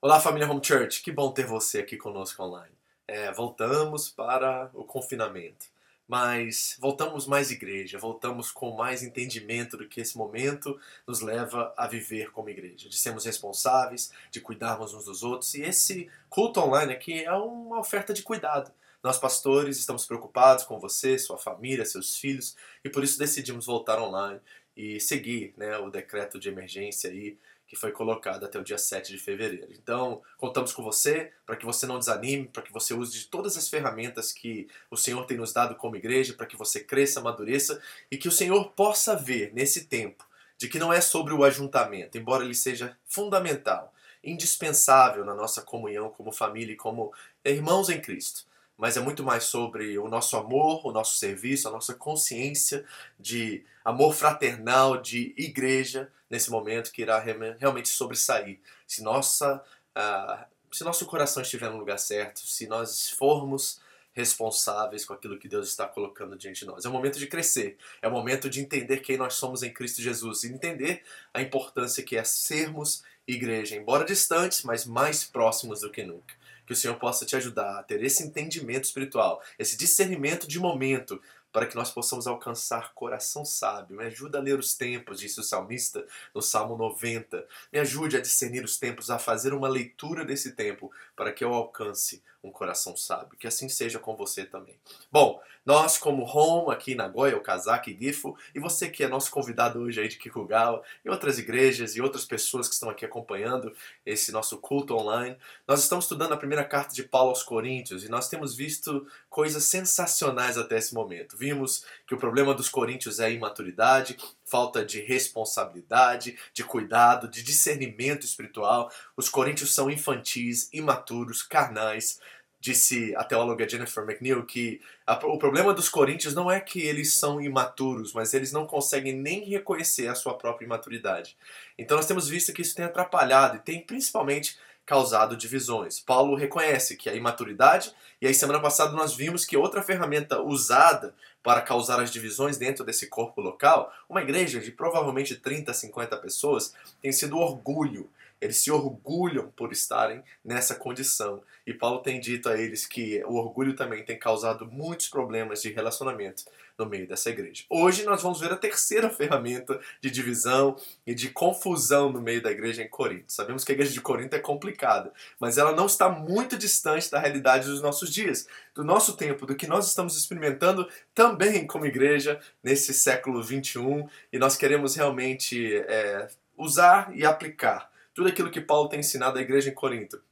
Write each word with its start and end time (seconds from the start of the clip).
Olá, 0.00 0.20
família 0.20 0.48
Home 0.48 0.64
Church, 0.64 1.02
que 1.02 1.10
bom 1.10 1.32
ter 1.32 1.44
você 1.44 1.80
aqui 1.80 1.96
conosco 1.96 2.40
online. 2.40 2.72
É, 3.08 3.32
voltamos 3.32 4.08
para 4.08 4.70
o 4.72 4.84
confinamento, 4.84 5.66
mas 6.06 6.76
voltamos 6.78 7.26
mais 7.26 7.50
igreja, 7.50 7.98
voltamos 7.98 8.52
com 8.52 8.76
mais 8.76 9.02
entendimento 9.02 9.76
do 9.76 9.88
que 9.88 10.00
esse 10.00 10.16
momento 10.16 10.78
nos 11.04 11.20
leva 11.20 11.74
a 11.76 11.88
viver 11.88 12.30
como 12.30 12.48
igreja, 12.48 12.88
de 12.88 12.96
sermos 12.96 13.24
responsáveis, 13.24 14.12
de 14.30 14.40
cuidarmos 14.40 14.94
uns 14.94 15.04
dos 15.04 15.24
outros. 15.24 15.54
E 15.54 15.62
esse 15.62 16.08
culto 16.30 16.60
online 16.60 16.92
aqui 16.92 17.24
é 17.24 17.32
uma 17.32 17.80
oferta 17.80 18.14
de 18.14 18.22
cuidado. 18.22 18.70
Nós, 19.02 19.18
pastores, 19.18 19.78
estamos 19.78 20.06
preocupados 20.06 20.62
com 20.62 20.78
você, 20.78 21.18
sua 21.18 21.38
família, 21.38 21.84
seus 21.84 22.16
filhos, 22.16 22.54
e 22.84 22.88
por 22.88 23.02
isso 23.02 23.18
decidimos 23.18 23.66
voltar 23.66 24.00
online 24.00 24.38
e 24.76 25.00
seguir 25.00 25.54
né, 25.56 25.76
o 25.78 25.90
decreto 25.90 26.38
de 26.38 26.48
emergência 26.48 27.10
aí 27.10 27.36
que 27.68 27.76
foi 27.76 27.92
colocado 27.92 28.44
até 28.44 28.58
o 28.58 28.64
dia 28.64 28.78
7 28.78 29.12
de 29.12 29.18
fevereiro. 29.18 29.68
Então, 29.72 30.22
contamos 30.38 30.72
com 30.72 30.82
você 30.82 31.30
para 31.44 31.54
que 31.54 31.66
você 31.66 31.86
não 31.86 31.98
desanime, 31.98 32.48
para 32.48 32.62
que 32.62 32.72
você 32.72 32.94
use 32.94 33.12
de 33.12 33.26
todas 33.26 33.58
as 33.58 33.68
ferramentas 33.68 34.32
que 34.32 34.66
o 34.90 34.96
Senhor 34.96 35.24
tem 35.26 35.36
nos 35.36 35.52
dado 35.52 35.74
como 35.74 35.94
igreja, 35.94 36.32
para 36.32 36.46
que 36.46 36.56
você 36.56 36.80
cresça, 36.80 37.20
amadureça 37.20 37.80
e 38.10 38.16
que 38.16 38.26
o 38.26 38.32
Senhor 38.32 38.70
possa 38.70 39.14
ver 39.14 39.52
nesse 39.52 39.84
tempo 39.84 40.26
de 40.56 40.66
que 40.66 40.78
não 40.78 40.92
é 40.92 41.00
sobre 41.00 41.34
o 41.34 41.44
ajuntamento, 41.44 42.16
embora 42.16 42.42
ele 42.42 42.54
seja 42.54 42.96
fundamental, 43.06 43.94
indispensável 44.24 45.24
na 45.24 45.34
nossa 45.34 45.60
comunhão 45.60 46.08
como 46.10 46.32
família 46.32 46.72
e 46.72 46.76
como 46.76 47.12
irmãos 47.44 47.90
em 47.90 48.00
Cristo 48.00 48.47
mas 48.78 48.96
é 48.96 49.00
muito 49.00 49.24
mais 49.24 49.44
sobre 49.44 49.98
o 49.98 50.08
nosso 50.08 50.36
amor, 50.36 50.86
o 50.86 50.92
nosso 50.92 51.18
serviço, 51.18 51.66
a 51.66 51.70
nossa 51.72 51.92
consciência 51.92 52.86
de 53.18 53.64
amor 53.84 54.14
fraternal, 54.14 55.02
de 55.02 55.34
igreja, 55.36 56.10
nesse 56.30 56.48
momento 56.48 56.92
que 56.92 57.02
irá 57.02 57.18
realmente 57.18 57.88
sobressair. 57.88 58.60
Se, 58.86 59.02
nossa, 59.02 59.62
uh, 59.96 60.44
se 60.70 60.84
nosso 60.84 61.04
coração 61.06 61.42
estiver 61.42 61.68
no 61.68 61.78
lugar 61.78 61.98
certo, 61.98 62.38
se 62.38 62.68
nós 62.68 63.10
formos 63.10 63.80
responsáveis 64.12 65.04
com 65.04 65.12
aquilo 65.12 65.38
que 65.38 65.48
Deus 65.48 65.68
está 65.68 65.86
colocando 65.86 66.36
diante 66.36 66.60
de 66.60 66.66
nós. 66.66 66.84
É 66.84 66.88
o 66.88 66.92
momento 66.92 67.18
de 67.18 67.26
crescer, 67.26 67.76
é 68.02 68.08
o 68.08 68.10
momento 68.10 68.48
de 68.50 68.60
entender 68.60 68.98
quem 68.98 69.16
nós 69.16 69.34
somos 69.34 69.62
em 69.62 69.72
Cristo 69.72 70.02
Jesus 70.02 70.44
e 70.44 70.52
entender 70.52 71.02
a 71.32 71.40
importância 71.40 72.02
que 72.02 72.16
é 72.16 72.24
sermos 72.24 73.04
igreja, 73.26 73.76
embora 73.76 74.04
distantes, 74.04 74.62
mas 74.62 74.84
mais 74.84 75.22
próximos 75.22 75.82
do 75.82 75.90
que 75.90 76.02
nunca 76.02 76.37
que 76.68 76.74
o 76.74 76.76
Senhor 76.76 76.98
possa 76.98 77.24
te 77.24 77.34
ajudar 77.34 77.78
a 77.78 77.82
ter 77.82 78.04
esse 78.04 78.22
entendimento 78.22 78.84
espiritual, 78.84 79.42
esse 79.58 79.74
discernimento 79.74 80.46
de 80.46 80.60
momento, 80.60 81.18
para 81.52 81.66
que 81.66 81.76
nós 81.76 81.90
possamos 81.90 82.26
alcançar 82.26 82.92
coração 82.94 83.44
sábio. 83.44 83.96
Me 83.96 84.04
ajuda 84.04 84.38
a 84.38 84.40
ler 84.40 84.58
os 84.58 84.74
tempos, 84.74 85.20
disse 85.20 85.40
o 85.40 85.42
salmista 85.42 86.06
no 86.34 86.42
Salmo 86.42 86.76
90. 86.76 87.46
Me 87.72 87.78
ajude 87.78 88.16
a 88.16 88.20
discernir 88.20 88.64
os 88.64 88.76
tempos, 88.78 89.10
a 89.10 89.18
fazer 89.18 89.52
uma 89.52 89.68
leitura 89.68 90.24
desse 90.24 90.52
tempo, 90.52 90.90
para 91.16 91.32
que 91.32 91.44
eu 91.44 91.54
alcance 91.54 92.22
um 92.42 92.50
coração 92.50 92.96
sábio. 92.96 93.36
Que 93.38 93.46
assim 93.46 93.68
seja 93.68 93.98
com 93.98 94.16
você 94.16 94.44
também. 94.44 94.78
Bom, 95.10 95.40
nós 95.64 95.98
como 95.98 96.24
Home 96.24 96.72
aqui 96.72 96.92
em 96.92 96.94
Nagoya, 96.94 97.36
o 97.36 97.42
Kazaki 97.42 97.90
e 97.90 97.98
Gifu, 97.98 98.36
e 98.54 98.60
você 98.60 98.88
que 98.88 99.04
é 99.04 99.08
nosso 99.08 99.30
convidado 99.30 99.80
hoje 99.80 100.00
aí 100.00 100.08
de 100.08 100.16
Kikugawa, 100.16 100.82
e 101.04 101.10
outras 101.10 101.38
igrejas 101.38 101.94
e 101.94 102.00
outras 102.00 102.24
pessoas 102.24 102.68
que 102.68 102.74
estão 102.74 102.88
aqui 102.88 103.04
acompanhando 103.04 103.74
esse 104.06 104.32
nosso 104.32 104.56
culto 104.58 104.94
online, 104.94 105.36
nós 105.66 105.82
estamos 105.82 106.06
estudando 106.06 106.32
a 106.32 106.38
primeira 106.38 106.64
carta 106.64 106.94
de 106.94 107.02
Paulo 107.02 107.30
aos 107.30 107.42
Coríntios 107.42 108.04
e 108.04 108.08
nós 108.08 108.28
temos 108.28 108.54
visto 108.54 109.06
coisas 109.28 109.64
sensacionais 109.64 110.56
até 110.56 110.78
esse 110.78 110.94
momento. 110.94 111.36
Vimos 111.38 111.84
que 112.06 112.14
o 112.14 112.18
problema 112.18 112.52
dos 112.52 112.68
coríntios 112.68 113.20
é 113.20 113.26
a 113.26 113.30
imaturidade, 113.30 114.16
falta 114.44 114.84
de 114.84 115.00
responsabilidade, 115.00 116.36
de 116.52 116.64
cuidado, 116.64 117.28
de 117.28 117.42
discernimento 117.42 118.24
espiritual. 118.24 118.90
Os 119.16 119.28
coríntios 119.28 119.72
são 119.72 119.88
infantis, 119.90 120.68
imaturos, 120.72 121.42
carnais. 121.42 122.20
Disse 122.60 123.14
a 123.14 123.22
teóloga 123.22 123.68
Jennifer 123.68 124.02
McNeil 124.02 124.44
que 124.44 124.80
a, 125.06 125.14
o 125.26 125.38
problema 125.38 125.72
dos 125.72 125.88
coríntios 125.88 126.34
não 126.34 126.50
é 126.50 126.60
que 126.60 126.80
eles 126.80 127.14
são 127.14 127.40
imaturos, 127.40 128.12
mas 128.12 128.34
eles 128.34 128.50
não 128.50 128.66
conseguem 128.66 129.12
nem 129.12 129.44
reconhecer 129.44 130.08
a 130.08 130.16
sua 130.16 130.36
própria 130.36 130.66
imaturidade. 130.66 131.36
Então 131.78 131.96
nós 131.96 132.06
temos 132.06 132.28
visto 132.28 132.52
que 132.52 132.62
isso 132.62 132.74
tem 132.74 132.84
atrapalhado 132.84 133.56
e 133.56 133.60
tem 133.60 133.80
principalmente 133.80 134.58
causado 134.88 135.36
divisões. 135.36 136.00
Paulo 136.00 136.34
reconhece 136.34 136.96
que 136.96 137.10
a 137.10 137.14
imaturidade, 137.14 137.92
e 138.22 138.26
aí 138.26 138.32
semana 138.32 138.58
passada 138.58 138.92
nós 138.92 139.14
vimos 139.14 139.44
que 139.44 139.54
outra 139.54 139.82
ferramenta 139.82 140.40
usada 140.40 141.14
para 141.42 141.60
causar 141.60 142.00
as 142.00 142.10
divisões 142.10 142.56
dentro 142.56 142.86
desse 142.86 143.06
corpo 143.06 143.42
local, 143.42 143.92
uma 144.08 144.22
igreja 144.22 144.60
de 144.60 144.72
provavelmente 144.72 145.36
30, 145.36 145.74
50 145.74 146.16
pessoas, 146.16 146.74
tem 147.02 147.12
sido 147.12 147.36
orgulho. 147.36 148.08
Eles 148.40 148.56
se 148.56 148.70
orgulham 148.70 149.52
por 149.54 149.72
estarem 149.72 150.22
nessa 150.42 150.74
condição. 150.74 151.42
E 151.66 151.74
Paulo 151.74 151.98
tem 151.98 152.18
dito 152.18 152.48
a 152.48 152.56
eles 152.56 152.86
que 152.86 153.22
o 153.26 153.34
orgulho 153.34 153.76
também 153.76 154.02
tem 154.02 154.18
causado 154.18 154.64
muitos 154.64 155.08
problemas 155.08 155.60
de 155.60 155.70
relacionamento 155.70 156.44
no 156.78 156.86
meio 156.86 157.08
dessa 157.08 157.28
igreja. 157.28 157.64
Hoje 157.68 158.04
nós 158.04 158.22
vamos 158.22 158.38
ver 158.40 158.52
a 158.52 158.56
terceira 158.56 159.10
ferramenta 159.10 159.80
de 160.00 160.10
divisão 160.10 160.76
e 161.04 161.12
de 161.12 161.28
confusão 161.28 162.12
no 162.12 162.22
meio 162.22 162.40
da 162.40 162.52
igreja 162.52 162.82
em 162.82 162.88
Corinto. 162.88 163.32
Sabemos 163.32 163.64
que 163.64 163.72
a 163.72 163.74
igreja 163.74 163.92
de 163.92 164.00
Corinto 164.00 164.36
é 164.36 164.38
complicada, 164.38 165.12
mas 165.40 165.58
ela 165.58 165.74
não 165.74 165.86
está 165.86 166.08
muito 166.08 166.56
distante 166.56 167.10
da 167.10 167.18
realidade 167.18 167.66
dos 167.66 167.82
nossos 167.82 168.12
dias, 168.12 168.46
do 168.74 168.84
nosso 168.84 169.16
tempo, 169.16 169.44
do 169.44 169.56
que 169.56 169.66
nós 169.66 169.88
estamos 169.88 170.16
experimentando 170.16 170.88
também 171.12 171.66
como 171.66 171.84
igreja 171.84 172.40
nesse 172.62 172.94
século 172.94 173.42
21 173.42 174.08
e 174.32 174.38
nós 174.38 174.56
queremos 174.56 174.94
realmente 174.94 175.76
é, 175.88 176.28
usar 176.56 177.10
e 177.12 177.26
aplicar 177.26 177.90
tudo 178.14 178.28
aquilo 178.28 178.50
que 178.50 178.60
Paulo 178.60 178.88
tem 178.88 179.00
ensinado 179.00 179.38
à 179.38 179.42
igreja 179.42 179.68
em 179.68 179.74
Corinto, 179.74 180.22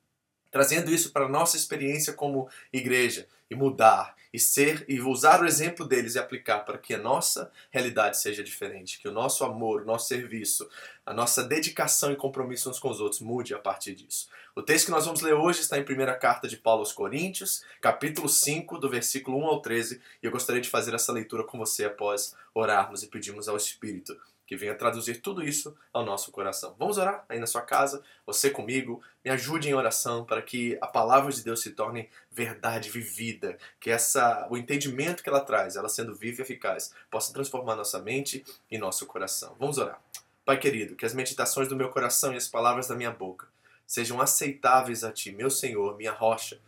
trazendo 0.51 0.93
isso 0.93 1.13
para 1.13 1.25
a 1.25 1.29
nossa 1.29 1.57
experiência 1.57 2.13
como 2.13 2.49
igreja 2.73 3.27
e 3.51 3.55
mudar 3.55 4.15
e 4.37 4.39
ser 4.39 4.85
e 4.87 5.01
usar 5.01 5.41
o 5.41 5.47
exemplo 5.47 5.83
deles 5.87 6.15
e 6.15 6.19
aplicar 6.19 6.59
para 6.59 6.77
que 6.77 6.93
a 6.93 6.99
nossa 6.99 7.51
realidade 7.71 8.21
seja 8.21 8.45
diferente, 8.45 9.01
que 9.01 9.09
o 9.09 9.13
nosso 9.13 9.43
amor, 9.47 9.81
o 9.81 9.85
nosso 9.87 10.09
serviço, 10.09 10.69
a 11.07 11.15
nossa 11.15 11.43
dedicação 11.43 12.13
e 12.13 12.17
compromisso 12.17 12.69
uns 12.69 12.79
com 12.79 12.91
os 12.91 13.01
outros 13.01 13.23
mude 13.23 13.55
a 13.55 13.59
partir 13.59 13.95
disso. 13.95 14.29
O 14.55 14.61
texto 14.61 14.85
que 14.85 14.91
nós 14.91 15.07
vamos 15.07 15.23
ler 15.23 15.33
hoje 15.33 15.61
está 15.61 15.79
em 15.79 15.85
primeira 15.85 16.15
carta 16.15 16.47
de 16.47 16.59
Paulo 16.59 16.81
aos 16.81 16.93
Coríntios, 16.93 17.65
capítulo 17.81 18.29
5, 18.29 18.77
do 18.77 18.91
versículo 18.91 19.39
1 19.39 19.47
ao 19.47 19.63
13, 19.63 20.03
e 20.23 20.27
eu 20.27 20.31
gostaria 20.31 20.61
de 20.61 20.69
fazer 20.69 20.95
essa 20.95 21.13
leitura 21.13 21.43
com 21.43 21.57
você 21.57 21.87
após 21.87 22.37
orarmos 22.53 23.03
e 23.03 23.07
pedirmos 23.07 23.49
ao 23.49 23.57
Espírito 23.57 24.15
que 24.47 24.57
venha 24.57 24.75
traduzir 24.75 25.21
tudo 25.21 25.43
isso 25.43 25.77
ao 25.93 26.05
nosso 26.05 26.31
coração. 26.31 26.75
Vamos 26.79 26.99
orar 26.99 27.25
aí 27.29 27.39
na 27.39 27.47
sua 27.47 27.63
casa, 27.63 28.03
você 28.25 28.49
comigo, 28.49 29.03
me 29.25 29.31
ajude 29.31 29.69
em 29.69 29.75
oração 29.75 30.25
para 30.25 30.41
que 30.41 30.79
a 30.81 30.87
palavra 30.87 31.33
de 31.33 31.43
Deus 31.43 31.61
se 31.61 31.73
torne 31.73 32.09
verdade 32.31 32.89
vivida, 32.89 33.59
que 33.81 33.91
essa 33.91 34.47
o 34.51 34.57
entendimento 34.57 35.23
que 35.23 35.29
ela 35.29 35.41
traz, 35.41 35.77
ela 35.77 35.89
sendo 35.89 36.15
viva 36.15 36.41
e 36.41 36.45
eficaz, 36.45 36.93
possa 37.11 37.33
transformar 37.33 37.75
nossa 37.75 37.99
mente 37.99 38.45
e 38.71 38.79
nosso 38.79 39.05
coração. 39.07 39.57
Vamos 39.59 39.79
orar. 39.79 40.01
Pai 40.45 40.59
querido, 40.59 40.95
que 40.95 41.05
as 41.05 41.13
meditações 41.13 41.67
do 41.69 41.75
meu 41.75 41.89
coração 41.89 42.33
e 42.33 42.37
as 42.37 42.47
palavras 42.47 42.87
da 42.87 42.95
minha 42.95 43.11
boca 43.11 43.49
sejam 43.85 44.21
aceitáveis 44.21 45.03
a 45.05 45.13
ti, 45.13 45.33
meu 45.33 45.51
Senhor, 45.51 45.97
minha 45.97 46.13
rocha, 46.13 46.61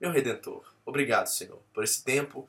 meu 0.00 0.10
redentor. 0.10 0.62
Obrigado, 0.84 1.26
Senhor, 1.26 1.60
por 1.72 1.82
esse 1.82 2.04
tempo 2.04 2.48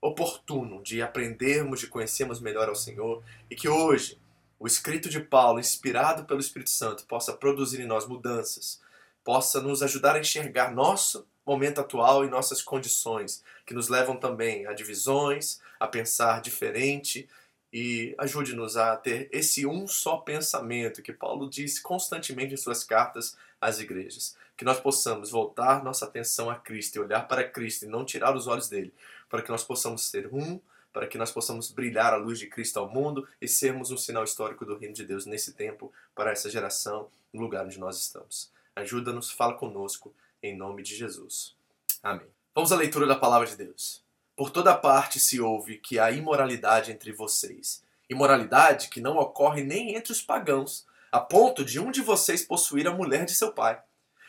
oportuno 0.00 0.82
de 0.82 1.02
aprendermos, 1.02 1.80
de 1.80 1.86
conhecermos 1.86 2.40
melhor 2.40 2.68
ao 2.68 2.76
Senhor 2.76 3.22
e 3.50 3.56
que 3.56 3.68
hoje 3.68 4.18
o 4.58 4.66
escrito 4.66 5.08
de 5.08 5.20
Paulo, 5.20 5.60
inspirado 5.60 6.24
pelo 6.24 6.40
Espírito 6.40 6.70
Santo, 6.70 7.04
possa 7.06 7.32
produzir 7.32 7.80
em 7.80 7.86
nós 7.86 8.06
mudanças, 8.06 8.80
possa 9.22 9.60
nos 9.60 9.82
ajudar 9.82 10.16
a 10.16 10.20
enxergar 10.20 10.74
nosso 10.74 11.26
momento 11.46 11.80
atual 11.80 12.24
e 12.24 12.30
nossas 12.30 12.60
condições, 12.60 13.42
que 13.64 13.72
nos 13.72 13.88
levam 13.88 14.16
também 14.16 14.66
a 14.66 14.72
divisões, 14.72 15.60
a 15.78 15.86
pensar 15.86 16.40
diferente 16.40 17.28
e 17.72 18.14
ajude-nos 18.18 18.76
a 18.76 18.96
ter 18.96 19.28
esse 19.32 19.66
um 19.66 19.86
só 19.86 20.18
pensamento 20.18 21.02
que 21.02 21.12
Paulo 21.12 21.48
diz 21.48 21.78
constantemente 21.78 22.54
em 22.54 22.56
suas 22.56 22.82
cartas 22.82 23.36
às 23.60 23.78
igrejas. 23.78 24.36
Que 24.56 24.64
nós 24.64 24.80
possamos 24.80 25.30
voltar 25.30 25.84
nossa 25.84 26.04
atenção 26.04 26.50
a 26.50 26.56
Cristo 26.56 26.96
e 26.96 27.00
olhar 27.00 27.28
para 27.28 27.48
Cristo 27.48 27.84
e 27.84 27.88
não 27.88 28.04
tirar 28.04 28.34
os 28.34 28.46
olhos 28.46 28.68
dele, 28.68 28.92
para 29.28 29.42
que 29.42 29.50
nós 29.50 29.64
possamos 29.64 30.06
ser 30.06 30.32
um, 30.32 30.60
para 30.92 31.06
que 31.06 31.18
nós 31.18 31.30
possamos 31.30 31.70
brilhar 31.70 32.12
a 32.12 32.16
luz 32.16 32.38
de 32.38 32.46
Cristo 32.46 32.78
ao 32.78 32.88
mundo 32.88 33.28
e 33.40 33.46
sermos 33.46 33.90
um 33.90 33.96
sinal 33.96 34.24
histórico 34.24 34.64
do 34.64 34.76
reino 34.76 34.94
de 34.94 35.04
Deus 35.04 35.26
nesse 35.26 35.52
tempo, 35.52 35.92
para 36.14 36.32
essa 36.32 36.50
geração, 36.50 37.08
no 37.32 37.40
lugar 37.40 37.64
onde 37.64 37.78
nós 37.78 37.98
estamos. 37.98 38.50
Ajuda-nos, 38.74 39.30
fala 39.30 39.54
conosco, 39.54 40.14
em 40.42 40.56
nome 40.56 40.82
de 40.82 40.96
Jesus. 40.96 41.54
Amém. 42.02 42.26
Vamos 42.54 42.72
à 42.72 42.76
leitura 42.76 43.06
da 43.06 43.16
palavra 43.16 43.46
de 43.46 43.56
Deus. 43.56 44.02
Por 44.36 44.50
toda 44.50 44.74
parte 44.74 45.18
se 45.18 45.40
ouve 45.40 45.78
que 45.78 45.98
há 45.98 46.10
imoralidade 46.10 46.92
entre 46.92 47.12
vocês. 47.12 47.82
Imoralidade 48.08 48.88
que 48.88 49.00
não 49.00 49.18
ocorre 49.18 49.62
nem 49.62 49.94
entre 49.94 50.12
os 50.12 50.22
pagãos, 50.22 50.86
a 51.10 51.20
ponto 51.20 51.64
de 51.64 51.80
um 51.80 51.90
de 51.90 52.00
vocês 52.00 52.44
possuir 52.44 52.86
a 52.86 52.94
mulher 52.94 53.24
de 53.24 53.34
seu 53.34 53.52
pai. 53.52 53.80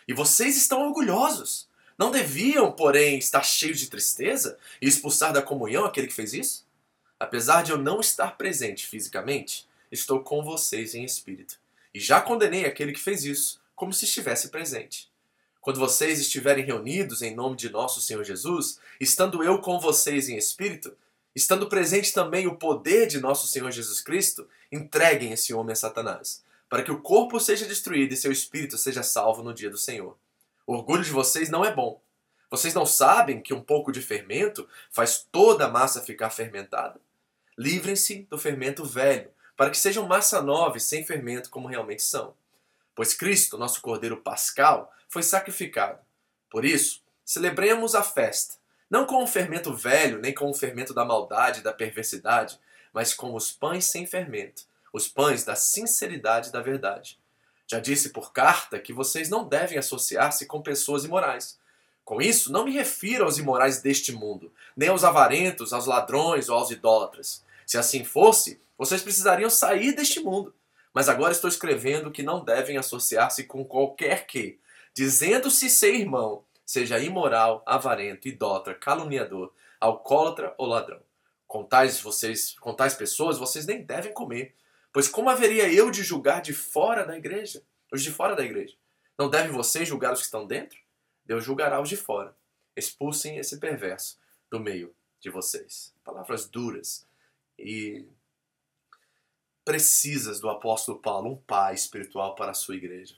E 0.07 0.13
vocês 0.13 0.57
estão 0.57 0.87
orgulhosos. 0.87 1.68
Não 1.99 2.11
deviam, 2.11 2.71
porém, 2.71 3.17
estar 3.17 3.43
cheios 3.43 3.77
de 3.77 3.89
tristeza 3.89 4.57
e 4.81 4.87
expulsar 4.87 5.33
da 5.33 5.41
comunhão 5.41 5.83
aquele 5.83 6.07
que 6.07 6.13
fez 6.13 6.33
isso? 6.33 6.65
Apesar 7.19 7.61
de 7.61 7.71
eu 7.71 7.77
não 7.77 7.99
estar 7.99 8.37
presente 8.37 8.87
fisicamente, 8.87 9.67
estou 9.91 10.21
com 10.23 10.41
vocês 10.41 10.95
em 10.95 11.03
espírito. 11.03 11.59
E 11.93 11.99
já 11.99 12.21
condenei 12.21 12.63
aquele 12.63 12.93
que 12.93 13.01
fez 13.01 13.25
isso, 13.25 13.59
como 13.75 13.91
se 13.91 14.05
estivesse 14.05 14.47
presente. 14.47 15.11
Quando 15.59 15.77
vocês 15.77 16.21
estiverem 16.21 16.63
reunidos 16.63 17.21
em 17.21 17.35
nome 17.35 17.57
de 17.57 17.69
nosso 17.69 17.99
Senhor 17.99 18.23
Jesus, 18.23 18.79
estando 18.97 19.43
eu 19.43 19.59
com 19.59 19.77
vocês 19.77 20.29
em 20.29 20.37
espírito, 20.37 20.95
estando 21.35 21.67
presente 21.67 22.13
também 22.13 22.47
o 22.47 22.55
poder 22.55 23.07
de 23.07 23.19
nosso 23.19 23.45
Senhor 23.45 23.71
Jesus 23.71 23.99
Cristo, 23.99 24.47
entreguem 24.71 25.33
esse 25.33 25.53
homem 25.53 25.73
a 25.73 25.75
Satanás, 25.75 26.45
para 26.69 26.81
que 26.81 26.91
o 26.91 27.01
corpo 27.01 27.41
seja 27.41 27.65
destruído 27.65 28.13
e 28.13 28.17
seu 28.17 28.31
espírito 28.31 28.77
seja 28.77 29.03
salvo 29.03 29.43
no 29.43 29.53
dia 29.53 29.69
do 29.69 29.77
Senhor. 29.77 30.15
O 30.69 30.73
orgulho 30.75 31.03
de 31.03 31.09
vocês 31.09 31.49
não 31.49 31.65
é 31.65 31.73
bom. 31.73 31.99
Vocês 32.47 32.75
não 32.75 32.85
sabem 32.85 33.41
que 33.41 33.55
um 33.55 33.59
pouco 33.59 33.91
de 33.91 34.03
fermento 34.03 34.69
faz 34.91 35.27
toda 35.31 35.65
a 35.65 35.67
massa 35.67 35.99
ficar 35.99 36.29
fermentada? 36.29 37.01
Livrem-se 37.57 38.27
do 38.29 38.37
fermento 38.37 38.85
velho, 38.85 39.31
para 39.57 39.71
que 39.71 39.77
sejam 39.79 40.07
massa 40.07 40.43
nova 40.43 40.77
e 40.77 40.79
sem 40.79 41.03
fermento 41.03 41.49
como 41.49 41.67
realmente 41.67 42.03
são. 42.03 42.35
Pois 42.93 43.15
Cristo, 43.15 43.57
nosso 43.57 43.81
Cordeiro 43.81 44.17
Pascal, 44.17 44.93
foi 45.07 45.23
sacrificado. 45.23 45.97
Por 46.51 46.63
isso, 46.63 47.01
celebremos 47.25 47.95
a 47.95 48.03
festa, 48.03 48.57
não 48.91 49.07
com 49.07 49.23
o 49.23 49.27
fermento 49.27 49.73
velho, 49.73 50.19
nem 50.19 50.35
com 50.35 50.51
o 50.51 50.53
fermento 50.53 50.93
da 50.93 51.03
maldade 51.03 51.61
e 51.61 51.63
da 51.63 51.73
perversidade, 51.73 52.59
mas 52.93 53.11
com 53.11 53.33
os 53.33 53.51
pães 53.51 53.85
sem 53.85 54.05
fermento, 54.05 54.65
os 54.93 55.07
pães 55.07 55.43
da 55.43 55.55
sinceridade 55.55 56.49
e 56.49 56.51
da 56.51 56.61
verdade. 56.61 57.18
Já 57.71 57.79
disse 57.79 58.09
por 58.09 58.33
carta 58.33 58.79
que 58.79 58.91
vocês 58.91 59.29
não 59.29 59.47
devem 59.47 59.77
associar-se 59.77 60.47
com 60.47 60.61
pessoas 60.61 61.05
imorais. 61.05 61.59
Com 62.03 62.19
isso, 62.19 62.51
não 62.51 62.65
me 62.65 62.71
refiro 62.71 63.25
aos 63.25 63.37
imorais 63.37 63.81
deste 63.81 64.11
mundo, 64.11 64.51
nem 64.75 64.89
aos 64.89 65.03
avarentos, 65.03 65.71
aos 65.71 65.85
ladrões 65.85 66.49
ou 66.49 66.57
aos 66.57 66.71
idólatras. 66.71 67.43
Se 67.67 67.77
assim 67.77 68.03
fosse, 68.03 68.59
vocês 68.75 69.03
precisariam 69.03 69.49
sair 69.49 69.91
deste 69.93 70.19
mundo. 70.19 70.51
Mas 70.91 71.07
agora 71.07 71.31
estou 71.31 71.47
escrevendo 71.47 72.09
que 72.09 72.23
não 72.23 72.43
devem 72.43 72.77
associar-se 72.77 73.43
com 73.43 73.63
qualquer 73.63 74.25
que, 74.25 74.57
dizendo-se 74.91 75.69
ser 75.69 75.93
irmão, 75.93 76.43
seja 76.65 76.97
imoral, 76.97 77.61
avarento, 77.63 78.27
idólatra, 78.27 78.73
caluniador, 78.73 79.53
alcoólatra 79.79 80.55
ou 80.57 80.65
ladrão. 80.65 80.99
Com 81.47 81.63
tais, 81.63 82.01
vocês, 82.01 82.55
com 82.59 82.73
tais 82.73 82.95
pessoas 82.95 83.37
vocês 83.37 83.67
nem 83.67 83.83
devem 83.83 84.11
comer, 84.11 84.55
pois 84.91 85.07
como 85.07 85.29
haveria 85.29 85.71
eu 85.71 85.91
de 85.91 86.03
julgar 86.03 86.41
de 86.41 86.53
fora 86.53 87.05
da 87.05 87.17
igreja? 87.17 87.63
Os 87.91 88.03
de 88.03 88.11
fora 88.11 88.35
da 88.35 88.43
igreja. 88.43 88.75
Não 89.17 89.29
devem 89.29 89.51
vocês 89.51 89.87
julgar 89.87 90.13
os 90.13 90.19
que 90.19 90.25
estão 90.25 90.45
dentro? 90.45 90.79
Deus 91.25 91.43
julgará 91.43 91.81
os 91.81 91.89
de 91.89 91.97
fora. 91.97 92.35
Expulsem 92.75 93.37
esse 93.37 93.59
perverso 93.59 94.17
do 94.49 94.59
meio 94.59 94.95
de 95.19 95.29
vocês. 95.29 95.93
Palavras 96.03 96.47
duras 96.47 97.07
e 97.57 98.07
precisas 99.65 100.39
do 100.39 100.49
apóstolo 100.49 100.99
Paulo, 100.99 101.31
um 101.31 101.37
pai 101.37 101.75
espiritual 101.75 102.33
para 102.35 102.51
a 102.51 102.55
sua 102.55 102.75
igreja. 102.75 103.15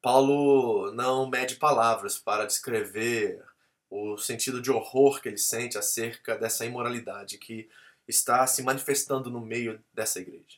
Paulo 0.00 0.92
não 0.92 1.28
mede 1.28 1.56
palavras 1.56 2.18
para 2.18 2.46
descrever 2.46 3.44
o 3.90 4.16
sentido 4.16 4.62
de 4.62 4.70
horror 4.70 5.20
que 5.20 5.28
ele 5.28 5.38
sente 5.38 5.76
acerca 5.76 6.36
dessa 6.36 6.64
imoralidade 6.64 7.38
que 7.38 7.68
está 8.06 8.46
se 8.46 8.62
manifestando 8.62 9.30
no 9.30 9.40
meio 9.40 9.82
dessa 9.92 10.20
igreja. 10.20 10.56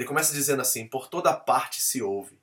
Ele 0.00 0.08
começa 0.08 0.32
dizendo 0.32 0.62
assim: 0.62 0.88
por 0.88 1.08
toda 1.08 1.30
parte 1.34 1.82
se 1.82 2.00
ouve. 2.00 2.40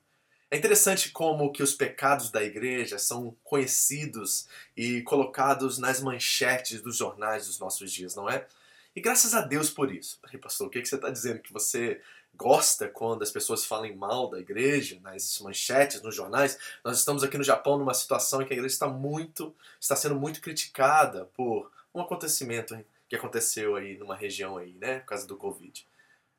É 0.48 0.56
interessante 0.56 1.10
como 1.10 1.52
que 1.52 1.60
os 1.60 1.74
pecados 1.74 2.30
da 2.30 2.40
igreja 2.40 3.00
são 3.00 3.36
conhecidos 3.42 4.46
e 4.76 5.02
colocados 5.02 5.76
nas 5.76 6.00
manchetes 6.00 6.80
dos 6.80 6.96
jornais 6.96 7.48
dos 7.48 7.58
nossos 7.58 7.92
dias, 7.92 8.14
não 8.14 8.30
é? 8.30 8.46
E 8.94 9.00
graças 9.00 9.34
a 9.34 9.40
Deus 9.40 9.70
por 9.70 9.92
isso. 9.92 10.20
Peraí, 10.22 10.38
pastor, 10.38 10.68
o 10.68 10.70
que, 10.70 10.80
que 10.80 10.88
você 10.88 10.94
está 10.94 11.10
dizendo? 11.10 11.40
Que 11.40 11.52
você 11.52 12.00
gosta 12.32 12.86
quando 12.86 13.22
as 13.22 13.30
pessoas 13.32 13.64
falam 13.64 13.92
mal 13.96 14.30
da 14.30 14.38
igreja, 14.38 15.00
nas 15.02 15.40
manchetes, 15.40 16.00
nos 16.00 16.14
jornais? 16.14 16.56
Nós 16.84 16.96
estamos 16.98 17.24
aqui 17.24 17.36
no 17.36 17.42
Japão 17.42 17.76
numa 17.76 17.92
situação 17.92 18.40
em 18.40 18.46
que 18.46 18.52
a 18.52 18.56
igreja 18.56 18.72
está 18.72 18.86
muito, 18.86 19.52
está 19.80 19.96
sendo 19.96 20.14
muito 20.14 20.40
criticada 20.40 21.24
por 21.34 21.72
um 21.92 22.00
acontecimento 22.00 22.78
que 23.08 23.16
aconteceu 23.16 23.74
aí 23.74 23.98
numa 23.98 24.14
região 24.14 24.56
aí, 24.56 24.74
né, 24.74 25.00
por 25.00 25.06
causa 25.06 25.26
do 25.26 25.36
Covid. 25.36 25.84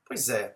Pois 0.06 0.30
é. 0.30 0.56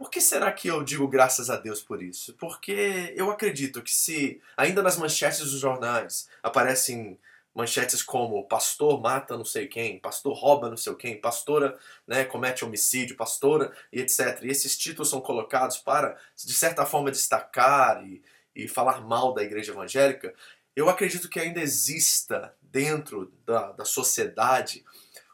Por 0.00 0.08
que 0.08 0.18
será 0.18 0.50
que 0.50 0.66
eu 0.66 0.82
digo 0.82 1.06
graças 1.06 1.50
a 1.50 1.56
Deus 1.56 1.82
por 1.82 2.02
isso? 2.02 2.32
Porque 2.38 3.12
eu 3.14 3.30
acredito 3.30 3.82
que 3.82 3.92
se 3.92 4.40
ainda 4.56 4.82
nas 4.82 4.96
manchetes 4.96 5.40
dos 5.40 5.60
jornais 5.60 6.26
aparecem 6.42 7.18
manchetes 7.54 8.02
como 8.02 8.48
pastor 8.48 8.98
mata 8.98 9.36
não 9.36 9.44
sei 9.44 9.68
quem, 9.68 9.98
pastor 9.98 10.32
rouba 10.32 10.70
não 10.70 10.76
sei 10.78 10.94
quem, 10.94 11.20
pastora 11.20 11.78
né, 12.06 12.24
comete 12.24 12.64
homicídio, 12.64 13.14
pastora 13.14 13.76
e 13.92 14.00
etc. 14.00 14.40
E 14.42 14.48
esses 14.48 14.74
títulos 14.78 15.10
são 15.10 15.20
colocados 15.20 15.76
para, 15.76 16.16
de 16.34 16.54
certa 16.54 16.86
forma, 16.86 17.10
destacar 17.10 18.02
e, 18.02 18.22
e 18.56 18.66
falar 18.66 19.02
mal 19.02 19.34
da 19.34 19.42
igreja 19.42 19.72
evangélica. 19.72 20.34
Eu 20.74 20.88
acredito 20.88 21.28
que 21.28 21.38
ainda 21.38 21.60
exista 21.60 22.56
dentro 22.62 23.30
da, 23.44 23.72
da 23.72 23.84
sociedade 23.84 24.82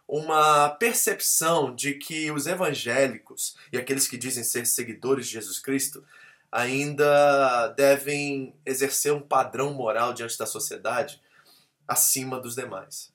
uma 0.09 0.71
percepção 0.71 1.75
de 1.75 1.95
que 1.95 2.31
os 2.31 2.47
evangélicos 2.47 3.57
e 3.73 3.79
aqueles 3.79 4.07
que 4.07 4.17
dizem 4.17 4.45
ser 4.45 4.67
seguidores 4.67 5.27
de 5.27 5.33
Jesus 5.33 5.59
Cristo 5.59 6.05
ainda 6.51 7.69
devem 7.69 8.55
exercer 8.65 9.13
um 9.13 9.21
padrão 9.21 9.75
moral 9.75 10.13
diante 10.15 10.39
da 10.39 10.47
sociedade 10.47 11.21
acima 11.87 12.41
dos 12.41 12.55
demais. 12.55 13.13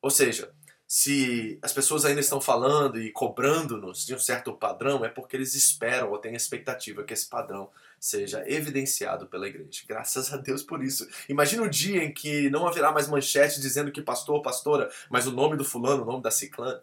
Ou 0.00 0.10
seja, 0.10 0.52
se 0.86 1.58
as 1.62 1.72
pessoas 1.72 2.04
ainda 2.04 2.20
estão 2.20 2.40
falando 2.40 3.00
e 3.00 3.10
cobrando-nos 3.10 4.06
de 4.06 4.14
um 4.14 4.18
certo 4.18 4.52
padrão, 4.52 5.04
é 5.04 5.08
porque 5.08 5.36
eles 5.36 5.54
esperam 5.54 6.10
ou 6.10 6.18
têm 6.18 6.34
expectativa 6.34 7.02
que 7.02 7.12
esse 7.12 7.28
padrão 7.28 7.70
seja 7.98 8.44
evidenciado 8.46 9.26
pela 9.26 9.48
igreja. 9.48 9.82
Graças 9.86 10.32
a 10.32 10.36
Deus 10.36 10.62
por 10.62 10.82
isso. 10.82 11.08
Imagina 11.28 11.62
o 11.62 11.70
dia 11.70 12.04
em 12.04 12.12
que 12.12 12.48
não 12.50 12.66
haverá 12.66 12.92
mais 12.92 13.08
manchete 13.08 13.60
dizendo 13.60 13.90
que 13.90 14.02
pastor 14.02 14.36
ou 14.36 14.42
pastora, 14.42 14.90
mas 15.10 15.26
o 15.26 15.32
nome 15.32 15.56
do 15.56 15.64
fulano, 15.64 16.02
o 16.02 16.06
nome 16.06 16.22
da 16.22 16.30
ciclana. 16.30 16.82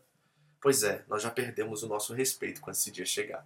Pois 0.60 0.84
é, 0.84 1.04
nós 1.08 1.22
já 1.22 1.30
perdemos 1.30 1.84
o 1.84 1.88
nosso 1.88 2.14
respeito 2.14 2.62
quando 2.62 2.76
esse 2.76 2.92
dia 2.92 3.06
chegar. 3.06 3.46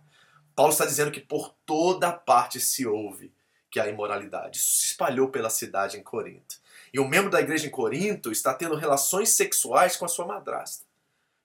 Paulo 0.56 0.72
está 0.72 0.86
dizendo 0.86 1.12
que 1.12 1.20
por 1.20 1.54
toda 1.66 2.12
parte 2.12 2.60
se 2.60 2.86
ouve 2.86 3.32
que 3.70 3.80
há 3.80 3.88
imoralidade. 3.88 4.58
Isso 4.58 4.78
se 4.78 4.86
espalhou 4.86 5.30
pela 5.30 5.50
cidade 5.50 5.98
em 5.98 6.04
Corinto. 6.04 6.60
E 6.94 7.00
um 7.00 7.08
membro 7.08 7.30
da 7.30 7.42
igreja 7.42 7.68
em 7.68 7.72
Corinto 7.72 8.32
está 8.32 8.54
tendo 8.54 8.76
relações 8.76 9.30
sexuais 9.30 9.96
com 9.96 10.06
a 10.06 10.08
sua 10.08 10.26
madrasta. 10.26 10.86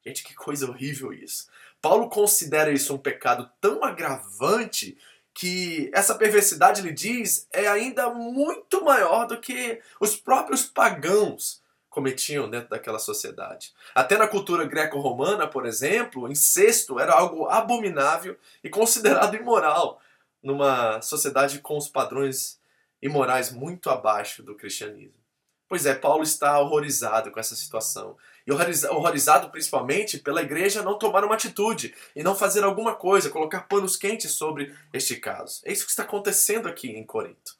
Gente, 0.04 0.24
que 0.24 0.34
coisa 0.34 0.68
horrível 0.68 1.12
isso. 1.12 1.48
Paulo 1.80 2.08
considera 2.08 2.70
isso 2.70 2.94
um 2.94 2.98
pecado 2.98 3.50
tão 3.60 3.84
agravante 3.84 4.96
que 5.34 5.90
essa 5.94 6.14
perversidade, 6.14 6.80
ele 6.80 6.92
diz, 6.92 7.48
é 7.52 7.66
ainda 7.68 8.10
muito 8.10 8.84
maior 8.84 9.26
do 9.26 9.40
que 9.40 9.80
os 10.00 10.16
próprios 10.16 10.64
pagãos 10.64 11.62
cometiam 11.88 12.48
dentro 12.48 12.70
daquela 12.70 12.98
sociedade. 12.98 13.72
Até 13.94 14.16
na 14.16 14.26
cultura 14.26 14.64
greco-romana, 14.64 15.46
por 15.46 15.66
exemplo, 15.66 16.30
incesto 16.30 16.98
era 16.98 17.12
algo 17.12 17.46
abominável 17.46 18.36
e 18.64 18.70
considerado 18.70 19.36
imoral 19.36 20.00
numa 20.42 21.00
sociedade 21.02 21.60
com 21.60 21.76
os 21.76 21.88
padrões 21.88 22.58
imorais 23.00 23.52
muito 23.52 23.90
abaixo 23.90 24.42
do 24.42 24.54
cristianismo. 24.54 25.20
Pois 25.68 25.86
é, 25.86 25.94
Paulo 25.94 26.22
está 26.22 26.58
horrorizado 26.58 27.30
com 27.30 27.40
essa 27.40 27.56
situação. 27.56 28.16
E 28.46 28.52
horrorizado 28.52 29.50
principalmente 29.50 30.18
pela 30.18 30.42
igreja 30.42 30.82
não 30.82 30.98
tomar 30.98 31.24
uma 31.24 31.34
atitude 31.34 31.94
e 32.14 32.22
não 32.22 32.34
fazer 32.34 32.64
alguma 32.64 32.94
coisa, 32.94 33.30
colocar 33.30 33.62
panos 33.62 33.96
quentes 33.96 34.32
sobre 34.32 34.74
este 34.92 35.16
caso. 35.16 35.60
É 35.64 35.72
isso 35.72 35.84
que 35.84 35.90
está 35.90 36.02
acontecendo 36.02 36.68
aqui 36.68 36.90
em 36.90 37.04
Corinto. 37.04 37.56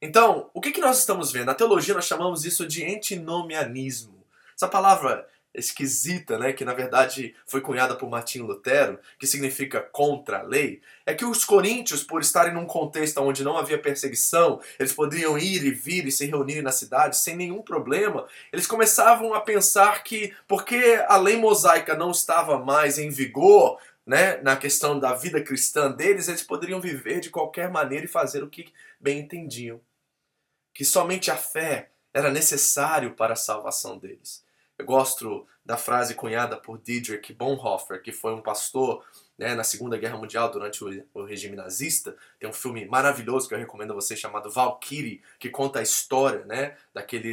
Então, 0.00 0.50
o 0.52 0.60
que, 0.60 0.72
que 0.72 0.80
nós 0.80 0.98
estamos 0.98 1.32
vendo? 1.32 1.46
Na 1.46 1.54
teologia 1.54 1.94
nós 1.94 2.06
chamamos 2.06 2.44
isso 2.44 2.66
de 2.66 2.84
antinomianismo. 2.84 4.24
Essa 4.54 4.68
palavra 4.68 5.28
esquisita, 5.56 6.38
né, 6.38 6.52
que 6.52 6.64
na 6.64 6.74
verdade 6.74 7.34
foi 7.46 7.60
cunhada 7.60 7.96
por 7.96 8.08
Martinho 8.08 8.46
Lutero, 8.46 8.98
que 9.18 9.26
significa 9.26 9.80
contra 9.80 10.40
a 10.40 10.42
lei, 10.42 10.80
é 11.04 11.14
que 11.14 11.24
os 11.24 11.44
coríntios, 11.44 12.02
por 12.02 12.20
estarem 12.20 12.52
num 12.52 12.66
contexto 12.66 13.20
onde 13.20 13.42
não 13.42 13.56
havia 13.56 13.78
perseguição, 13.78 14.60
eles 14.78 14.92
poderiam 14.92 15.38
ir 15.38 15.64
e 15.64 15.70
vir 15.70 16.06
e 16.06 16.12
se 16.12 16.26
reunir 16.26 16.62
na 16.62 16.70
cidade 16.70 17.16
sem 17.16 17.34
nenhum 17.34 17.62
problema, 17.62 18.26
eles 18.52 18.66
começavam 18.66 19.34
a 19.34 19.40
pensar 19.40 20.04
que 20.04 20.34
porque 20.46 21.02
a 21.08 21.16
lei 21.16 21.36
mosaica 21.36 21.96
não 21.96 22.10
estava 22.10 22.58
mais 22.58 22.98
em 22.98 23.08
vigor, 23.08 23.78
né, 24.06 24.36
na 24.36 24.56
questão 24.56 25.00
da 25.00 25.14
vida 25.14 25.42
cristã 25.42 25.90
deles, 25.90 26.28
eles 26.28 26.42
poderiam 26.42 26.80
viver 26.80 27.18
de 27.18 27.30
qualquer 27.30 27.68
maneira 27.70 28.04
e 28.04 28.08
fazer 28.08 28.44
o 28.44 28.48
que 28.48 28.72
bem 29.00 29.18
entendiam. 29.18 29.80
Que 30.72 30.84
somente 30.84 31.28
a 31.30 31.36
fé 31.36 31.90
era 32.14 32.30
necessário 32.30 33.14
para 33.14 33.32
a 33.32 33.36
salvação 33.36 33.98
deles. 33.98 34.45
Eu 34.78 34.84
gosto 34.84 35.46
da 35.64 35.76
frase 35.76 36.14
cunhada 36.14 36.56
por 36.56 36.78
Dietrich 36.78 37.32
Bonhoeffer, 37.32 38.02
que 38.02 38.12
foi 38.12 38.34
um 38.34 38.42
pastor 38.42 39.04
né, 39.38 39.54
na 39.54 39.64
Segunda 39.64 39.96
Guerra 39.96 40.18
Mundial 40.18 40.50
durante 40.50 40.84
o, 40.84 41.04
o, 41.14 41.24
regime 41.24 41.56
nazista. 41.56 42.14
Tem 42.38 42.48
um 42.48 42.52
filme 42.52 42.84
maravilhoso 42.86 43.48
que 43.48 43.54
eu 43.54 43.58
recomendo 43.58 43.92
a 43.92 43.94
você 43.94 44.14
chamado 44.14 44.50
Valkyrie, 44.50 45.22
que 45.38 45.48
conta 45.48 45.78
a 45.78 45.82
história 45.82 46.44
né, 46.44 46.76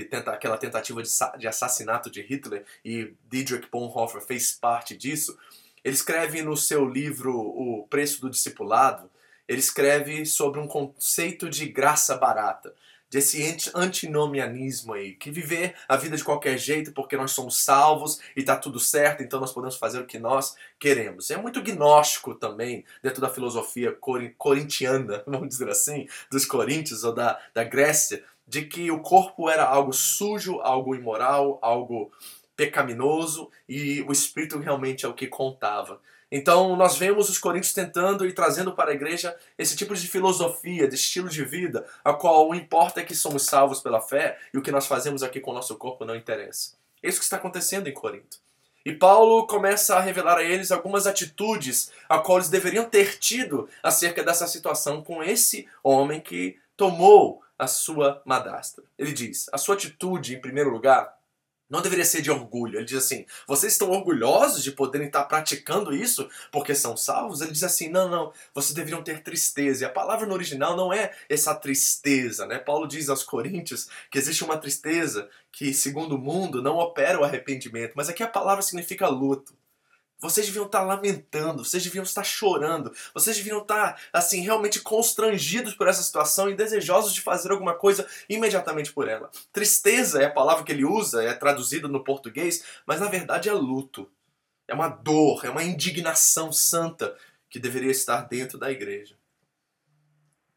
tenta, 0.10 0.58
tentativa 0.58 1.04
de, 1.04 1.10
de 1.38 1.48
assassinato 1.48 2.10
de 2.10 2.22
Hitler 2.22 2.66
e 2.84 3.14
Dietrich 3.30 3.68
Bonhoeffer 3.70 4.22
fez 4.22 4.54
parte 4.54 4.96
disso. 4.96 5.38
Ele 5.84 5.96
escreve 5.96 6.42
no 6.42 6.56
seu 6.56 6.88
livro 6.88 7.38
O 7.38 7.86
Preço 7.90 8.22
do 8.22 8.30
Discipulado 8.30 9.12
ele 9.48 9.60
escreve 9.60 10.26
sobre 10.26 10.60
um 10.60 10.68
conceito 10.68 11.50
de 11.50 11.66
graça 11.68 12.16
barata, 12.16 12.74
desse 13.14 13.56
antinomianismo 13.76 14.94
aí, 14.94 15.14
que 15.14 15.30
viver 15.30 15.76
a 15.88 15.96
vida 15.96 16.18
de 16.18 16.24
qualquer 16.24 16.58
jeito 16.58 16.92
porque 16.92 17.16
nós 17.16 17.30
somos 17.30 17.64
salvos 17.64 18.20
e 18.36 18.42
tá 18.42 18.56
tudo 18.56 18.80
certo, 18.80 19.22
então 19.22 19.40
nós 19.40 19.54
podemos 19.54 19.76
fazer 19.76 20.00
o 20.00 20.08
que 20.08 20.18
nós 20.18 20.56
queremos. 20.80 21.30
É 21.30 21.38
muito 21.38 21.62
gnóstico 21.62 22.34
também, 22.34 22.84
dentro 23.04 23.22
da 23.22 23.30
filosofia 23.30 23.96
corintiana, 24.36 25.22
vamos 25.28 25.48
dizer 25.48 25.70
assim, 25.70 26.08
dos 26.32 26.44
coríntios 26.44 27.04
ou 27.04 27.14
da, 27.14 27.40
da 27.54 27.64
Grécia, 27.64 28.24
de 28.48 28.64
que 28.64 28.90
o 28.90 29.00
corpo 29.00 29.48
era 29.48 29.64
algo 29.64 29.94
sujo, 29.94 30.60
algo 30.62 30.96
imoral, 30.96 31.60
algo 31.62 32.12
pecaminoso 32.56 33.52
e 33.70 34.02
o 34.02 34.12
espírito 34.12 34.58
realmente 34.58 35.06
é 35.06 35.08
o 35.08 35.14
que 35.14 35.28
contava. 35.28 36.02
Então 36.36 36.76
nós 36.76 36.98
vemos 36.98 37.30
os 37.30 37.38
coríntios 37.38 37.74
tentando 37.74 38.26
e 38.26 38.34
trazendo 38.34 38.74
para 38.74 38.90
a 38.90 38.94
igreja 38.96 39.38
esse 39.56 39.76
tipo 39.76 39.94
de 39.94 40.08
filosofia, 40.08 40.88
de 40.88 40.96
estilo 40.96 41.30
de 41.30 41.46
vida, 41.46 41.86
a 42.04 42.12
qual 42.12 42.50
o 42.50 42.56
importa 42.56 43.02
é 43.02 43.04
que 43.04 43.14
somos 43.14 43.46
salvos 43.46 43.82
pela 43.82 44.02
fé 44.02 44.40
e 44.52 44.58
o 44.58 44.62
que 44.64 44.72
nós 44.72 44.88
fazemos 44.88 45.22
aqui 45.22 45.40
com 45.40 45.52
o 45.52 45.54
nosso 45.54 45.76
corpo 45.76 46.04
não 46.04 46.16
interessa. 46.16 46.72
É 47.04 47.08
isso 47.08 47.20
que 47.20 47.24
está 47.24 47.38
acontecendo 47.38 47.88
em 47.88 47.94
Corinto. 47.94 48.40
E 48.84 48.92
Paulo 48.92 49.46
começa 49.46 49.96
a 49.96 50.00
revelar 50.00 50.40
a 50.40 50.44
eles 50.44 50.72
algumas 50.72 51.06
atitudes 51.06 51.92
a 52.10 52.18
qual 52.18 52.40
eles 52.40 52.50
deveriam 52.50 52.86
ter 52.86 53.20
tido 53.20 53.70
acerca 53.84 54.24
dessa 54.24 54.48
situação 54.48 55.04
com 55.04 55.22
esse 55.22 55.68
homem 55.84 56.20
que 56.20 56.58
tomou 56.76 57.44
a 57.60 57.68
sua 57.68 58.24
madrasta. 58.26 58.82
Ele 58.98 59.14
diz: 59.14 59.48
a 59.54 59.60
sua 59.60 59.76
atitude, 59.76 60.36
em 60.36 60.42
primeiro 60.42 60.72
lugar, 60.72 61.16
não 61.74 61.82
deveria 61.82 62.06
ser 62.06 62.22
de 62.22 62.30
orgulho. 62.30 62.78
Ele 62.78 62.86
diz 62.86 62.98
assim: 62.98 63.26
vocês 63.48 63.74
estão 63.74 63.90
orgulhosos 63.90 64.64
de 64.64 64.72
poderem 64.72 65.08
estar 65.08 65.24
praticando 65.24 65.92
isso 65.92 66.30
porque 66.52 66.76
são 66.76 66.96
salvos? 66.96 67.42
Ele 67.42 67.52
diz 67.52 67.64
assim: 67.64 67.90
não, 67.90 68.08
não, 68.08 68.32
vocês 68.54 68.76
deveriam 68.76 69.02
ter 69.02 69.24
tristeza. 69.24 69.84
E 69.84 69.88
a 69.88 69.90
palavra 69.90 70.28
no 70.28 70.36
original 70.36 70.78
não 70.78 70.94
é 70.94 71.12
essa 71.28 71.56
tristeza, 71.56 72.46
né? 72.46 72.60
Paulo 72.60 72.88
diz 72.88 73.10
aos 73.10 73.24
Coríntios 73.24 73.90
que 74.12 74.20
existe 74.20 74.44
uma 74.44 74.60
tristeza 74.60 75.28
que, 75.52 75.74
segundo 75.74 76.16
o 76.16 76.20
mundo, 76.20 76.62
não 76.62 76.78
opera 76.78 77.20
o 77.20 77.24
arrependimento, 77.24 77.94
mas 77.96 78.08
aqui 78.08 78.22
a 78.22 78.28
palavra 78.28 78.62
significa 78.62 79.08
luto. 79.08 79.56
Vocês 80.24 80.46
deviam 80.46 80.66
estar 80.66 80.82
lamentando, 80.84 81.66
vocês 81.66 81.84
deviam 81.84 82.04
estar 82.04 82.24
chorando, 82.24 82.96
vocês 83.14 83.36
deviam 83.36 83.62
estar, 83.62 84.02
assim, 84.14 84.40
realmente 84.40 84.80
constrangidos 84.80 85.74
por 85.74 85.86
essa 85.86 86.02
situação 86.02 86.50
e 86.50 86.56
desejosos 86.56 87.14
de 87.14 87.20
fazer 87.20 87.52
alguma 87.52 87.74
coisa 87.74 88.08
imediatamente 88.30 88.94
por 88.94 89.10
ela. 89.10 89.30
Tristeza 89.52 90.22
é 90.22 90.26
a 90.26 90.32
palavra 90.32 90.64
que 90.64 90.72
ele 90.72 90.86
usa, 90.86 91.22
é 91.22 91.34
traduzida 91.34 91.90
no 91.90 92.06
português, 92.06 92.64
mas 92.86 93.02
na 93.02 93.10
verdade 93.10 93.50
é 93.50 93.54
luto. 93.54 94.10
É 94.66 94.74
uma 94.74 94.88
dor, 94.88 95.46
é 95.46 95.50
uma 95.50 95.62
indignação 95.62 96.54
santa 96.54 97.14
que 97.50 97.60
deveria 97.60 97.92
estar 97.92 98.22
dentro 98.22 98.58
da 98.58 98.72
igreja. 98.72 99.18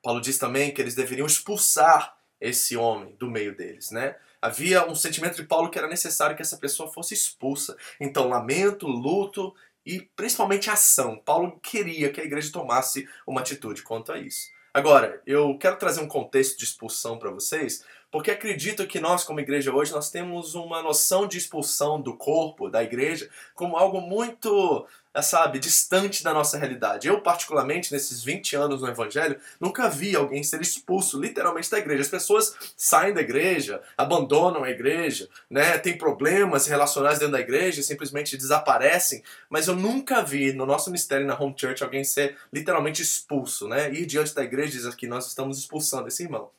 Paulo 0.00 0.20
diz 0.20 0.38
também 0.38 0.73
que 0.73 0.80
eles 0.80 0.94
deveriam 0.94 1.26
expulsar 1.26 2.16
esse 2.40 2.76
homem 2.76 3.16
do 3.16 3.28
meio 3.28 3.56
deles, 3.56 3.90
né? 3.90 4.14
Havia 4.40 4.87
um 4.87 4.95
sentimento 4.95 5.37
de 5.37 5.45
Paulo 5.45 5.71
que 5.71 5.78
era 5.78 5.88
necessário 5.88 6.37
que 6.37 6.43
essa 6.43 6.57
pessoa 6.57 6.93
fosse 6.93 7.14
expulsa. 7.14 7.76
Então, 8.00 8.28
lamento, 8.28 8.87
luto 8.87 9.55
e 9.85 10.00
principalmente 10.16 10.69
ação. 10.69 11.16
Paulo 11.16 11.59
queria 11.62 12.11
que 12.11 12.21
a 12.21 12.25
igreja 12.25 12.52
tomasse 12.52 13.09
uma 13.26 13.40
atitude 13.40 13.83
quanto 13.83 14.12
a 14.12 14.19
isso. 14.19 14.50
Agora, 14.75 15.23
eu 15.26 15.57
quero 15.57 15.78
trazer 15.78 16.02
um 16.02 16.09
contexto 16.09 16.59
de 16.59 16.64
expulsão 16.64 17.19
para 17.19 17.31
vocês, 17.31 17.83
porque 18.11 18.31
acredito 18.31 18.87
que 18.87 19.00
nós, 19.00 19.25
como 19.25 19.40
igreja 19.40 19.75
hoje, 19.75 19.90
nós 19.90 20.11
temos 20.11 20.55
uma 20.55 20.83
noção 20.83 21.26
de 21.26 21.38
expulsão 21.38 21.99
do 21.99 22.14
corpo, 22.14 22.69
da 22.69 22.83
igreja, 22.83 23.31
como 23.55 23.76
algo 23.76 24.02
muito 24.02 24.87
sabe, 25.23 25.58
distante 25.58 26.23
da 26.23 26.32
nossa 26.32 26.58
realidade. 26.58 27.08
Eu, 27.08 27.20
particularmente, 27.20 27.92
nesses 27.92 28.23
20 28.23 28.56
anos 28.56 28.82
no 28.82 28.88
Evangelho, 28.88 29.38
nunca 29.61 29.88
vi 29.88 30.14
alguém 30.14 30.42
ser 30.42 30.61
expulso, 30.61 31.20
literalmente, 31.20 31.70
da 31.70 31.78
igreja. 31.78 32.02
As 32.02 32.08
pessoas 32.08 32.54
saem 32.76 33.14
da 33.14 33.20
igreja, 33.20 33.80
abandonam 33.96 34.64
a 34.64 34.70
igreja, 34.70 35.28
né, 35.50 35.78
tem 35.78 35.96
problemas 35.96 36.66
relacionados 36.66 37.18
dentro 37.18 37.32
da 37.32 37.40
igreja 37.40 37.80
e 37.80 37.85
simplesmente 37.85 38.37
desaparecem, 38.37 39.23
mas 39.49 39.68
eu 39.68 39.75
nunca 39.75 40.23
vi 40.23 40.52
no 40.52 40.66
nosso 40.66 40.90
ministério 40.90 41.26
na 41.26 41.38
Home 41.38 41.54
Church 41.56 41.82
alguém 41.82 42.04
ser 42.04 42.37
literalmente 42.52 43.02
expulso, 43.02 43.68
né, 43.68 43.92
ir 43.92 44.06
diante 44.06 44.35
da 44.35 44.44
igreja 44.44 44.68
e 44.68 44.76
dizer 44.78 44.96
que 44.96 45.06
nós 45.06 45.26
estamos 45.26 45.58
expulsando 45.58 46.08
esse 46.08 46.23
irmão. 46.23 46.50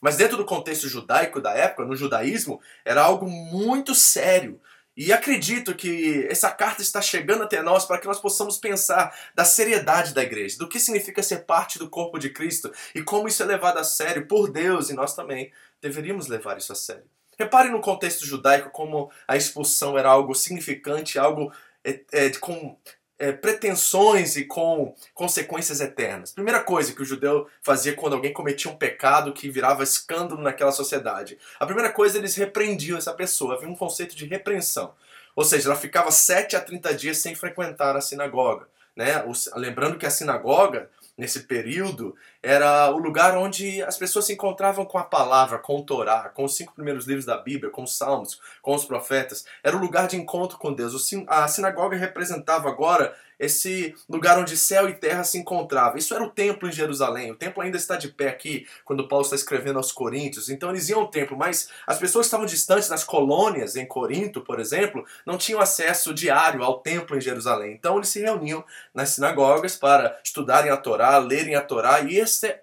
Mas 0.00 0.16
dentro 0.16 0.36
do 0.36 0.44
contexto 0.44 0.88
judaico 0.88 1.40
da 1.40 1.52
época, 1.52 1.84
no 1.84 1.96
judaísmo, 1.96 2.60
era 2.84 3.02
algo 3.02 3.28
muito 3.28 3.94
sério. 3.94 4.60
E 4.96 5.12
acredito 5.12 5.74
que 5.74 6.26
essa 6.30 6.50
carta 6.50 6.80
está 6.80 7.02
chegando 7.02 7.42
até 7.42 7.60
nós 7.60 7.84
para 7.84 7.98
que 7.98 8.06
nós 8.06 8.18
possamos 8.18 8.56
pensar 8.56 9.14
da 9.34 9.44
seriedade 9.44 10.14
da 10.14 10.22
igreja, 10.22 10.56
do 10.56 10.68
que 10.68 10.80
significa 10.80 11.22
ser 11.22 11.44
parte 11.44 11.78
do 11.78 11.90
corpo 11.90 12.18
de 12.18 12.30
Cristo 12.30 12.72
e 12.94 13.02
como 13.02 13.28
isso 13.28 13.42
é 13.42 13.46
levado 13.46 13.78
a 13.78 13.84
sério 13.84 14.26
por 14.26 14.50
Deus 14.50 14.88
e 14.88 14.94
nós 14.94 15.14
também 15.14 15.52
deveríamos 15.82 16.28
levar 16.28 16.56
isso 16.56 16.72
a 16.72 16.74
sério. 16.74 17.04
Repare 17.38 17.68
no 17.68 17.82
contexto 17.82 18.24
judaico 18.24 18.70
como 18.70 19.10
a 19.28 19.36
expulsão 19.36 19.98
era 19.98 20.08
algo 20.08 20.34
significante, 20.34 21.18
algo 21.18 21.52
é, 21.84 22.00
é, 22.12 22.30
com 22.30 22.78
é, 23.18 23.32
pretensões 23.32 24.36
e 24.36 24.44
com 24.44 24.94
consequências 25.14 25.80
eternas. 25.80 26.32
Primeira 26.32 26.62
coisa 26.62 26.92
que 26.92 27.02
o 27.02 27.04
judeu 27.04 27.48
fazia 27.62 27.94
quando 27.94 28.14
alguém 28.14 28.32
cometia 28.32 28.70
um 28.70 28.76
pecado 28.76 29.32
que 29.32 29.50
virava 29.50 29.82
escândalo 29.82 30.42
naquela 30.42 30.72
sociedade. 30.72 31.38
A 31.58 31.66
primeira 31.66 31.90
coisa, 31.92 32.18
eles 32.18 32.36
repreendiam 32.36 32.98
essa 32.98 33.12
pessoa. 33.12 33.54
Havia 33.54 33.68
um 33.68 33.76
conceito 33.76 34.14
de 34.14 34.26
repreensão. 34.26 34.94
Ou 35.34 35.44
seja, 35.44 35.68
ela 35.68 35.76
ficava 35.76 36.10
7 36.10 36.56
a 36.56 36.60
30 36.60 36.94
dias 36.94 37.18
sem 37.18 37.34
frequentar 37.34 37.96
a 37.96 38.00
sinagoga. 38.00 38.68
Né? 38.94 39.22
Lembrando 39.54 39.98
que 39.98 40.06
a 40.06 40.10
sinagoga 40.10 40.88
nesse 41.16 41.40
período 41.40 42.14
era 42.46 42.92
o 42.92 42.98
lugar 42.98 43.36
onde 43.36 43.82
as 43.82 43.98
pessoas 43.98 44.26
se 44.26 44.32
encontravam 44.32 44.84
com 44.84 44.98
a 44.98 45.02
palavra, 45.02 45.58
com 45.58 45.78
o 45.78 45.82
Torá, 45.82 46.30
com 46.32 46.44
os 46.44 46.54
cinco 46.54 46.72
primeiros 46.74 47.04
livros 47.04 47.26
da 47.26 47.36
Bíblia, 47.36 47.72
com 47.72 47.82
os 47.82 47.96
salmos, 47.96 48.40
com 48.62 48.72
os 48.72 48.84
profetas. 48.84 49.44
Era 49.64 49.76
o 49.76 49.80
lugar 49.80 50.06
de 50.06 50.16
encontro 50.16 50.56
com 50.56 50.72
Deus. 50.72 50.94
A 51.26 51.48
sinagoga 51.48 51.96
representava 51.96 52.68
agora 52.68 53.12
esse 53.38 53.94
lugar 54.08 54.38
onde 54.38 54.56
céu 54.56 54.88
e 54.88 54.94
terra 54.94 55.22
se 55.22 55.38
encontravam. 55.38 55.98
Isso 55.98 56.14
era 56.14 56.24
o 56.24 56.30
templo 56.30 56.68
em 56.68 56.72
Jerusalém. 56.72 57.30
O 57.30 57.36
templo 57.36 57.62
ainda 57.62 57.76
está 57.76 57.96
de 57.96 58.08
pé 58.08 58.28
aqui, 58.28 58.66
quando 58.84 59.08
Paulo 59.08 59.24
está 59.24 59.36
escrevendo 59.36 59.76
aos 59.76 59.92
Coríntios. 59.92 60.48
Então 60.48 60.70
eles 60.70 60.88
iam 60.88 61.00
ao 61.00 61.08
templo, 61.08 61.36
mas 61.36 61.68
as 61.86 61.98
pessoas 61.98 62.24
que 62.24 62.28
estavam 62.28 62.46
distantes 62.46 62.88
nas 62.88 63.04
colônias, 63.04 63.76
em 63.76 63.86
Corinto, 63.86 64.40
por 64.40 64.58
exemplo, 64.58 65.04
não 65.24 65.36
tinham 65.36 65.60
acesso 65.60 66.14
diário 66.14 66.62
ao 66.62 66.80
templo 66.80 67.16
em 67.16 67.20
Jerusalém. 67.20 67.72
Então 67.72 67.96
eles 67.96 68.08
se 68.08 68.20
reuniam 68.20 68.64
nas 68.94 69.10
sinagogas 69.10 69.76
para 69.76 70.18
estudarem 70.24 70.70
a 70.70 70.76
Torá, 70.76 71.18
lerem 71.18 71.54
a 71.54 71.60
Torá, 71.60 72.00
e 72.00 72.16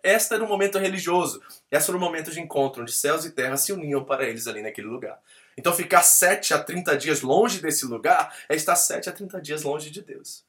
este 0.03 0.33
era 0.33 0.43
um 0.43 0.47
momento 0.47 0.77
religioso. 0.77 1.41
Esse 1.71 1.89
era 1.89 1.97
o 1.97 1.99
momento 1.99 2.31
de 2.31 2.39
encontro, 2.39 2.81
onde 2.81 2.91
céus 2.91 3.25
e 3.25 3.31
terra 3.31 3.57
se 3.57 3.71
uniam 3.71 4.03
para 4.03 4.27
eles 4.27 4.47
ali 4.47 4.61
naquele 4.61 4.87
lugar. 4.87 5.19
Então 5.57 5.73
ficar 5.73 6.01
7 6.01 6.53
a 6.53 6.59
30 6.63 6.97
dias 6.97 7.21
longe 7.21 7.59
desse 7.59 7.85
lugar 7.85 8.35
é 8.49 8.55
estar 8.55 8.75
7 8.75 9.09
a 9.09 9.11
30 9.11 9.41
dias 9.41 9.63
longe 9.63 9.89
de 9.89 10.01
Deus. 10.01 10.43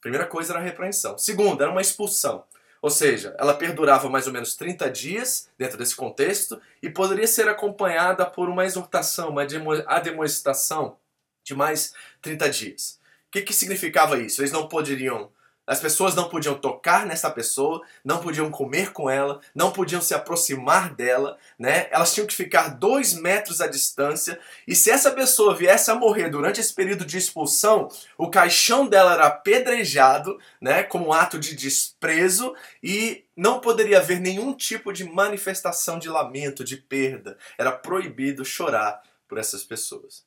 Primeira 0.00 0.26
coisa 0.26 0.52
era 0.52 0.60
a 0.60 0.62
repreensão. 0.62 1.16
Segunda, 1.18 1.64
era 1.64 1.72
uma 1.72 1.80
expulsão. 1.80 2.44
Ou 2.82 2.90
seja, 2.90 3.34
ela 3.38 3.54
perdurava 3.54 4.10
mais 4.10 4.26
ou 4.26 4.32
menos 4.32 4.54
30 4.54 4.90
dias 4.90 5.48
dentro 5.56 5.78
desse 5.78 5.96
contexto 5.96 6.60
e 6.82 6.90
poderia 6.90 7.26
ser 7.26 7.48
acompanhada 7.48 8.26
por 8.26 8.50
uma 8.50 8.66
exortação, 8.66 9.30
uma 9.30 9.46
demonstração 10.00 10.98
de 11.42 11.54
mais 11.54 11.94
30 12.20 12.50
dias. 12.50 13.00
O 13.28 13.30
que, 13.30 13.40
que 13.40 13.54
significava 13.54 14.18
isso? 14.18 14.42
Eles 14.42 14.52
não 14.52 14.68
poderiam 14.68 15.32
as 15.66 15.80
pessoas 15.80 16.14
não 16.14 16.28
podiam 16.28 16.54
tocar 16.54 17.06
nessa 17.06 17.30
pessoa, 17.30 17.82
não 18.04 18.18
podiam 18.18 18.50
comer 18.50 18.92
com 18.92 19.08
ela, 19.08 19.40
não 19.54 19.72
podiam 19.72 20.00
se 20.00 20.12
aproximar 20.12 20.94
dela, 20.94 21.38
né? 21.58 21.88
Elas 21.90 22.12
tinham 22.12 22.26
que 22.26 22.34
ficar 22.34 22.68
dois 22.68 23.14
metros 23.14 23.60
à 23.62 23.66
distância. 23.66 24.38
E 24.68 24.74
se 24.74 24.90
essa 24.90 25.10
pessoa 25.10 25.56
viesse 25.56 25.90
a 25.90 25.94
morrer 25.94 26.28
durante 26.28 26.60
esse 26.60 26.72
período 26.72 27.06
de 27.06 27.16
expulsão, 27.16 27.88
o 28.18 28.30
caixão 28.30 28.86
dela 28.86 29.14
era 29.14 29.26
apedrejado, 29.26 30.38
né? 30.60 30.82
Como 30.82 31.08
um 31.08 31.12
ato 31.12 31.38
de 31.38 31.54
desprezo 31.54 32.54
e 32.82 33.24
não 33.34 33.58
poderia 33.58 33.98
haver 33.98 34.20
nenhum 34.20 34.52
tipo 34.54 34.92
de 34.92 35.04
manifestação 35.04 35.98
de 35.98 36.10
lamento, 36.10 36.62
de 36.62 36.76
perda. 36.76 37.38
Era 37.56 37.72
proibido 37.72 38.44
chorar 38.44 39.02
por 39.26 39.38
essas 39.38 39.64
pessoas. 39.64 40.24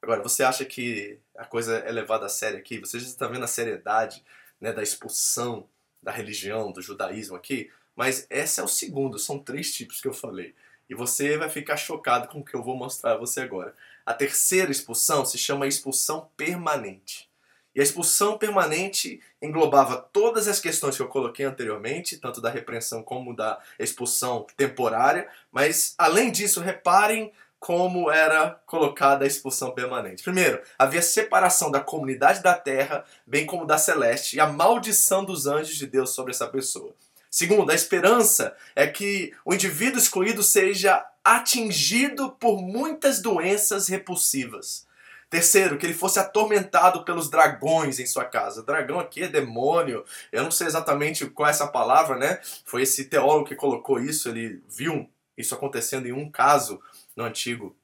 Agora, 0.00 0.22
você 0.22 0.44
acha 0.44 0.64
que 0.64 1.18
a 1.36 1.44
coisa 1.44 1.78
é 1.78 1.90
levada 1.90 2.26
a 2.26 2.28
sério 2.28 2.58
aqui? 2.58 2.78
Você 2.78 2.98
já 2.98 3.06
está 3.06 3.26
vendo 3.26 3.44
a 3.44 3.48
seriedade 3.48 4.24
né, 4.60 4.72
da 4.72 4.82
expulsão 4.82 5.68
da 6.02 6.12
religião, 6.12 6.72
do 6.72 6.80
judaísmo 6.80 7.36
aqui, 7.36 7.70
mas 7.94 8.26
esse 8.30 8.60
é 8.60 8.62
o 8.62 8.68
segundo, 8.68 9.18
são 9.18 9.38
três 9.38 9.72
tipos 9.72 10.00
que 10.00 10.06
eu 10.06 10.14
falei. 10.14 10.54
E 10.88 10.94
você 10.94 11.36
vai 11.36 11.50
ficar 11.50 11.76
chocado 11.76 12.28
com 12.28 12.40
o 12.40 12.44
que 12.44 12.54
eu 12.54 12.62
vou 12.62 12.76
mostrar 12.76 13.12
a 13.12 13.16
você 13.16 13.40
agora. 13.40 13.74
A 14.06 14.14
terceira 14.14 14.70
expulsão 14.70 15.24
se 15.24 15.36
chama 15.36 15.66
expulsão 15.66 16.30
permanente. 16.36 17.28
E 17.74 17.80
a 17.80 17.82
expulsão 17.82 18.38
permanente 18.38 19.20
englobava 19.40 19.96
todas 20.12 20.48
as 20.48 20.58
questões 20.58 20.96
que 20.96 21.02
eu 21.02 21.08
coloquei 21.08 21.44
anteriormente, 21.44 22.16
tanto 22.16 22.40
da 22.40 22.50
repreensão 22.50 23.02
como 23.02 23.36
da 23.36 23.60
expulsão 23.78 24.46
temporária, 24.56 25.28
mas 25.52 25.94
além 25.98 26.32
disso, 26.32 26.60
reparem 26.60 27.32
como 27.58 28.10
era 28.10 28.60
colocada 28.66 29.24
a 29.24 29.26
expulsão 29.28 29.72
permanente. 29.72 30.22
Primeiro, 30.22 30.60
havia 30.78 31.02
separação 31.02 31.70
da 31.70 31.80
comunidade 31.80 32.42
da 32.42 32.54
terra, 32.54 33.04
bem 33.26 33.44
como 33.46 33.66
da 33.66 33.78
celeste, 33.78 34.36
e 34.36 34.40
a 34.40 34.46
maldição 34.46 35.24
dos 35.24 35.46
anjos 35.46 35.76
de 35.76 35.86
Deus 35.86 36.10
sobre 36.10 36.32
essa 36.32 36.46
pessoa. 36.46 36.94
Segundo, 37.30 37.70
a 37.70 37.74
esperança 37.74 38.56
é 38.74 38.86
que 38.86 39.34
o 39.44 39.52
indivíduo 39.52 39.98
excluído 39.98 40.42
seja 40.42 41.04
atingido 41.22 42.30
por 42.30 42.62
muitas 42.62 43.20
doenças 43.20 43.88
repulsivas. 43.88 44.86
Terceiro, 45.28 45.76
que 45.76 45.84
ele 45.84 45.92
fosse 45.92 46.18
atormentado 46.18 47.04
pelos 47.04 47.28
dragões 47.28 47.98
em 47.98 48.06
sua 48.06 48.24
casa. 48.24 48.62
Dragão 48.62 48.98
aqui 48.98 49.24
é 49.24 49.28
demônio. 49.28 50.02
Eu 50.32 50.42
não 50.42 50.50
sei 50.50 50.66
exatamente 50.66 51.26
qual 51.26 51.48
é 51.48 51.50
essa 51.50 51.66
palavra, 51.66 52.16
né? 52.16 52.40
Foi 52.64 52.82
esse 52.82 53.04
teólogo 53.04 53.46
que 53.46 53.54
colocou 53.54 54.00
isso. 54.00 54.30
Ele 54.30 54.62
viu 54.66 55.06
isso 55.36 55.54
acontecendo 55.54 56.08
em 56.08 56.12
um 56.12 56.30
caso 56.30 56.80
no 57.18 57.24
Antigo 57.24 57.76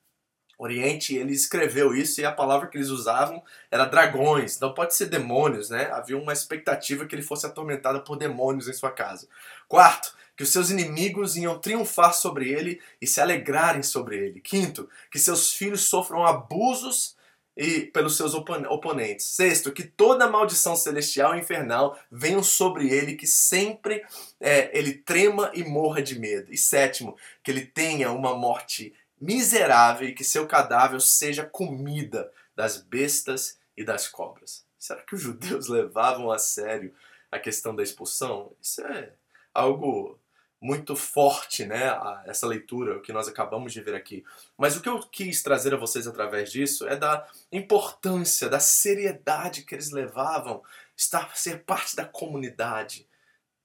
Oriente, 0.57 1.17
ele 1.17 1.33
escreveu 1.33 1.93
isso 1.93 2.21
e 2.21 2.25
a 2.25 2.31
palavra 2.31 2.69
que 2.69 2.79
eles 2.79 2.89
usavam 2.89 3.43
era 3.69 3.85
dragões, 3.85 4.55
então 4.55 4.73
pode 4.73 4.95
ser 4.95 5.07
demônios, 5.07 5.69
né? 5.69 5.91
Havia 5.91 6.17
uma 6.17 6.33
expectativa 6.33 7.05
que 7.05 7.13
ele 7.13 7.23
fosse 7.23 7.45
atormentado 7.45 8.03
por 8.03 8.17
demônios 8.17 8.69
em 8.69 8.73
sua 8.73 8.93
casa. 8.93 9.27
Quarto, 9.67 10.15
que 10.37 10.45
os 10.45 10.53
seus 10.53 10.71
inimigos 10.71 11.37
iam 11.37 11.59
triunfar 11.59 12.15
sobre 12.15 12.49
ele 12.49 12.81
e 13.01 13.07
se 13.09 13.21
alegrarem 13.21 13.83
sobre 13.83 14.17
ele. 14.17 14.41
Quinto, 14.41 14.89
que 15.11 15.19
seus 15.19 15.53
filhos 15.53 15.83
sofram 15.83 16.25
abusos 16.25 17.17
e 17.57 17.83
pelos 17.87 18.17
seus 18.17 18.35
oponentes. 18.35 19.27
Sexto, 19.27 19.73
que 19.73 19.85
toda 19.85 20.31
maldição 20.31 20.75
celestial 20.75 21.35
e 21.35 21.41
infernal 21.41 21.99
venham 22.11 22.43
sobre 22.43 22.89
ele, 22.91 23.15
que 23.15 23.27
sempre 23.27 24.05
é, 24.41 24.77
ele 24.77 24.93
trema 24.93 25.51
e 25.55 25.63
morra 25.65 26.03
de 26.03 26.19
medo. 26.19 26.53
E 26.53 26.57
sétimo, 26.57 27.17
que 27.43 27.51
ele 27.51 27.65
tenha 27.65 28.11
uma 28.11 28.37
morte 28.37 28.93
miserável 29.25 30.09
e 30.09 30.15
que 30.15 30.23
seu 30.23 30.47
cadáver 30.47 31.01
seja 31.01 31.47
comida 31.47 32.31
das 32.55 32.77
bestas 32.77 33.59
e 33.77 33.83
das 33.83 34.07
cobras. 34.07 34.65
Será 34.79 35.01
que 35.03 35.15
os 35.15 35.23
judeus 35.23 35.67
levavam 35.69 36.31
a 36.31 36.39
sério 36.39 36.95
a 37.33 37.39
questão 37.39 37.75
da 37.75 37.83
expulsão? 37.83 38.53
Isso 38.61 38.83
é 38.83 39.13
algo 39.53 40.19
muito 40.61 40.95
forte, 40.95 41.65
né? 41.65 41.99
Essa 42.27 42.47
leitura, 42.47 43.01
que 43.01 43.13
nós 43.13 43.27
acabamos 43.27 43.73
de 43.73 43.81
ver 43.81 43.95
aqui. 43.95 44.25
Mas 44.57 44.77
o 44.77 44.81
que 44.81 44.89
eu 44.89 44.99
quis 45.01 45.43
trazer 45.43 45.75
a 45.75 45.79
vocês 45.79 46.07
através 46.07 46.53
disso 46.53 46.87
é 46.87 46.97
da 46.97 47.27
importância, 47.51 48.49
da 48.49 48.61
seriedade 48.61 49.63
que 49.63 49.75
eles 49.75 49.91
levavam 49.91 50.63
estar 50.97 51.37
ser 51.37 51.65
parte 51.65 51.97
da 51.97 52.05
comunidade, 52.05 53.07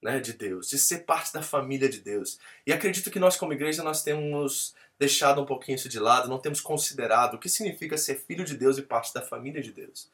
né, 0.01 0.19
de 0.19 0.33
Deus, 0.33 0.69
de 0.69 0.77
ser 0.77 0.99
parte 0.99 1.33
da 1.33 1.41
família 1.41 1.89
de 1.89 1.99
Deus. 1.99 2.39
E 2.65 2.71
acredito 2.71 3.11
que 3.11 3.19
nós 3.19 3.35
como 3.35 3.53
igreja 3.53 3.83
nós 3.83 4.03
temos 4.03 4.73
deixado 4.99 5.41
um 5.41 5.45
pouquinho 5.45 5.77
isso 5.77 5.87
de 5.87 5.99
lado, 5.99 6.27
não 6.27 6.37
temos 6.37 6.59
considerado 6.59 7.35
o 7.35 7.39
que 7.39 7.47
significa 7.47 7.97
ser 7.97 8.15
filho 8.15 8.43
de 8.43 8.57
Deus 8.57 8.77
e 8.77 8.81
parte 8.81 9.13
da 9.13 9.21
família 9.21 9.61
de 9.61 9.71
Deus. 9.71 10.11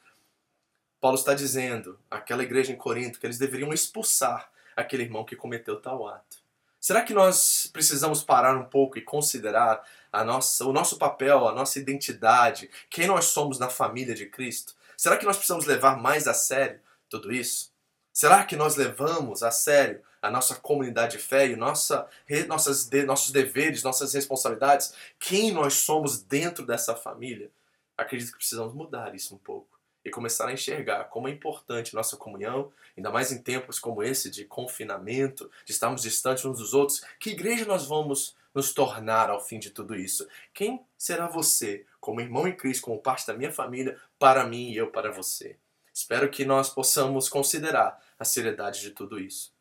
Paulo 1.01 1.17
está 1.17 1.33
dizendo 1.33 1.99
àquela 2.09 2.43
igreja 2.43 2.71
em 2.71 2.77
Corinto 2.77 3.19
que 3.19 3.25
eles 3.25 3.39
deveriam 3.39 3.73
expulsar 3.73 4.49
aquele 4.75 5.03
irmão 5.03 5.25
que 5.25 5.35
cometeu 5.35 5.81
tal 5.81 6.07
ato. 6.07 6.37
Será 6.79 7.01
que 7.01 7.15
nós 7.15 7.67
precisamos 7.73 8.23
parar 8.23 8.55
um 8.55 8.65
pouco 8.65 8.99
e 8.99 9.01
considerar 9.01 9.83
a 10.11 10.23
nossa, 10.23 10.63
o 10.65 10.71
nosso 10.71 10.97
papel, 10.97 11.47
a 11.47 11.51
nossa 11.51 11.79
identidade, 11.79 12.69
quem 12.89 13.07
nós 13.07 13.25
somos 13.25 13.57
na 13.57 13.69
família 13.69 14.13
de 14.13 14.27
Cristo? 14.27 14.75
Será 14.95 15.17
que 15.17 15.25
nós 15.25 15.35
precisamos 15.35 15.65
levar 15.65 15.97
mais 15.97 16.27
a 16.27 16.33
sério 16.33 16.79
tudo 17.09 17.33
isso? 17.33 17.74
Será 18.15 18.45
que 18.45 18.55
nós 18.55 18.77
levamos 18.77 19.43
a 19.43 19.51
sério 19.51 20.01
a 20.21 20.31
nossa 20.31 20.55
comunidade 20.55 21.17
de 21.17 21.23
fé 21.23 21.47
e 21.47 21.57
nossa, 21.57 22.07
nossas, 22.47 22.89
nossos 23.05 23.29
deveres, 23.29 23.83
nossas 23.83 24.13
responsabilidades, 24.13 24.93
quem 25.19 25.51
nós 25.51 25.73
somos 25.73 26.23
dentro 26.23 26.65
dessa 26.65 26.95
família? 26.95 27.51
Acredito 27.97 28.31
que 28.31 28.37
precisamos 28.37 28.73
mudar 28.73 29.13
isso 29.13 29.35
um 29.35 29.37
pouco 29.37 29.77
e 30.03 30.09
começar 30.09 30.47
a 30.47 30.53
enxergar 30.53 31.09
como 31.09 31.27
é 31.27 31.31
importante 31.31 31.93
nossa 31.93 32.15
comunhão, 32.15 32.71
ainda 32.95 33.11
mais 33.11 33.33
em 33.33 33.43
tempos 33.43 33.79
como 33.79 34.01
esse 34.01 34.31
de 34.31 34.45
confinamento, 34.45 35.51
de 35.65 35.73
estarmos 35.73 36.01
distantes 36.01 36.45
uns 36.45 36.59
dos 36.59 36.73
outros. 36.73 37.03
Que 37.19 37.31
igreja 37.31 37.65
nós 37.65 37.85
vamos 37.85 38.33
nos 38.53 38.73
tornar 38.73 39.29
ao 39.29 39.41
fim 39.41 39.59
de 39.59 39.71
tudo 39.71 39.93
isso? 39.93 40.25
Quem 40.53 40.81
será 40.97 41.27
você, 41.27 41.85
como 41.99 42.21
irmão 42.21 42.47
em 42.47 42.55
Cristo, 42.55 42.85
como 42.85 42.97
parte 42.97 43.27
da 43.27 43.33
minha 43.33 43.51
família, 43.51 43.99
para 44.17 44.47
mim 44.47 44.69
e 44.69 44.77
eu 44.77 44.89
para 44.89 45.11
você? 45.11 45.57
Espero 45.95 46.29
que 46.29 46.43
nós 46.43 46.69
possamos 46.69 47.29
considerar 47.29 48.03
a 48.19 48.25
seriedade 48.25 48.81
de 48.81 48.91
tudo 48.91 49.17
isso. 49.17 49.53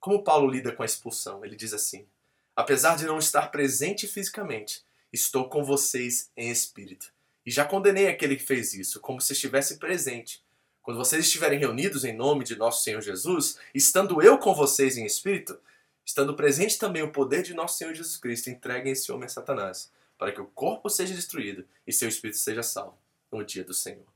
Como 0.00 0.24
Paulo 0.24 0.50
lida 0.50 0.72
com 0.72 0.82
a 0.82 0.86
expulsão? 0.86 1.44
Ele 1.44 1.54
diz 1.54 1.74
assim: 1.74 2.08
Apesar 2.56 2.96
de 2.96 3.04
não 3.04 3.18
estar 3.18 3.48
presente 3.48 4.06
fisicamente, 4.08 4.82
estou 5.12 5.50
com 5.50 5.62
vocês 5.62 6.30
em 6.34 6.50
espírito 6.50 7.12
e 7.44 7.50
já 7.50 7.66
condenei 7.66 8.08
aquele 8.08 8.36
que 8.36 8.42
fez 8.42 8.72
isso, 8.72 8.98
como 8.98 9.20
se 9.20 9.34
estivesse 9.34 9.76
presente. 9.76 10.42
Quando 10.80 10.96
vocês 10.96 11.26
estiverem 11.26 11.58
reunidos 11.58 12.02
em 12.02 12.16
nome 12.16 12.44
de 12.44 12.56
nosso 12.56 12.82
Senhor 12.82 13.02
Jesus, 13.02 13.58
estando 13.74 14.22
eu 14.22 14.38
com 14.38 14.54
vocês 14.54 14.96
em 14.96 15.04
espírito, 15.04 15.60
estando 16.02 16.34
presente 16.34 16.78
também 16.78 17.02
o 17.02 17.12
poder 17.12 17.42
de 17.42 17.52
nosso 17.52 17.76
Senhor 17.76 17.94
Jesus 17.94 18.16
Cristo, 18.16 18.48
entreguem 18.48 18.92
esse 18.92 19.12
homem 19.12 19.26
a 19.26 19.28
Satanás, 19.28 19.92
para 20.16 20.32
que 20.32 20.40
o 20.40 20.46
corpo 20.46 20.88
seja 20.88 21.14
destruído 21.14 21.68
e 21.86 21.92
seu 21.92 22.08
espírito 22.08 22.38
seja 22.38 22.62
salvo 22.62 22.96
no 23.30 23.44
dia 23.44 23.62
do 23.62 23.74
Senhor. 23.74 24.11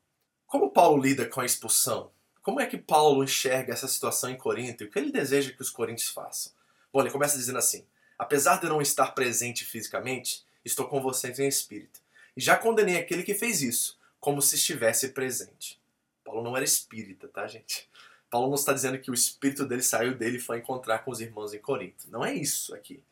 Como 0.46 0.70
Paulo 0.70 1.02
lida 1.02 1.26
com 1.26 1.40
a 1.40 1.44
expulsão? 1.44 2.10
Como 2.42 2.60
é 2.60 2.66
que 2.66 2.78
Paulo 2.78 3.24
enxerga 3.24 3.72
essa 3.72 3.88
situação 3.88 4.30
em 4.30 4.36
Corinto 4.36 4.84
e 4.84 4.86
o 4.86 4.90
que 4.90 4.98
ele 4.98 5.10
deseja 5.10 5.50
que 5.50 5.60
os 5.60 5.70
coríntios 5.70 6.10
façam? 6.10 6.52
Bom, 6.92 7.00
ele 7.00 7.10
começa 7.10 7.36
dizendo 7.36 7.58
assim: 7.58 7.84
Apesar 8.18 8.60
de 8.60 8.68
não 8.68 8.80
estar 8.80 9.08
presente 9.12 9.64
fisicamente, 9.64 10.44
estou 10.64 10.86
com 10.86 11.00
vocês 11.00 11.38
em 11.38 11.48
espírito 11.48 12.00
e 12.36 12.40
já 12.40 12.56
condenei 12.56 12.96
aquele 12.96 13.22
que 13.22 13.34
fez 13.34 13.62
isso, 13.62 13.98
como 14.20 14.40
se 14.40 14.54
estivesse 14.54 15.08
presente. 15.08 15.80
Paulo 16.24 16.42
não 16.42 16.56
era 16.56 16.64
espírita, 16.64 17.28
tá, 17.28 17.46
gente? 17.46 17.88
Paulo 18.30 18.48
não 18.48 18.56
está 18.56 18.72
dizendo 18.72 18.98
que 18.98 19.10
o 19.10 19.14
espírito 19.14 19.64
dele 19.64 19.82
saiu 19.82 20.14
dele 20.14 20.36
e 20.36 20.40
foi 20.40 20.58
encontrar 20.58 21.00
com 21.00 21.10
os 21.10 21.20
irmãos 21.20 21.54
em 21.54 21.58
Corinto. 21.58 22.10
Não 22.10 22.24
é 22.24 22.34
isso 22.34 22.74
aqui. 22.74 23.02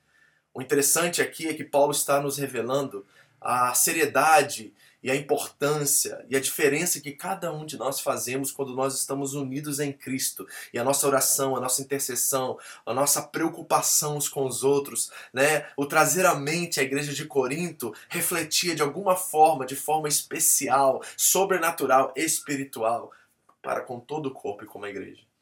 O 0.53 0.61
interessante 0.61 1.23
aqui 1.23 1.49
é 1.49 1.55
que 1.55 1.65
Paulo 1.65 1.93
está 1.93 2.21
nos 2.21 2.37
revelando 2.37 3.07
a 3.41 3.75
seriedade 3.75 4.73
e 5.05 5.11
a 5.11 5.15
importância 5.15 6.25
e 6.31 6.35
a 6.35 6.41
diferença 6.41 6.99
que 6.99 7.13
cada 7.13 7.53
um 7.53 7.67
de 7.67 7.77
nós 7.77 8.01
fazemos 8.01 8.51
quando 8.51 8.75
nós 8.75 8.99
estamos 8.99 9.35
unidos 9.35 9.79
em 9.79 9.93
Cristo. 9.93 10.49
E 10.73 10.79
a 10.79 10.83
nossa 10.83 11.07
oração, 11.07 11.55
a 11.55 11.61
nossa 11.61 11.83
intercessão, 11.83 12.59
a 12.87 12.95
nossa 12.95 13.21
preocupação 13.21 14.17
uns 14.17 14.31
com 14.31 14.47
os 14.47 14.65
outros, 14.65 15.13
né? 15.31 15.67
O 15.77 15.85
trazer 15.85 16.25
à 16.25 16.35
mente 16.35 16.81
a 16.81 16.83
igreja 16.83 17.13
de 17.13 17.27
Corinto 17.27 17.95
refletia 18.09 18.75
de 18.75 18.81
alguma 18.81 19.15
forma, 19.15 19.67
de 19.67 19.77
forma 19.77 20.09
especial, 20.09 21.03
sobrenatural, 21.19 22.11
espiritual, 22.17 23.13
para 23.61 23.83
com 23.83 24.01
todo 24.01 24.27
o 24.27 24.33
corpo 24.33 24.65
e 24.65 24.67
como 24.67 24.87
a 24.87 24.91
igreja. 24.91 25.34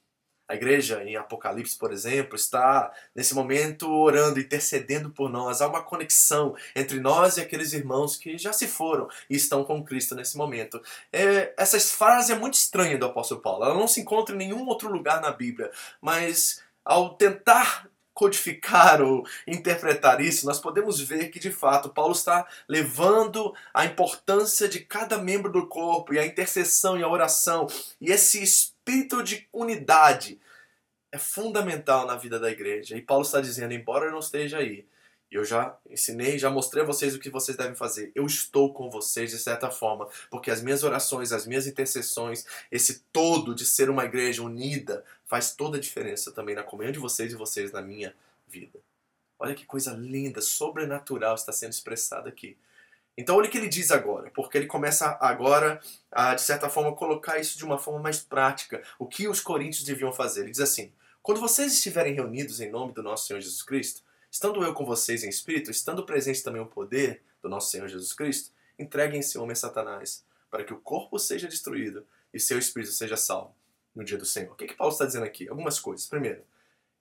A 0.48 0.54
igreja 0.54 1.02
em 1.04 1.16
Apocalipse, 1.16 1.76
por 1.76 1.92
exemplo, 1.92 2.36
está 2.36 2.92
nesse 3.14 3.34
momento 3.34 3.90
orando, 3.90 4.40
intercedendo 4.40 5.10
por 5.10 5.30
nós. 5.30 5.62
Há 5.62 5.68
uma 5.68 5.82
conexão 5.82 6.54
entre 6.74 7.00
nós 7.00 7.36
e 7.36 7.40
aqueles 7.40 7.72
irmãos 7.72 8.16
que 8.16 8.36
já 8.36 8.52
se 8.52 8.66
foram 8.66 9.08
e 9.30 9.36
estão 9.36 9.64
com 9.64 9.82
Cristo 9.82 10.14
nesse 10.14 10.36
momento. 10.36 10.82
É, 11.12 11.54
essa 11.56 11.78
frase 11.80 12.32
é 12.32 12.38
muito 12.38 12.54
estranha 12.54 12.98
do 12.98 13.06
apóstolo 13.06 13.40
Paulo. 13.40 13.64
Ela 13.64 13.74
não 13.74 13.88
se 13.88 14.00
encontra 14.00 14.34
em 14.34 14.38
nenhum 14.38 14.66
outro 14.66 14.90
lugar 14.90 15.20
na 15.20 15.30
Bíblia, 15.30 15.70
mas 16.00 16.62
ao 16.84 17.14
tentar 17.14 17.88
codificar 18.12 19.00
ou 19.00 19.26
interpretar 19.46 20.20
isso, 20.20 20.44
nós 20.44 20.60
podemos 20.60 21.00
ver 21.00 21.28
que 21.28 21.40
de 21.40 21.50
fato 21.50 21.88
Paulo 21.88 22.12
está 22.12 22.46
levando 22.68 23.54
a 23.72 23.86
importância 23.86 24.68
de 24.68 24.80
cada 24.80 25.16
membro 25.16 25.50
do 25.50 25.66
corpo 25.66 26.12
e 26.12 26.18
a 26.18 26.26
intercessão 26.26 26.98
e 26.98 27.02
a 27.02 27.08
oração 27.08 27.66
e 28.00 28.12
esse 28.12 28.42
espírito 28.42 28.71
de 29.24 29.48
unidade 29.52 30.40
é 31.10 31.18
fundamental 31.18 32.06
na 32.06 32.16
vida 32.16 32.38
da 32.40 32.50
igreja. 32.50 32.96
E 32.96 33.02
Paulo 33.02 33.24
está 33.24 33.40
dizendo, 33.40 33.72
embora 33.74 34.06
eu 34.06 34.12
não 34.12 34.18
esteja 34.18 34.58
aí, 34.58 34.86
eu 35.30 35.44
já 35.44 35.78
ensinei, 35.88 36.38
já 36.38 36.50
mostrei 36.50 36.82
a 36.82 36.86
vocês 36.86 37.14
o 37.14 37.18
que 37.18 37.30
vocês 37.30 37.56
devem 37.56 37.74
fazer. 37.74 38.12
Eu 38.14 38.26
estou 38.26 38.72
com 38.72 38.90
vocês 38.90 39.30
de 39.30 39.38
certa 39.38 39.70
forma, 39.70 40.06
porque 40.30 40.50
as 40.50 40.62
minhas 40.62 40.84
orações, 40.84 41.32
as 41.32 41.46
minhas 41.46 41.66
intercessões, 41.66 42.44
esse 42.70 43.00
todo 43.10 43.54
de 43.54 43.64
ser 43.64 43.88
uma 43.88 44.04
igreja 44.04 44.42
unida, 44.42 45.04
faz 45.26 45.54
toda 45.54 45.78
a 45.78 45.80
diferença 45.80 46.32
também 46.32 46.54
na 46.54 46.62
comunhão 46.62 46.92
de 46.92 46.98
vocês 46.98 47.32
e 47.32 47.36
vocês 47.36 47.72
na 47.72 47.80
minha 47.80 48.14
vida. 48.46 48.78
Olha 49.38 49.54
que 49.54 49.64
coisa 49.64 49.92
linda, 49.92 50.40
sobrenatural 50.42 51.34
está 51.34 51.50
sendo 51.50 51.72
expressada 51.72 52.28
aqui. 52.28 52.56
Então 53.16 53.36
olha 53.36 53.46
o 53.46 53.50
que 53.50 53.58
ele 53.58 53.68
diz 53.68 53.90
agora, 53.90 54.30
porque 54.30 54.56
ele 54.56 54.66
começa 54.66 55.18
agora 55.20 55.80
a, 56.10 56.34
de 56.34 56.40
certa 56.40 56.68
forma, 56.70 56.94
colocar 56.94 57.38
isso 57.38 57.58
de 57.58 57.64
uma 57.64 57.78
forma 57.78 58.00
mais 58.00 58.20
prática. 58.20 58.82
O 58.98 59.06
que 59.06 59.28
os 59.28 59.40
coríntios 59.40 59.84
deviam 59.84 60.12
fazer? 60.12 60.42
Ele 60.42 60.50
diz 60.50 60.60
assim: 60.60 60.92
Quando 61.22 61.40
vocês 61.40 61.72
estiverem 61.74 62.14
reunidos 62.14 62.60
em 62.60 62.70
nome 62.70 62.92
do 62.92 63.02
nosso 63.02 63.26
Senhor 63.26 63.40
Jesus 63.40 63.62
Cristo, 63.62 64.02
estando 64.30 64.62
eu 64.64 64.72
com 64.72 64.86
vocês 64.86 65.22
em 65.24 65.28
espírito, 65.28 65.70
estando 65.70 66.06
presente 66.06 66.42
também 66.42 66.62
o 66.62 66.66
poder 66.66 67.22
do 67.42 67.48
nosso 67.48 67.70
Senhor 67.70 67.86
Jesus 67.86 68.14
Cristo, 68.14 68.50
entreguem 68.78 69.20
esse 69.20 69.36
homem 69.36 69.52
a 69.52 69.56
Satanás, 69.56 70.24
para 70.50 70.64
que 70.64 70.72
o 70.72 70.80
corpo 70.80 71.18
seja 71.18 71.46
destruído 71.46 72.06
e 72.32 72.40
seu 72.40 72.58
espírito 72.58 72.92
seja 72.92 73.16
salvo 73.16 73.54
no 73.94 74.02
dia 74.02 74.16
do 74.16 74.24
Senhor. 74.24 74.52
O 74.52 74.56
que, 74.56 74.66
que 74.66 74.74
Paulo 74.74 74.92
está 74.92 75.04
dizendo 75.04 75.26
aqui? 75.26 75.48
Algumas 75.48 75.78
coisas. 75.78 76.06
Primeiro, 76.06 76.42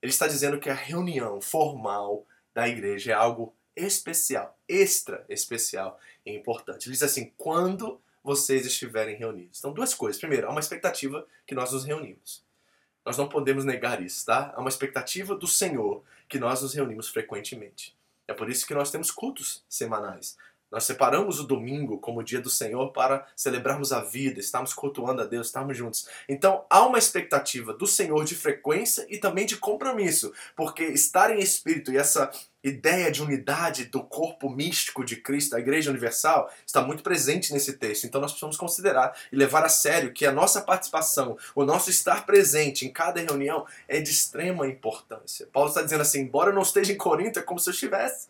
ele 0.02 0.12
está 0.12 0.28
dizendo 0.28 0.60
que 0.60 0.69
a 0.69 0.74
reunião 0.74 1.39
formal 1.39 2.26
da 2.54 2.67
igreja 2.67 3.12
é 3.12 3.15
algo 3.15 3.54
especial, 3.75 4.57
extra 4.67 5.25
especial 5.29 5.99
e 6.25 6.36
importante. 6.36 6.88
Ele 6.88 6.93
diz 6.93 7.03
assim: 7.03 7.31
quando 7.38 7.99
vocês 8.23 8.65
estiverem 8.65 9.15
reunidos. 9.15 9.60
Então, 9.60 9.73
duas 9.73 9.93
coisas. 9.93 10.19
Primeiro, 10.19 10.47
há 10.47 10.51
uma 10.51 10.60
expectativa 10.60 11.25
que 11.45 11.55
nós 11.55 11.71
nos 11.71 11.84
reunimos. 11.84 12.43
Nós 13.03 13.17
não 13.17 13.27
podemos 13.27 13.65
negar 13.65 14.01
isso, 14.01 14.25
tá? 14.25 14.53
Há 14.55 14.60
uma 14.60 14.69
expectativa 14.69 15.36
do 15.36 15.47
Senhor 15.47 16.03
que 16.29 16.39
nós 16.39 16.62
nos 16.62 16.73
reunimos 16.73 17.10
frequentemente. 17.10 17.95
É 18.27 18.34
por 18.34 18.49
isso 18.49 18.65
que 18.67 18.73
nós 18.73 18.91
temos 18.91 19.10
cultos 19.10 19.63
semanais. 19.67 20.38
Nós 20.71 20.86
separamos 20.86 21.39
o 21.39 21.43
domingo 21.43 21.97
como 21.97 22.23
dia 22.23 22.39
do 22.39 22.49
Senhor 22.49 22.91
para 22.93 23.27
celebrarmos 23.36 23.91
a 23.91 24.01
vida, 24.01 24.39
estarmos 24.39 24.73
cultuando 24.73 25.21
a 25.21 25.25
Deus, 25.25 25.47
estarmos 25.47 25.77
juntos. 25.77 26.07
Então 26.29 26.63
há 26.69 26.86
uma 26.86 26.97
expectativa 26.97 27.73
do 27.73 27.86
Senhor 27.86 28.23
de 28.23 28.36
frequência 28.36 29.05
e 29.10 29.17
também 29.17 29.45
de 29.45 29.57
compromisso, 29.57 30.31
porque 30.55 30.84
estar 30.86 31.29
em 31.36 31.39
espírito 31.39 31.91
e 31.91 31.97
essa 31.97 32.31
ideia 32.63 33.12
de 33.12 33.21
unidade 33.21 33.86
do 33.86 34.03
corpo 34.03 34.49
místico 34.49 35.03
de 35.03 35.15
Cristo, 35.15 35.55
a 35.55 35.60
Igreja 35.60 35.89
Universal, 35.89 36.49
está 36.65 36.81
muito 36.81 37.01
presente 37.01 37.51
nesse 37.51 37.73
texto. 37.73 38.05
Então 38.05 38.21
nós 38.21 38.31
precisamos 38.31 38.55
considerar 38.55 39.17
e 39.31 39.36
levar 39.36 39.65
a 39.65 39.69
sério 39.69 40.13
que 40.13 40.25
a 40.25 40.31
nossa 40.31 40.62
participação, 40.62 41.38
o 41.55 41.65
nosso 41.65 41.89
estar 41.89 42.25
presente 42.25 42.86
em 42.86 42.89
cada 42.89 43.19
reunião 43.19 43.65
é 43.88 43.99
de 43.99 44.12
extrema 44.12 44.67
importância. 44.67 45.47
Paulo 45.51 45.69
está 45.69 45.81
dizendo 45.81 46.01
assim: 46.01 46.21
embora 46.21 46.51
eu 46.51 46.55
não 46.55 46.62
esteja 46.62 46.93
em 46.93 46.97
Corinto, 46.97 47.39
é 47.39 47.41
como 47.41 47.60
se 47.60 47.69
eu 47.69 47.73
estivesse 47.73 48.27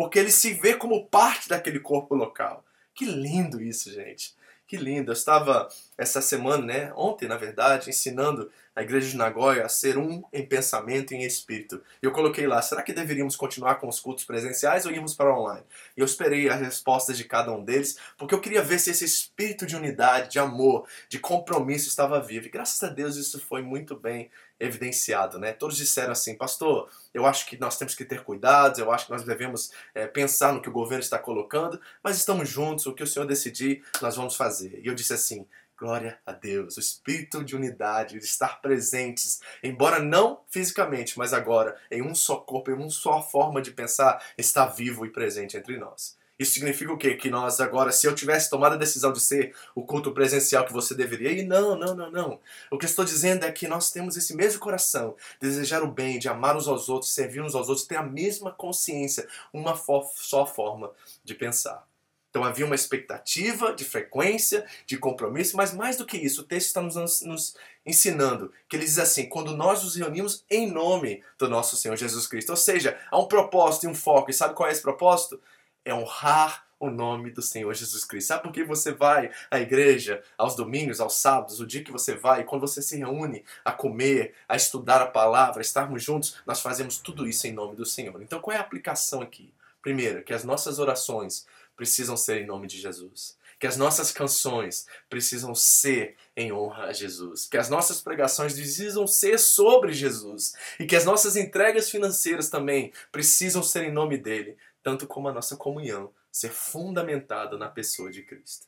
porque 0.00 0.18
ele 0.18 0.30
se 0.30 0.54
vê 0.54 0.74
como 0.74 1.04
parte 1.08 1.46
daquele 1.46 1.78
corpo 1.78 2.14
local. 2.14 2.64
Que 2.94 3.04
lindo 3.04 3.60
isso, 3.60 3.92
gente. 3.92 4.34
Que 4.66 4.78
lindo. 4.78 5.10
Eu 5.10 5.12
estava 5.12 5.68
essa 5.98 6.22
semana, 6.22 6.64
né, 6.64 6.92
ontem 6.96 7.28
na 7.28 7.36
verdade, 7.36 7.90
ensinando 7.90 8.50
a 8.80 8.82
igreja 8.82 9.10
de 9.10 9.16
Nagoya 9.16 9.66
a 9.66 9.68
ser 9.68 9.98
um 9.98 10.22
em 10.32 10.44
pensamento 10.44 11.12
e 11.12 11.16
em 11.18 11.22
espírito. 11.22 11.82
Eu 12.00 12.12
coloquei 12.12 12.46
lá, 12.46 12.62
será 12.62 12.82
que 12.82 12.94
deveríamos 12.94 13.36
continuar 13.36 13.74
com 13.74 13.86
os 13.86 14.00
cultos 14.00 14.24
presenciais 14.24 14.86
ou 14.86 14.92
irmos 14.92 15.14
para 15.14 15.36
online? 15.36 15.66
E 15.94 16.00
eu 16.00 16.06
esperei 16.06 16.48
as 16.48 16.58
respostas 16.58 17.18
de 17.18 17.24
cada 17.24 17.52
um 17.52 17.62
deles, 17.62 17.98
porque 18.16 18.34
eu 18.34 18.40
queria 18.40 18.62
ver 18.62 18.78
se 18.78 18.90
esse 18.90 19.04
espírito 19.04 19.66
de 19.66 19.76
unidade, 19.76 20.30
de 20.30 20.38
amor, 20.38 20.88
de 21.10 21.18
compromisso 21.18 21.88
estava 21.88 22.18
vivo. 22.22 22.46
E 22.46 22.50
graças 22.50 22.82
a 22.82 22.88
Deus 22.88 23.16
isso 23.16 23.38
foi 23.38 23.60
muito 23.60 23.94
bem 23.94 24.30
evidenciado, 24.58 25.38
né? 25.38 25.52
Todos 25.52 25.76
disseram 25.76 26.12
assim, 26.12 26.34
pastor, 26.34 26.88
eu 27.14 27.26
acho 27.26 27.46
que 27.46 27.58
nós 27.58 27.78
temos 27.78 27.94
que 27.94 28.04
ter 28.04 28.22
cuidados, 28.22 28.78
eu 28.78 28.92
acho 28.92 29.06
que 29.06 29.12
nós 29.12 29.24
devemos 29.24 29.72
é, 29.94 30.06
pensar 30.06 30.52
no 30.52 30.60
que 30.60 30.68
o 30.68 30.72
governo 30.72 31.02
está 31.02 31.18
colocando, 31.18 31.80
mas 32.02 32.18
estamos 32.18 32.48
juntos, 32.48 32.86
o 32.86 32.94
que 32.94 33.02
o 33.02 33.06
Senhor 33.06 33.26
decidir, 33.26 33.82
nós 34.02 34.16
vamos 34.16 34.36
fazer. 34.36 34.80
E 34.82 34.86
eu 34.86 34.94
disse 34.94 35.14
assim, 35.14 35.46
glória 35.80 36.18
a 36.26 36.32
Deus, 36.32 36.76
o 36.76 36.80
espírito 36.80 37.42
de 37.42 37.56
unidade, 37.56 38.18
de 38.18 38.24
estar 38.26 38.60
presentes, 38.60 39.40
embora 39.64 39.98
não 39.98 40.42
fisicamente, 40.50 41.18
mas 41.18 41.32
agora 41.32 41.74
em 41.90 42.02
um 42.02 42.14
só 42.14 42.36
corpo, 42.36 42.70
em 42.70 42.74
uma 42.74 42.90
só 42.90 43.22
forma 43.22 43.62
de 43.62 43.70
pensar, 43.70 44.22
está 44.36 44.66
vivo 44.66 45.06
e 45.06 45.10
presente 45.10 45.56
entre 45.56 45.78
nós. 45.78 46.18
Isso 46.38 46.52
significa 46.52 46.90
o 46.92 46.96
quê? 46.96 47.14
Que 47.14 47.28
nós 47.28 47.60
agora, 47.60 47.92
se 47.92 48.06
eu 48.06 48.14
tivesse 48.14 48.48
tomado 48.48 48.72
a 48.72 48.78
decisão 48.78 49.12
de 49.12 49.20
ser 49.20 49.54
o 49.74 49.84
culto 49.84 50.12
presencial 50.12 50.64
que 50.64 50.72
você 50.72 50.94
deveria 50.94 51.32
ir, 51.32 51.44
não, 51.44 51.76
não, 51.76 51.94
não, 51.94 52.10
não. 52.10 52.40
O 52.70 52.78
que 52.78 52.86
eu 52.86 52.88
estou 52.88 53.04
dizendo 53.04 53.44
é 53.44 53.52
que 53.52 53.68
nós 53.68 53.90
temos 53.90 54.16
esse 54.16 54.34
mesmo 54.34 54.58
coração, 54.58 55.14
desejar 55.38 55.82
o 55.82 55.90
bem, 55.90 56.18
de 56.18 56.30
amar 56.30 56.56
uns 56.56 56.66
aos 56.66 56.88
outros, 56.88 57.12
servir 57.12 57.42
uns 57.42 57.54
aos 57.54 57.68
outros, 57.68 57.86
ter 57.86 57.96
a 57.96 58.02
mesma 58.02 58.52
consciência, 58.52 59.28
uma 59.52 59.74
só 60.14 60.46
forma 60.46 60.92
de 61.22 61.34
pensar. 61.34 61.89
Então 62.30 62.44
havia 62.44 62.64
uma 62.64 62.74
expectativa 62.74 63.74
de 63.74 63.84
frequência, 63.84 64.64
de 64.86 64.96
compromisso, 64.96 65.56
mas 65.56 65.74
mais 65.74 65.96
do 65.96 66.06
que 66.06 66.16
isso, 66.16 66.42
o 66.42 66.44
texto 66.44 66.68
está 66.68 66.80
nos, 66.80 67.20
nos, 67.22 67.56
ensinando 67.84 68.52
que 68.68 68.76
ele 68.76 68.84
diz 68.84 68.98
assim: 68.98 69.28
quando 69.28 69.56
nós 69.56 69.82
nos 69.82 69.96
reunimos 69.96 70.44
em 70.48 70.70
nome 70.70 71.22
do 71.36 71.48
nosso 71.48 71.76
Senhor 71.76 71.96
Jesus 71.96 72.26
Cristo. 72.26 72.50
Ou 72.50 72.56
seja, 72.56 72.98
há 73.10 73.18
um 73.18 73.26
propósito 73.26 73.84
e 73.84 73.88
um 73.88 73.94
foco. 73.94 74.30
E 74.30 74.34
sabe 74.34 74.54
qual 74.54 74.68
é 74.68 74.72
esse 74.72 74.82
propósito? 74.82 75.40
é 75.84 75.94
honrar 75.94 76.66
o 76.78 76.88
nome 76.88 77.30
do 77.30 77.42
Senhor 77.42 77.72
Jesus 77.74 78.04
Cristo. 78.04 78.28
Sabe 78.28 78.42
por 78.42 78.52
que 78.52 78.64
você 78.64 78.92
vai 78.92 79.30
à 79.50 79.60
igreja 79.60 80.22
aos 80.38 80.54
domingos, 80.56 81.00
aos 81.00 81.14
sábados, 81.14 81.60
o 81.60 81.66
dia 81.66 81.84
que 81.84 81.92
você 81.92 82.14
vai, 82.14 82.44
quando 82.44 82.62
você 82.62 82.80
se 82.80 82.96
reúne 82.96 83.44
a 83.62 83.70
comer, 83.70 84.34
a 84.48 84.56
estudar 84.56 85.02
a 85.02 85.06
palavra, 85.06 85.60
a 85.60 85.62
estarmos 85.62 86.02
juntos, 86.02 86.38
nós 86.46 86.60
fazemos 86.60 86.98
tudo 86.98 87.28
isso 87.28 87.46
em 87.46 87.52
nome 87.52 87.76
do 87.76 87.84
Senhor. 87.84 88.22
Então 88.22 88.40
qual 88.40 88.56
é 88.56 88.58
a 88.58 88.62
aplicação 88.62 89.20
aqui? 89.20 89.52
Primeiro, 89.82 90.22
que 90.22 90.32
as 90.32 90.44
nossas 90.44 90.78
orações 90.78 91.46
precisam 91.80 92.14
ser 92.14 92.42
em 92.42 92.46
nome 92.46 92.66
de 92.66 92.78
Jesus. 92.78 93.38
Que 93.58 93.66
as 93.66 93.78
nossas 93.78 94.12
canções 94.12 94.86
precisam 95.08 95.54
ser 95.54 96.14
em 96.36 96.52
honra 96.52 96.84
a 96.84 96.92
Jesus. 96.92 97.46
Que 97.46 97.56
as 97.56 97.70
nossas 97.70 98.02
pregações 98.02 98.52
precisam 98.52 99.06
ser 99.06 99.38
sobre 99.38 99.94
Jesus. 99.94 100.52
E 100.78 100.84
que 100.84 100.94
as 100.94 101.06
nossas 101.06 101.36
entregas 101.36 101.88
financeiras 101.88 102.50
também 102.50 102.92
precisam 103.10 103.62
ser 103.62 103.84
em 103.84 103.92
nome 103.92 104.18
dele 104.18 104.58
tanto 104.82 105.06
como 105.06 105.28
a 105.28 105.32
nossa 105.32 105.56
comunhão 105.56 106.12
ser 106.30 106.50
fundamentada 106.50 107.56
na 107.56 107.68
pessoa 107.68 108.10
de 108.10 108.22
Cristo. 108.22 108.66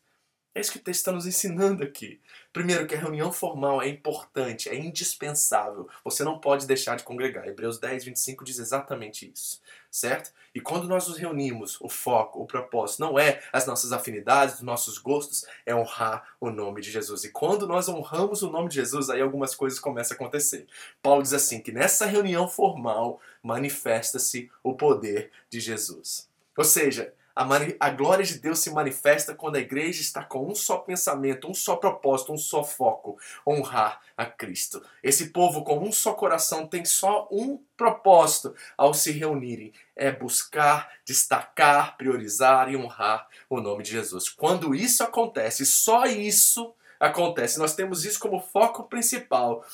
É 0.55 0.61
isso 0.61 0.73
que 0.73 0.79
o 0.79 0.83
texto 0.83 0.99
está 0.99 1.13
nos 1.13 1.27
ensinando 1.27 1.83
aqui. 1.83 2.21
Primeiro, 2.53 2.87
que 2.87 2.95
a 2.95 2.99
reunião 2.99 3.33
formal 3.33 3.81
é 3.81 3.89
importante, 3.89 4.69
é 4.69 4.77
indispensável. 4.77 5.89
Você 6.05 6.23
não 6.23 6.39
pode 6.39 6.67
deixar 6.67 6.95
de 6.95 7.05
congregar. 7.05 7.49
Hebreus 7.49 7.79
10, 7.79 8.05
25 8.05 8.45
diz 8.45 8.59
exatamente 8.59 9.33
isso. 9.35 9.63
Certo? 9.91 10.31
E 10.55 10.61
quando 10.61 10.87
nós 10.87 11.09
nos 11.09 11.17
reunimos, 11.17 11.81
o 11.81 11.89
foco, 11.89 12.43
o 12.43 12.47
propósito 12.47 13.01
não 13.01 13.19
é 13.19 13.43
as 13.51 13.67
nossas 13.67 13.93
afinidades, 13.93 14.57
os 14.57 14.61
nossos 14.61 14.99
gostos, 14.99 15.47
é 15.65 15.75
honrar 15.75 16.35
o 16.39 16.51
nome 16.51 16.83
de 16.83 16.91
Jesus. 16.91 17.25
E 17.25 17.31
quando 17.31 17.67
nós 17.67 17.89
honramos 17.89 18.43
o 18.43 18.51
nome 18.51 18.69
de 18.69 18.75
Jesus, 18.75 19.09
aí 19.09 19.23
algumas 19.23 19.55
coisas 19.55 19.79
começam 19.79 20.15
a 20.15 20.17
acontecer. 20.17 20.67
Paulo 21.01 21.23
diz 21.23 21.33
assim: 21.33 21.61
que 21.61 21.73
nessa 21.73 22.05
reunião 22.05 22.47
formal 22.47 23.19
manifesta-se 23.43 24.51
o 24.63 24.75
poder 24.75 25.31
de 25.49 25.61
Jesus. 25.61 26.29
Ou 26.55 26.65
seja, 26.65 27.15
a, 27.35 27.47
a, 27.81 27.91
glória 27.91 28.25
de 28.25 28.39
Deus 28.39 28.59
se 28.59 28.71
manifesta 28.71 29.35
quando 29.35 29.57
a 29.57 29.61
igreja 29.61 30.01
está 30.01 30.23
com 30.23 30.51
um 30.51 30.55
só 30.55 30.79
pensamento, 30.79 31.49
um 31.49 31.55
só 31.55 31.77
propósito, 31.77 32.33
um 32.33 32.39
só 32.39 32.63
foco: 32.63 33.19
honrar 33.47 34.01
a 34.17 34.27
Cristo. 34.27 34.83
Esse 35.03 35.31
povo 35.31 35.65
com 35.65 35.79
um 35.79 35.91
só 35.91 36.13
coração 36.13 36.67
tem 36.67 36.85
só 36.85 37.27
um 37.31 37.59
propósito 37.77 38.55
ao 38.77 38.93
se 38.93 39.13
reunirem: 39.13 39.73
é 39.97 40.13
buscar, 40.13 40.93
destacar, 41.05 41.97
priorizar 41.97 42.71
e 42.71 42.77
honrar 42.77 43.27
o 43.49 43.61
nome 43.61 43.83
de 43.83 43.93
Jesus. 43.93 44.29
Quando 44.29 44.75
isso 44.75 45.03
acontece, 45.03 45.65
só 45.65 46.05
isso 46.07 46.75
acontece, 47.01 47.59
nós 47.59 47.75
temos 47.75 48.05
isso 48.05 48.21
como 48.21 48.41
foco 48.41 48.85
principal, 48.85 49.65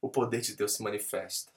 o 0.00 0.08
poder 0.08 0.40
de 0.40 0.54
Deus 0.54 0.74
se 0.74 0.82
manifesta. 0.82 1.50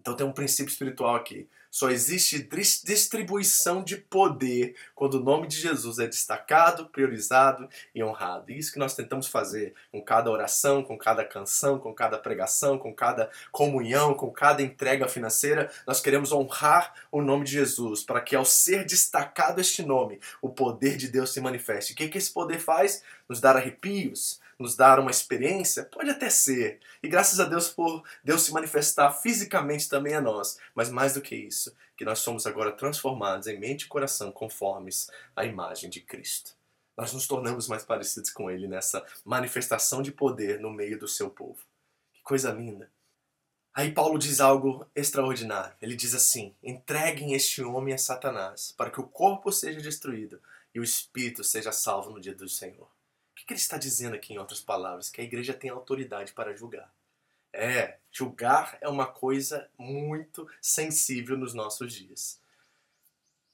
Então 0.00 0.16
tem 0.16 0.26
um 0.26 0.32
princípio 0.32 0.70
espiritual 0.70 1.14
aqui. 1.14 1.48
Só 1.72 1.88
existe 1.88 2.46
distribuição 2.84 3.82
de 3.82 3.96
poder 3.96 4.76
quando 4.94 5.14
o 5.14 5.24
nome 5.24 5.46
de 5.46 5.56
Jesus 5.56 5.98
é 5.98 6.06
destacado, 6.06 6.84
priorizado 6.84 7.66
e 7.94 8.04
honrado. 8.04 8.52
E 8.52 8.58
isso 8.58 8.70
que 8.70 8.78
nós 8.78 8.94
tentamos 8.94 9.26
fazer 9.26 9.72
com 9.90 10.02
cada 10.02 10.30
oração, 10.30 10.82
com 10.82 10.98
cada 10.98 11.24
canção, 11.24 11.78
com 11.78 11.94
cada 11.94 12.18
pregação, 12.18 12.78
com 12.78 12.92
cada 12.92 13.30
comunhão, 13.50 14.12
com 14.12 14.30
cada 14.30 14.60
entrega 14.60 15.08
financeira. 15.08 15.72
Nós 15.86 15.98
queremos 15.98 16.30
honrar 16.30 16.92
o 17.10 17.22
nome 17.22 17.46
de 17.46 17.52
Jesus 17.52 18.02
para 18.02 18.20
que 18.20 18.36
ao 18.36 18.44
ser 18.44 18.84
destacado 18.84 19.58
este 19.58 19.82
nome, 19.82 20.20
o 20.42 20.50
poder 20.50 20.98
de 20.98 21.08
Deus 21.08 21.32
se 21.32 21.40
manifeste. 21.40 21.94
O 21.94 21.96
que, 21.96 22.08
que 22.08 22.18
esse 22.18 22.30
poder 22.30 22.60
faz? 22.60 23.02
Nos 23.26 23.40
dar 23.40 23.56
arrepios, 23.56 24.41
nos 24.58 24.76
dar 24.76 24.98
uma 24.98 25.10
experiência? 25.10 25.84
Pode 25.84 26.10
até 26.10 26.30
ser. 26.30 26.80
E 27.02 27.08
graças 27.08 27.40
a 27.40 27.44
Deus 27.44 27.68
por 27.68 28.02
Deus 28.22 28.42
se 28.42 28.52
manifestar 28.52 29.10
fisicamente 29.12 29.88
também 29.88 30.14
a 30.14 30.20
nós. 30.20 30.58
Mas 30.74 30.90
mais 30.90 31.14
do 31.14 31.20
que 31.20 31.34
isso, 31.34 31.74
que 31.96 32.04
nós 32.04 32.20
somos 32.20 32.46
agora 32.46 32.72
transformados 32.72 33.46
em 33.46 33.58
mente 33.58 33.82
e 33.82 33.88
coração 33.88 34.30
conformes 34.32 35.10
à 35.34 35.44
imagem 35.44 35.88
de 35.90 36.00
Cristo. 36.00 36.54
Nós 36.96 37.12
nos 37.12 37.26
tornamos 37.26 37.68
mais 37.68 37.84
parecidos 37.84 38.30
com 38.30 38.50
Ele 38.50 38.68
nessa 38.68 39.04
manifestação 39.24 40.02
de 40.02 40.12
poder 40.12 40.60
no 40.60 40.70
meio 40.70 40.98
do 40.98 41.08
seu 41.08 41.30
povo. 41.30 41.60
Que 42.12 42.22
coisa 42.22 42.52
linda! 42.52 42.90
Aí 43.74 43.90
Paulo 43.90 44.18
diz 44.18 44.38
algo 44.38 44.86
extraordinário. 44.94 45.74
Ele 45.80 45.96
diz 45.96 46.14
assim: 46.14 46.54
entreguem 46.62 47.32
este 47.32 47.62
homem 47.62 47.94
a 47.94 47.98
Satanás, 47.98 48.74
para 48.76 48.90
que 48.90 49.00
o 49.00 49.08
corpo 49.08 49.50
seja 49.50 49.80
destruído 49.80 50.38
e 50.74 50.80
o 50.80 50.84
espírito 50.84 51.42
seja 51.42 51.72
salvo 51.72 52.10
no 52.10 52.20
dia 52.20 52.34
do 52.34 52.48
Senhor. 52.48 52.88
O 53.32 53.34
que 53.34 53.52
ele 53.52 53.60
está 53.60 53.78
dizendo 53.78 54.14
aqui, 54.14 54.34
em 54.34 54.38
outras 54.38 54.60
palavras? 54.60 55.10
Que 55.10 55.20
a 55.20 55.24
igreja 55.24 55.54
tem 55.54 55.70
autoridade 55.70 56.32
para 56.32 56.54
julgar. 56.54 56.92
É, 57.52 57.98
julgar 58.10 58.78
é 58.80 58.88
uma 58.88 59.06
coisa 59.06 59.68
muito 59.76 60.48
sensível 60.60 61.36
nos 61.36 61.52
nossos 61.52 61.92
dias. 61.92 62.40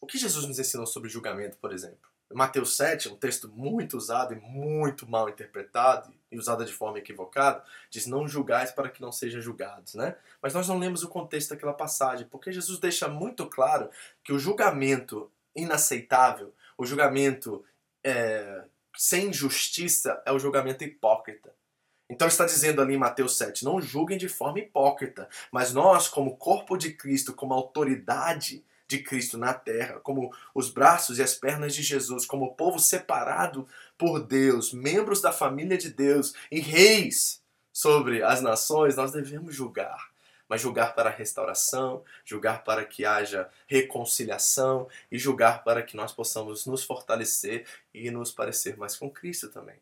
O 0.01 0.07
que 0.07 0.19
Jesus 0.19 0.47
nos 0.47 0.59
ensinou 0.59 0.87
sobre 0.87 1.09
julgamento, 1.09 1.57
por 1.57 1.73
exemplo? 1.73 2.09
Mateus 2.33 2.77
7, 2.77 3.09
um 3.09 3.17
texto 3.17 3.49
muito 3.49 3.97
usado 3.97 4.35
e 4.35 4.37
muito 4.37 5.09
mal 5.09 5.29
interpretado 5.29 6.13
e 6.31 6.39
usado 6.39 6.65
de 6.65 6.73
forma 6.73 6.99
equivocada, 6.99 7.65
diz: 7.89 8.07
Não 8.07 8.29
julgais 8.29 8.71
para 8.71 8.91
que 8.91 9.01
não 9.01 9.11
sejam 9.11 9.41
julgados. 9.41 9.95
Né? 9.95 10.15
Mas 10.43 10.53
nós 10.53 10.69
não 10.69 10.79
lemos 10.79 11.03
o 11.03 11.09
contexto 11.09 11.51
daquela 11.51 11.73
passagem, 11.73 12.27
porque 12.29 12.53
Jesus 12.53 12.79
deixa 12.79 13.09
muito 13.09 13.47
claro 13.47 13.91
que 14.23 14.33
o 14.33 14.39
julgamento 14.39 15.31
inaceitável, 15.57 16.55
o 16.77 16.85
julgamento 16.85 17.65
é, 18.05 18.63
sem 18.99 19.33
justiça 19.33 20.21
é 20.27 20.33
o 20.33 20.41
julgamento 20.41 20.83
hipócrita. 20.83 21.55
Então 22.11 22.27
está 22.27 22.45
dizendo 22.45 22.83
ali 22.83 22.95
em 22.95 22.99
Mateus 22.99 23.39
7, 23.39 23.65
não 23.65 23.81
julguem 23.81 24.19
de 24.19 24.29
forma 24.29 24.59
hipócrita, 24.59 25.29
mas 25.53 25.73
nós, 25.73 26.09
como 26.09 26.37
corpo 26.37 26.77
de 26.77 26.93
Cristo, 26.95 27.33
como 27.33 27.55
autoridade 27.55 28.65
de 28.89 28.99
Cristo 28.99 29.39
na 29.39 29.55
terra, 29.55 30.01
como 30.01 30.35
os 30.53 30.69
braços 30.69 31.19
e 31.19 31.23
as 31.23 31.35
pernas 31.35 31.77
de 31.77 31.83
Jesus, 31.83 32.27
como 32.27 32.57
povo 32.57 32.81
separado 32.81 33.69
por 33.97 34.19
Deus, 34.19 34.73
membros 34.73 35.21
da 35.21 35.31
família 35.31 35.79
de 35.79 35.91
Deus 35.91 36.35
e 36.51 36.59
reis 36.59 37.41
sobre 37.73 38.25
as 38.25 38.41
nações, 38.41 38.97
nós 38.97 39.13
devemos 39.13 39.55
julgar. 39.55 40.08
Mas 40.49 40.63
julgar 40.63 40.95
para 40.95 41.11
a 41.11 41.13
restauração, 41.13 42.03
julgar 42.25 42.65
para 42.65 42.85
que 42.85 43.05
haja 43.05 43.51
reconciliação 43.67 44.89
e 45.11 45.19
julgar 45.19 45.63
para 45.63 45.83
que 45.83 45.97
nós 45.97 46.13
possamos 46.13 46.65
nos 46.65 46.83
fortalecer 46.83 47.67
e 47.93 48.11
nos 48.11 48.33
parecer 48.33 48.77
mais 48.77 48.97
com 48.97 49.11
Cristo 49.11 49.49
também. 49.49 49.77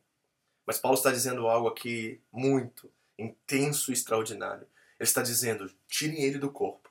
Mas 0.66 0.78
Paulo 0.78 0.96
está 0.96 1.12
dizendo 1.12 1.46
algo 1.46 1.68
aqui 1.68 2.20
muito 2.32 2.90
intenso 3.16 3.90
e 3.90 3.94
extraordinário. 3.94 4.66
Ele 4.98 5.08
está 5.08 5.22
dizendo: 5.22 5.70
tirem 5.88 6.22
ele 6.22 6.38
do 6.38 6.50
corpo, 6.50 6.90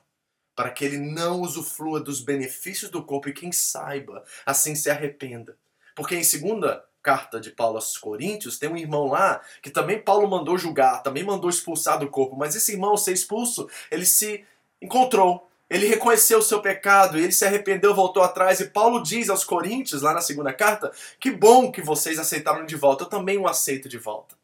para 0.54 0.70
que 0.70 0.84
ele 0.84 0.98
não 0.98 1.42
usufrua 1.42 2.00
dos 2.00 2.20
benefícios 2.20 2.90
do 2.90 3.04
corpo 3.04 3.28
e 3.28 3.34
quem 3.34 3.52
saiba, 3.52 4.24
assim 4.46 4.74
se 4.74 4.88
arrependa. 4.88 5.58
Porque 5.94 6.14
em 6.14 6.24
segunda 6.24 6.84
carta 7.06 7.38
de 7.38 7.52
Paulo 7.52 7.76
aos 7.76 7.96
Coríntios, 7.96 8.58
tem 8.58 8.68
um 8.68 8.76
irmão 8.76 9.06
lá 9.06 9.40
que 9.62 9.70
também 9.70 10.02
Paulo 10.02 10.28
mandou 10.28 10.58
julgar, 10.58 11.04
também 11.04 11.22
mandou 11.22 11.48
expulsar 11.48 12.00
do 12.00 12.10
corpo, 12.10 12.34
mas 12.34 12.56
esse 12.56 12.72
irmão, 12.72 12.90
ao 12.90 12.98
ser 12.98 13.12
expulso, 13.12 13.70
ele 13.92 14.04
se 14.04 14.44
encontrou, 14.82 15.48
ele 15.70 15.86
reconheceu 15.86 16.40
o 16.40 16.42
seu 16.42 16.60
pecado, 16.60 17.16
ele 17.16 17.30
se 17.30 17.44
arrependeu, 17.44 17.94
voltou 17.94 18.24
atrás, 18.24 18.58
e 18.58 18.70
Paulo 18.70 19.00
diz 19.00 19.30
aos 19.30 19.44
Coríntios, 19.44 20.02
lá 20.02 20.12
na 20.12 20.20
segunda 20.20 20.52
carta, 20.52 20.90
que 21.20 21.30
bom 21.30 21.70
que 21.70 21.80
vocês 21.80 22.18
aceitaram 22.18 22.66
de 22.66 22.74
volta, 22.74 23.04
eu 23.04 23.08
também 23.08 23.38
o 23.38 23.46
aceito 23.46 23.88
de 23.88 23.98
volta. 23.98 24.34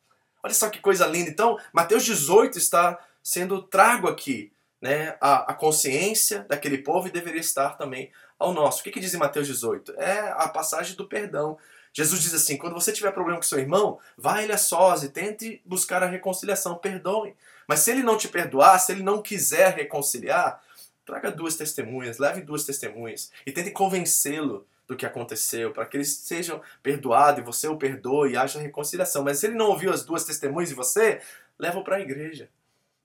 Olha 0.40 0.54
só 0.54 0.70
que 0.70 0.78
coisa 0.78 1.04
linda. 1.04 1.30
Então, 1.30 1.58
Mateus 1.72 2.04
18 2.04 2.58
está 2.58 2.96
sendo 3.22 3.60
trago 3.60 4.08
aqui. 4.08 4.52
Né, 4.80 5.16
a, 5.20 5.52
a, 5.52 5.54
consciência 5.54 6.44
daquele 6.48 6.76
povo 6.76 7.06
e 7.06 7.10
deveria 7.12 7.40
estar 7.40 7.76
também 7.76 8.10
ao 8.36 8.52
nosso. 8.52 8.80
O 8.80 8.82
que, 8.82 8.90
que 8.90 8.98
diz 8.98 9.14
em 9.14 9.16
Mateus 9.16 9.46
18? 9.46 9.94
É 9.96 10.34
a 10.36 10.48
passagem 10.48 10.96
do 10.96 11.06
perdão. 11.06 11.56
Jesus 11.92 12.22
diz 12.22 12.34
assim: 12.34 12.56
quando 12.56 12.74
você 12.74 12.92
tiver 12.92 13.12
problema 13.12 13.38
com 13.38 13.42
seu 13.42 13.58
irmão, 13.58 13.98
vá 14.16 14.42
ele 14.42 14.52
a 14.52 14.58
sós 14.58 15.02
e 15.02 15.08
tente 15.08 15.60
buscar 15.64 16.02
a 16.02 16.08
reconciliação, 16.08 16.76
perdoe. 16.76 17.34
Mas 17.66 17.80
se 17.80 17.90
ele 17.90 18.02
não 18.02 18.16
te 18.16 18.28
perdoar, 18.28 18.78
se 18.78 18.92
ele 18.92 19.02
não 19.02 19.20
quiser 19.20 19.74
reconciliar, 19.74 20.62
traga 21.04 21.30
duas 21.30 21.56
testemunhas, 21.56 22.18
leve 22.18 22.40
duas 22.40 22.64
testemunhas 22.64 23.30
e 23.46 23.52
tente 23.52 23.70
convencê-lo 23.70 24.66
do 24.86 24.96
que 24.96 25.06
aconteceu, 25.06 25.72
para 25.72 25.86
que 25.86 25.96
eles 25.96 26.12
sejam 26.16 26.60
perdoados 26.82 27.40
e 27.40 27.44
você 27.44 27.68
o 27.68 27.76
perdoe 27.76 28.32
e 28.32 28.36
haja 28.36 28.60
reconciliação. 28.60 29.24
Mas 29.24 29.38
se 29.38 29.46
ele 29.46 29.54
não 29.54 29.68
ouviu 29.68 29.92
as 29.92 30.04
duas 30.04 30.24
testemunhas 30.24 30.68
de 30.68 30.74
você, 30.74 31.20
leva-o 31.58 31.84
para 31.84 31.96
a 31.96 32.00
igreja. 32.00 32.48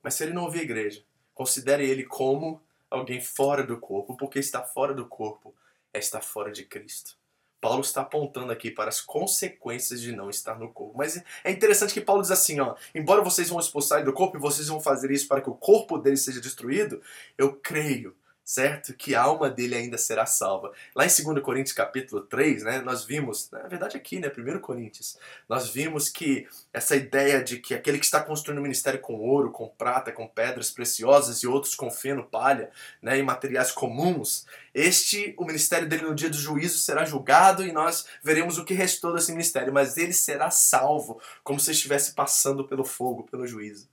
Mas 0.02 0.14
se 0.14 0.24
ele 0.24 0.32
não 0.32 0.44
ouvir 0.44 0.60
a 0.60 0.64
igreja, 0.64 1.02
considere 1.34 1.88
ele 1.88 2.04
como 2.04 2.60
alguém 2.90 3.20
fora 3.20 3.62
do 3.62 3.78
corpo, 3.78 4.16
porque 4.16 4.38
estar 4.38 4.62
fora 4.62 4.94
do 4.94 5.06
corpo 5.06 5.54
é 5.92 5.98
estar 5.98 6.20
fora 6.20 6.50
de 6.50 6.64
Cristo. 6.64 7.17
Paulo 7.60 7.80
está 7.80 8.02
apontando 8.02 8.52
aqui 8.52 8.70
para 8.70 8.88
as 8.88 9.00
consequências 9.00 10.00
de 10.00 10.12
não 10.12 10.30
estar 10.30 10.58
no 10.58 10.72
corpo. 10.72 10.96
Mas 10.96 11.22
é 11.44 11.50
interessante 11.50 11.92
que 11.92 12.00
Paulo 12.00 12.22
diz 12.22 12.30
assim, 12.30 12.60
ó, 12.60 12.74
embora 12.94 13.22
vocês 13.22 13.48
vão 13.48 13.58
expulsar 13.58 14.04
do 14.04 14.12
corpo 14.12 14.36
e 14.36 14.40
vocês 14.40 14.68
vão 14.68 14.80
fazer 14.80 15.10
isso 15.10 15.26
para 15.26 15.40
que 15.40 15.50
o 15.50 15.54
corpo 15.54 15.98
dele 15.98 16.16
seja 16.16 16.40
destruído, 16.40 17.02
eu 17.36 17.54
creio 17.54 18.14
certo? 18.48 18.94
Que 18.94 19.14
a 19.14 19.20
alma 19.20 19.50
dele 19.50 19.74
ainda 19.74 19.98
será 19.98 20.24
salva. 20.24 20.72
Lá 20.94 21.04
em 21.04 21.08
2 21.08 21.42
Coríntios 21.42 21.76
capítulo 21.76 22.22
3, 22.22 22.62
né, 22.62 22.80
nós 22.80 23.04
vimos, 23.04 23.50
na 23.50 23.68
verdade 23.68 23.94
aqui, 23.94 24.18
né, 24.18 24.32
1 24.34 24.58
Coríntios, 24.58 25.18
nós 25.46 25.68
vimos 25.68 26.08
que 26.08 26.48
essa 26.72 26.96
ideia 26.96 27.44
de 27.44 27.58
que 27.58 27.74
aquele 27.74 27.98
que 27.98 28.06
está 28.06 28.22
construindo 28.22 28.60
o 28.60 28.62
ministério 28.62 29.00
com 29.00 29.16
ouro, 29.16 29.50
com 29.50 29.68
prata, 29.68 30.10
com 30.10 30.26
pedras 30.26 30.70
preciosas 30.70 31.42
e 31.42 31.46
outros 31.46 31.74
com 31.74 31.90
feno, 31.90 32.24
palha, 32.24 32.70
né, 33.02 33.18
e 33.18 33.22
materiais 33.22 33.70
comuns, 33.70 34.46
este, 34.74 35.34
o 35.36 35.44
ministério 35.44 35.86
dele 35.86 36.04
no 36.04 36.14
dia 36.14 36.30
do 36.30 36.38
juízo 36.38 36.78
será 36.78 37.04
julgado 37.04 37.62
e 37.66 37.70
nós 37.70 38.06
veremos 38.24 38.56
o 38.56 38.64
que 38.64 38.72
restou 38.72 39.12
desse 39.12 39.30
ministério, 39.30 39.74
mas 39.74 39.98
ele 39.98 40.14
será 40.14 40.50
salvo, 40.50 41.20
como 41.44 41.60
se 41.60 41.72
estivesse 41.72 42.14
passando 42.14 42.66
pelo 42.66 42.82
fogo, 42.82 43.24
pelo 43.24 43.46
juízo. 43.46 43.86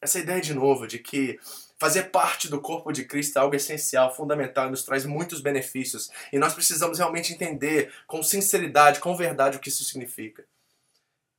Essa 0.00 0.20
ideia 0.20 0.40
de 0.40 0.54
novo 0.54 0.86
de 0.86 1.00
que 1.00 1.40
Fazer 1.78 2.04
parte 2.04 2.48
do 2.48 2.60
corpo 2.60 2.90
de 2.90 3.04
Cristo 3.04 3.36
é 3.36 3.42
algo 3.42 3.54
essencial, 3.54 4.14
fundamental 4.14 4.66
e 4.66 4.70
nos 4.70 4.82
traz 4.82 5.04
muitos 5.04 5.40
benefícios. 5.40 6.10
E 6.32 6.38
nós 6.38 6.54
precisamos 6.54 6.98
realmente 6.98 7.34
entender 7.34 7.92
com 8.06 8.22
sinceridade, 8.22 8.98
com 9.00 9.14
verdade, 9.14 9.58
o 9.58 9.60
que 9.60 9.68
isso 9.68 9.84
significa. 9.84 10.44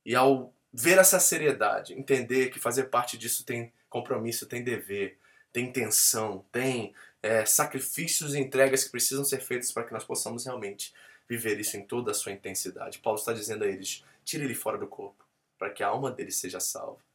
E 0.06 0.14
ao 0.14 0.52
ver 0.72 0.98
essa 0.98 1.18
seriedade, 1.18 1.94
entender 1.94 2.50
que 2.50 2.60
fazer 2.60 2.84
parte 2.84 3.18
disso 3.18 3.44
tem 3.44 3.72
compromisso, 3.90 4.46
tem 4.46 4.62
dever, 4.62 5.18
tem 5.52 5.66
intenção, 5.66 6.44
tem 6.52 6.94
é, 7.22 7.44
sacrifícios 7.44 8.34
e 8.34 8.38
entregas 8.38 8.84
que 8.84 8.90
precisam 8.90 9.24
ser 9.24 9.40
feitos 9.40 9.72
para 9.72 9.84
que 9.84 9.92
nós 9.92 10.04
possamos 10.04 10.44
realmente 10.44 10.94
viver 11.28 11.58
isso 11.58 11.76
em 11.76 11.82
toda 11.84 12.12
a 12.12 12.14
sua 12.14 12.32
intensidade. 12.32 13.00
Paulo 13.00 13.18
está 13.18 13.32
dizendo 13.32 13.64
a 13.64 13.66
eles: 13.66 14.04
tire 14.24 14.44
ele 14.44 14.54
fora 14.54 14.78
do 14.78 14.86
corpo, 14.86 15.24
para 15.58 15.70
que 15.70 15.82
a 15.82 15.88
alma 15.88 16.10
dele 16.10 16.30
seja 16.30 16.60
salva. 16.60 17.07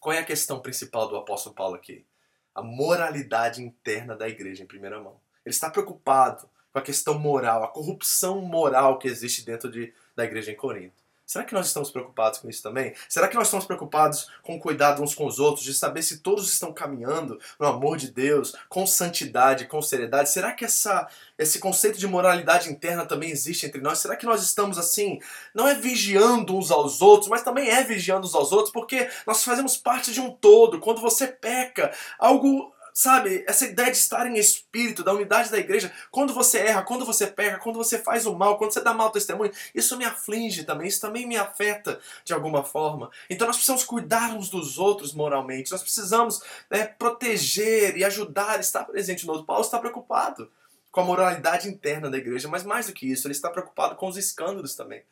Qual 0.00 0.14
é 0.14 0.18
a 0.18 0.24
questão 0.24 0.60
principal 0.60 1.06
do 1.06 1.16
apóstolo 1.16 1.54
Paulo 1.54 1.74
aqui? 1.74 2.06
A 2.54 2.62
moralidade 2.62 3.62
interna 3.62 4.16
da 4.16 4.26
igreja, 4.26 4.62
em 4.62 4.66
primeira 4.66 4.98
mão. 4.98 5.20
Ele 5.44 5.54
está 5.54 5.68
preocupado 5.68 6.48
com 6.72 6.78
a 6.78 6.82
questão 6.82 7.18
moral, 7.18 7.62
a 7.62 7.68
corrupção 7.68 8.40
moral 8.40 8.98
que 8.98 9.06
existe 9.06 9.44
dentro 9.44 9.70
de, 9.70 9.92
da 10.16 10.24
igreja 10.24 10.50
em 10.50 10.56
Corinto. 10.56 10.99
Será 11.30 11.44
que 11.44 11.54
nós 11.54 11.68
estamos 11.68 11.92
preocupados 11.92 12.40
com 12.40 12.50
isso 12.50 12.60
também? 12.60 12.92
Será 13.08 13.28
que 13.28 13.36
nós 13.36 13.46
estamos 13.46 13.64
preocupados 13.64 14.28
com 14.42 14.58
cuidado 14.58 15.00
uns 15.00 15.14
com 15.14 15.24
os 15.26 15.38
outros, 15.38 15.64
de 15.64 15.72
saber 15.72 16.02
se 16.02 16.18
todos 16.18 16.52
estão 16.52 16.72
caminhando 16.72 17.38
no 17.56 17.68
amor 17.68 17.98
de 17.98 18.10
Deus, 18.10 18.52
com 18.68 18.84
santidade, 18.84 19.68
com 19.68 19.80
seriedade? 19.80 20.28
Será 20.28 20.50
que 20.50 20.64
essa, 20.64 21.06
esse 21.38 21.60
conceito 21.60 22.00
de 22.00 22.08
moralidade 22.08 22.68
interna 22.68 23.06
também 23.06 23.30
existe 23.30 23.64
entre 23.64 23.80
nós? 23.80 24.00
Será 24.00 24.16
que 24.16 24.26
nós 24.26 24.42
estamos 24.42 24.76
assim, 24.76 25.20
não 25.54 25.68
é 25.68 25.74
vigiando 25.76 26.56
uns 26.56 26.72
aos 26.72 27.00
outros, 27.00 27.30
mas 27.30 27.44
também 27.44 27.70
é 27.70 27.84
vigiando 27.84 28.26
uns 28.26 28.34
aos 28.34 28.50
outros, 28.50 28.72
porque 28.72 29.08
nós 29.24 29.44
fazemos 29.44 29.76
parte 29.76 30.12
de 30.12 30.20
um 30.20 30.32
todo. 30.32 30.80
Quando 30.80 31.00
você 31.00 31.28
peca, 31.28 31.92
algo 32.18 32.74
sabe, 32.92 33.44
essa 33.46 33.64
ideia 33.64 33.90
de 33.90 33.96
estar 33.96 34.26
em 34.26 34.36
espírito, 34.36 35.02
da 35.02 35.12
unidade 35.12 35.50
da 35.50 35.58
igreja, 35.58 35.92
quando 36.10 36.32
você 36.32 36.58
erra, 36.58 36.82
quando 36.82 37.04
você 37.04 37.26
peca, 37.26 37.58
quando 37.58 37.76
você 37.76 37.98
faz 37.98 38.26
o 38.26 38.34
mal, 38.34 38.58
quando 38.58 38.72
você 38.72 38.80
dá 38.80 38.92
mau 38.92 39.10
testemunho, 39.10 39.52
isso 39.74 39.96
me 39.96 40.04
aflige 40.04 40.64
também, 40.64 40.88
isso 40.88 41.00
também 41.00 41.26
me 41.26 41.36
afeta 41.36 42.00
de 42.24 42.32
alguma 42.32 42.62
forma. 42.62 43.10
Então 43.28 43.46
nós 43.46 43.56
precisamos 43.56 43.84
cuidar 43.84 44.34
uns 44.34 44.48
dos 44.48 44.78
outros 44.78 45.12
moralmente, 45.12 45.72
nós 45.72 45.82
precisamos 45.82 46.42
né, 46.70 46.86
proteger 46.86 47.96
e 47.96 48.04
ajudar, 48.04 48.60
estar 48.60 48.84
presente 48.84 49.26
no 49.26 49.32
outro. 49.32 49.46
Paulo 49.46 49.62
está 49.62 49.78
preocupado 49.78 50.50
com 50.90 51.00
a 51.00 51.04
moralidade 51.04 51.68
interna 51.68 52.10
da 52.10 52.18
igreja, 52.18 52.48
mas 52.48 52.64
mais 52.64 52.86
do 52.86 52.92
que 52.92 53.10
isso, 53.10 53.26
ele 53.26 53.32
está 53.32 53.48
preocupado 53.48 53.94
com 53.96 54.08
os 54.08 54.16
escândalos 54.16 54.74
também, 54.74 55.02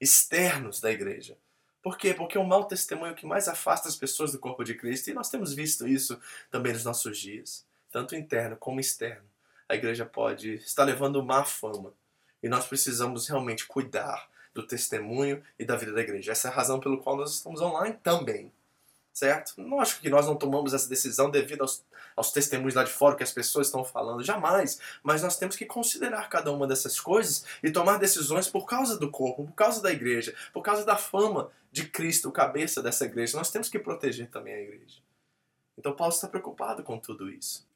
externos 0.00 0.80
da 0.80 0.90
igreja. 0.90 1.36
Por 1.86 1.96
quê? 1.96 2.12
Porque 2.12 2.36
o 2.36 2.42
mau 2.42 2.64
testemunho 2.64 3.14
que 3.14 3.24
mais 3.24 3.46
afasta 3.46 3.88
as 3.88 3.94
pessoas 3.94 4.32
do 4.32 4.40
corpo 4.40 4.64
de 4.64 4.74
Cristo, 4.74 5.08
e 5.08 5.14
nós 5.14 5.30
temos 5.30 5.54
visto 5.54 5.86
isso 5.86 6.20
também 6.50 6.72
nos 6.72 6.84
nossos 6.84 7.16
dias, 7.16 7.64
tanto 7.92 8.16
interno 8.16 8.56
como 8.56 8.80
externo. 8.80 9.22
A 9.68 9.76
igreja 9.76 10.04
pode 10.04 10.54
estar 10.54 10.82
levando 10.82 11.22
má 11.22 11.44
fama 11.44 11.92
e 12.42 12.48
nós 12.48 12.66
precisamos 12.66 13.28
realmente 13.28 13.66
cuidar 13.66 14.28
do 14.52 14.66
testemunho 14.66 15.40
e 15.56 15.64
da 15.64 15.76
vida 15.76 15.92
da 15.92 16.00
igreja. 16.00 16.32
Essa 16.32 16.48
é 16.48 16.50
a 16.50 16.54
razão 16.54 16.80
pelo 16.80 16.98
qual 17.00 17.16
nós 17.16 17.34
estamos 17.34 17.60
online 17.60 17.96
também 18.02 18.50
certo? 19.16 19.54
Não 19.56 19.80
acho 19.80 19.98
que 19.98 20.10
nós 20.10 20.26
não 20.26 20.36
tomamos 20.36 20.74
essa 20.74 20.90
decisão 20.90 21.30
devido 21.30 21.62
aos, 21.62 21.82
aos 22.16 22.32
testemunhos 22.32 22.74
lá 22.74 22.82
de 22.82 22.90
fora 22.90 23.14
que 23.14 23.22
as 23.22 23.30
pessoas 23.30 23.66
estão 23.66 23.84
falando, 23.84 24.24
jamais. 24.24 24.80
Mas 25.02 25.22
nós 25.22 25.36
temos 25.36 25.54
que 25.54 25.66
considerar 25.66 26.28
cada 26.30 26.50
uma 26.50 26.66
dessas 26.66 26.98
coisas 26.98 27.44
e 27.62 27.70
tomar 27.70 27.98
decisões 27.98 28.48
por 28.48 28.66
causa 28.66 28.98
do 28.98 29.10
corpo, 29.10 29.44
por 29.44 29.54
causa 29.54 29.82
da 29.82 29.92
igreja, 29.92 30.34
por 30.52 30.62
causa 30.62 30.84
da 30.84 30.96
fama 30.96 31.50
de 31.70 31.86
Cristo, 31.88 32.30
o 32.30 32.32
cabeça 32.32 32.82
dessa 32.82 33.04
igreja. 33.04 33.36
Nós 33.36 33.50
temos 33.50 33.68
que 33.68 33.78
proteger 33.78 34.30
também 34.30 34.54
a 34.54 34.60
igreja. 34.60 35.02
Então 35.78 35.94
Paulo 35.94 36.14
está 36.14 36.26
preocupado 36.26 36.82
com 36.82 36.98
tudo 36.98 37.30
isso. 37.30 37.68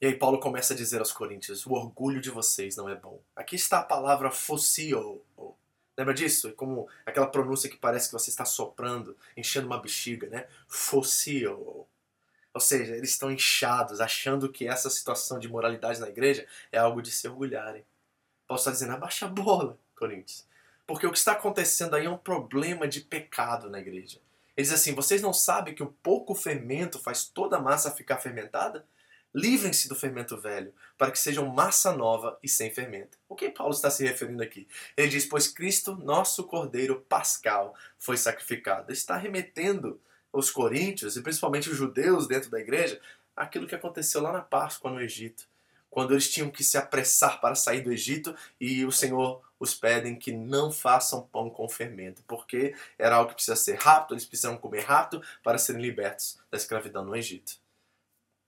E 0.00 0.06
aí 0.06 0.14
Paulo 0.14 0.38
começa 0.38 0.72
a 0.72 0.76
dizer 0.76 1.00
aos 1.00 1.12
coríntios: 1.12 1.66
o 1.66 1.72
orgulho 1.72 2.20
de 2.20 2.30
vocês 2.30 2.76
não 2.76 2.88
é 2.88 2.94
bom. 2.94 3.20
Aqui 3.34 3.56
está 3.56 3.80
a 3.80 3.84
palavra 3.84 4.30
focio, 4.30 5.20
Lembra 6.00 6.14
disso? 6.14 6.48
É 6.48 6.52
como 6.52 6.88
aquela 7.04 7.26
pronúncia 7.26 7.68
que 7.68 7.76
parece 7.76 8.06
que 8.06 8.14
você 8.14 8.30
está 8.30 8.46
soprando, 8.46 9.14
enchendo 9.36 9.66
uma 9.66 9.78
bexiga, 9.78 10.28
né? 10.28 10.46
Fossil. 10.66 11.86
Ou 12.52 12.60
seja, 12.60 12.96
eles 12.96 13.10
estão 13.10 13.30
inchados, 13.30 14.00
achando 14.00 14.50
que 14.50 14.66
essa 14.66 14.90
situação 14.90 15.38
de 15.38 15.48
moralidade 15.48 16.00
na 16.00 16.08
igreja 16.08 16.46
é 16.72 16.78
algo 16.78 17.00
de 17.00 17.10
se 17.10 17.28
orgulharem. 17.28 17.84
Paulo 18.46 18.58
está 18.58 18.70
dizendo, 18.70 18.92
abaixa 18.92 19.26
a 19.26 19.28
bola, 19.28 19.78
Coríntios. 19.94 20.44
Porque 20.86 21.06
o 21.06 21.12
que 21.12 21.18
está 21.18 21.32
acontecendo 21.32 21.94
aí 21.94 22.06
é 22.06 22.10
um 22.10 22.18
problema 22.18 22.88
de 22.88 23.00
pecado 23.00 23.70
na 23.70 23.78
igreja. 23.78 24.18
Ele 24.56 24.64
diz 24.64 24.72
assim: 24.72 24.92
vocês 24.92 25.22
não 25.22 25.32
sabem 25.32 25.74
que 25.74 25.82
o 25.84 25.94
pouco 26.02 26.34
fermento 26.34 26.98
faz 26.98 27.24
toda 27.24 27.56
a 27.56 27.60
massa 27.60 27.92
ficar 27.92 28.18
fermentada? 28.18 28.84
Livrem-se 29.32 29.88
do 29.88 29.94
fermento 29.94 30.36
velho, 30.36 30.74
para 30.98 31.12
que 31.12 31.18
sejam 31.18 31.46
massa 31.46 31.92
nova 31.92 32.36
e 32.42 32.48
sem 32.48 32.74
fermento. 32.74 33.16
O 33.28 33.36
que 33.36 33.48
Paulo 33.48 33.72
está 33.72 33.88
se 33.88 34.04
referindo 34.04 34.42
aqui? 34.42 34.66
Ele 34.96 35.06
diz: 35.06 35.24
Pois 35.24 35.46
Cristo, 35.46 35.94
nosso 35.94 36.42
Cordeiro 36.44 37.00
Pascal, 37.08 37.74
foi 37.96 38.16
sacrificado. 38.16 38.90
Ele 38.90 38.98
está 38.98 39.16
remetendo 39.16 40.00
os 40.32 40.50
coríntios, 40.50 41.16
e 41.16 41.22
principalmente 41.22 41.70
os 41.70 41.76
judeus 41.76 42.26
dentro 42.26 42.50
da 42.50 42.60
igreja, 42.60 43.00
aquilo 43.34 43.66
que 43.66 43.74
aconteceu 43.74 44.20
lá 44.20 44.32
na 44.32 44.42
Páscoa 44.42 44.90
no 44.90 45.00
Egito. 45.00 45.48
quando 45.90 46.12
eles 46.12 46.30
tinham 46.30 46.50
que 46.50 46.62
se 46.62 46.78
apressar 46.78 47.40
para 47.40 47.56
sair 47.56 47.80
do 47.80 47.92
Egito 47.92 48.34
e 48.60 48.84
o 48.84 48.92
Senhor 48.92 49.42
os 49.58 49.74
pedem 49.74 50.16
que 50.16 50.32
não 50.32 50.70
façam 50.70 51.26
pão 51.26 51.50
com 51.50 51.68
fermento, 51.68 52.22
porque 52.28 52.74
era 52.96 53.16
algo 53.16 53.30
que 53.30 53.34
precisa 53.34 53.56
ser 53.56 53.76
rápido, 53.76 54.14
eles 54.14 54.24
precisam 54.24 54.56
comer 54.56 54.84
rápido 54.84 55.22
para 55.42 55.58
serem 55.58 55.82
libertos 55.82 56.38
da 56.50 56.56
escravidão 56.56 57.04
no 57.04 57.16
Egito. 57.16 57.58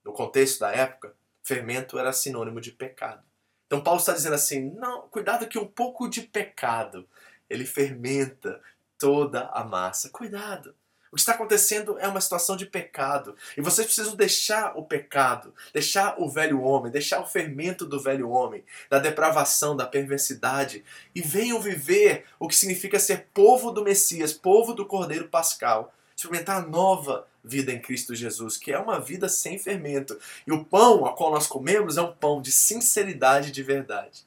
No 0.04 0.12
contexto 0.12 0.60
da 0.60 0.70
época, 0.70 1.14
fermento 1.42 1.98
era 1.98 2.12
sinônimo 2.12 2.60
de 2.60 2.70
pecado. 2.70 3.22
Então 3.66 3.82
Paulo 3.82 4.00
está 4.00 4.12
dizendo 4.12 4.34
assim: 4.34 4.70
não, 4.70 5.08
cuidado 5.08 5.48
que 5.48 5.58
um 5.58 5.66
pouco 5.66 6.08
de 6.08 6.22
pecado 6.22 7.08
ele 7.48 7.66
fermenta 7.66 8.60
toda 8.98 9.48
a 9.48 9.64
massa. 9.64 10.08
Cuidado. 10.10 10.74
O 11.12 11.14
que 11.14 11.20
está 11.20 11.32
acontecendo 11.32 11.98
é 11.98 12.08
uma 12.08 12.22
situação 12.22 12.56
de 12.56 12.64
pecado. 12.64 13.36
E 13.54 13.60
vocês 13.60 13.86
precisam 13.86 14.16
deixar 14.16 14.72
o 14.78 14.82
pecado, 14.82 15.52
deixar 15.70 16.18
o 16.18 16.26
velho 16.26 16.62
homem, 16.62 16.90
deixar 16.90 17.20
o 17.20 17.26
fermento 17.26 17.84
do 17.84 18.00
velho 18.00 18.30
homem, 18.30 18.64
da 18.88 18.98
depravação, 18.98 19.76
da 19.76 19.86
perversidade, 19.86 20.82
e 21.14 21.20
venham 21.20 21.60
viver 21.60 22.24
o 22.40 22.48
que 22.48 22.56
significa 22.56 22.98
ser 22.98 23.26
povo 23.34 23.70
do 23.70 23.84
Messias, 23.84 24.32
povo 24.32 24.72
do 24.72 24.86
Cordeiro 24.86 25.28
Pascal. 25.28 25.92
Experimentar 26.16 26.62
a 26.62 26.66
nova 26.66 27.28
vida 27.44 27.70
em 27.72 27.82
Cristo 27.82 28.14
Jesus, 28.14 28.56
que 28.56 28.72
é 28.72 28.78
uma 28.78 28.98
vida 28.98 29.28
sem 29.28 29.58
fermento. 29.58 30.18
E 30.46 30.52
o 30.52 30.64
pão 30.64 31.04
a 31.04 31.14
qual 31.14 31.30
nós 31.30 31.46
comemos 31.46 31.98
é 31.98 32.00
um 32.00 32.14
pão 32.14 32.40
de 32.40 32.50
sinceridade 32.50 33.50
e 33.50 33.52
de 33.52 33.62
verdade. 33.62 34.24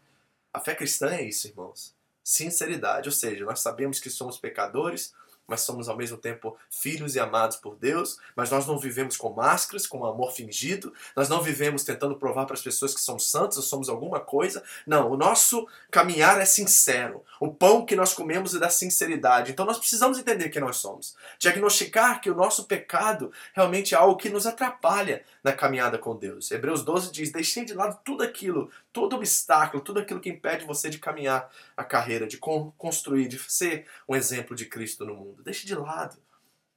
A 0.53 0.59
fé 0.59 0.75
cristã 0.75 1.09
é 1.09 1.23
isso, 1.23 1.47
irmãos. 1.47 1.95
Sinceridade, 2.23 3.09
ou 3.09 3.13
seja, 3.13 3.43
nós 3.43 3.59
sabemos 3.59 3.99
que 3.99 4.09
somos 4.09 4.37
pecadores, 4.37 5.13
mas 5.47 5.61
somos 5.61 5.87
ao 5.87 5.95
mesmo 5.95 6.17
tempo 6.17 6.57
filhos 6.69 7.15
e 7.15 7.19
amados 7.19 7.57
por 7.57 7.75
Deus, 7.75 8.19
mas 8.35 8.49
nós 8.49 8.65
não 8.65 8.77
vivemos 8.77 9.17
com 9.17 9.29
máscaras, 9.29 9.87
com 9.87 9.99
um 9.99 10.05
amor 10.05 10.31
fingido, 10.31 10.93
nós 11.15 11.29
não 11.29 11.41
vivemos 11.41 11.83
tentando 11.83 12.15
provar 12.15 12.45
para 12.45 12.55
as 12.55 12.61
pessoas 12.61 12.93
que 12.93 13.01
somos 13.01 13.29
santos 13.29 13.57
ou 13.57 13.63
somos 13.63 13.89
alguma 13.89 14.19
coisa. 14.19 14.63
Não, 14.85 15.11
o 15.11 15.17
nosso 15.17 15.67
caminhar 15.91 16.39
é 16.39 16.45
sincero. 16.45 17.23
O 17.39 17.53
pão 17.53 17.85
que 17.85 17.95
nós 17.95 18.13
comemos 18.13 18.55
é 18.55 18.59
da 18.59 18.69
sinceridade. 18.69 19.51
Então 19.51 19.65
nós 19.65 19.77
precisamos 19.77 20.17
entender 20.17 20.49
quem 20.49 20.61
nós 20.61 20.77
somos. 20.77 21.15
Diagnosticar 21.39 22.21
que 22.21 22.29
o 22.29 22.35
nosso 22.35 22.65
pecado 22.65 23.31
realmente 23.53 23.93
é 23.93 23.97
algo 23.97 24.17
que 24.17 24.29
nos 24.29 24.45
atrapalha 24.45 25.23
na 25.43 25.53
caminhada 25.53 25.97
com 25.97 26.15
Deus. 26.15 26.49
Hebreus 26.51 26.83
12 26.83 27.11
diz: 27.11 27.31
Deixei 27.31 27.65
de 27.65 27.73
lado 27.73 27.99
tudo 28.03 28.23
aquilo, 28.23 28.69
todo 28.91 29.15
obstáculo, 29.15 29.83
tudo 29.83 29.99
aquilo 29.99 30.19
que 30.19 30.29
impede 30.29 30.65
você 30.65 30.89
de 30.89 30.99
caminhar 30.99 31.51
a 31.75 31.83
carreira, 31.83 32.25
de 32.25 32.37
construir, 32.37 33.27
de 33.27 33.39
ser 33.51 33.85
um 34.07 34.15
exemplo 34.15 34.55
de 34.55 34.65
Cristo 34.65 35.05
no 35.05 35.13
mundo. 35.13 35.34
Deixe 35.43 35.65
de 35.65 35.75
lado. 35.75 36.17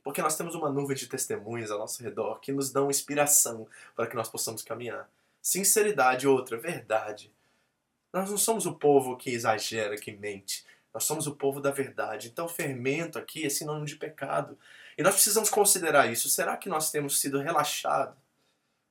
Porque 0.02 0.22
nós 0.22 0.36
temos 0.36 0.54
uma 0.54 0.70
nuvem 0.70 0.96
de 0.96 1.06
testemunhas 1.06 1.70
ao 1.70 1.78
nosso 1.78 2.02
redor 2.02 2.40
que 2.40 2.52
nos 2.52 2.70
dão 2.70 2.90
inspiração 2.90 3.66
para 3.94 4.06
que 4.06 4.16
nós 4.16 4.28
possamos 4.28 4.62
caminhar. 4.62 5.08
Sinceridade, 5.42 6.26
outra, 6.26 6.56
verdade. 6.56 7.32
Nós 8.12 8.30
não 8.30 8.38
somos 8.38 8.64
o 8.66 8.74
povo 8.74 9.16
que 9.16 9.30
exagera, 9.30 9.96
que 9.96 10.12
mente. 10.12 10.64
Nós 10.92 11.04
somos 11.04 11.26
o 11.26 11.34
povo 11.34 11.60
da 11.60 11.70
verdade. 11.70 12.28
Então, 12.28 12.48
fermento 12.48 13.18
aqui 13.18 13.44
é 13.44 13.50
sinônimo 13.50 13.86
de 13.86 13.96
pecado. 13.96 14.58
E 14.96 15.02
nós 15.02 15.14
precisamos 15.14 15.50
considerar 15.50 16.10
isso. 16.10 16.28
Será 16.28 16.56
que 16.56 16.68
nós 16.68 16.90
temos 16.90 17.20
sido 17.20 17.38
relaxados 17.38 18.16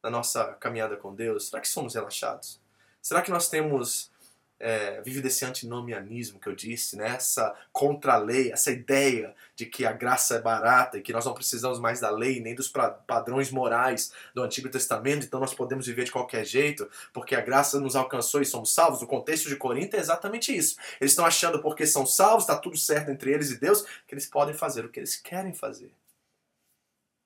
na 0.01 0.09
nossa 0.09 0.53
caminhada 0.53 0.95
com 0.95 1.13
Deus? 1.13 1.49
Será 1.49 1.61
que 1.61 1.67
somos 1.67 1.95
relaxados? 1.95 2.61
Será 3.01 3.21
que 3.21 3.31
nós 3.31 3.49
temos 3.49 4.11
é, 4.59 5.01
vive 5.01 5.21
desse 5.21 5.45
antinomianismo 5.45 6.39
que 6.39 6.47
eu 6.47 6.55
disse, 6.55 6.95
né? 6.95 7.09
essa 7.15 7.55
contra-lei, 7.71 8.51
essa 8.51 8.71
ideia 8.71 9.35
de 9.55 9.65
que 9.65 9.85
a 9.85 9.91
graça 9.91 10.35
é 10.35 10.41
barata 10.41 10.97
e 10.97 11.01
que 11.01 11.13
nós 11.13 11.25
não 11.25 11.33
precisamos 11.33 11.79
mais 11.79 11.99
da 11.99 12.09
lei 12.09 12.39
nem 12.39 12.55
dos 12.55 12.71
padrões 13.05 13.51
morais 13.51 14.11
do 14.33 14.41
Antigo 14.41 14.69
Testamento, 14.69 15.25
então 15.25 15.39
nós 15.39 15.53
podemos 15.53 15.85
viver 15.85 16.05
de 16.05 16.11
qualquer 16.11 16.45
jeito, 16.45 16.89
porque 17.13 17.35
a 17.35 17.41
graça 17.41 17.79
nos 17.79 17.95
alcançou 17.95 18.41
e 18.41 18.45
somos 18.45 18.73
salvos. 18.73 19.01
O 19.01 19.07
contexto 19.07 19.47
de 19.47 19.55
Corinto 19.55 19.95
é 19.95 19.99
exatamente 19.99 20.55
isso. 20.55 20.77
Eles 20.99 21.11
estão 21.11 21.25
achando 21.25 21.61
porque 21.61 21.85
são 21.85 22.05
salvos, 22.05 22.43
está 22.43 22.57
tudo 22.57 22.77
certo 22.77 23.11
entre 23.11 23.31
eles 23.31 23.51
e 23.51 23.59
Deus, 23.59 23.83
que 24.07 24.13
eles 24.13 24.25
podem 24.25 24.55
fazer 24.55 24.85
o 24.85 24.89
que 24.89 24.99
eles 24.99 25.15
querem 25.15 25.53
fazer. 25.53 25.91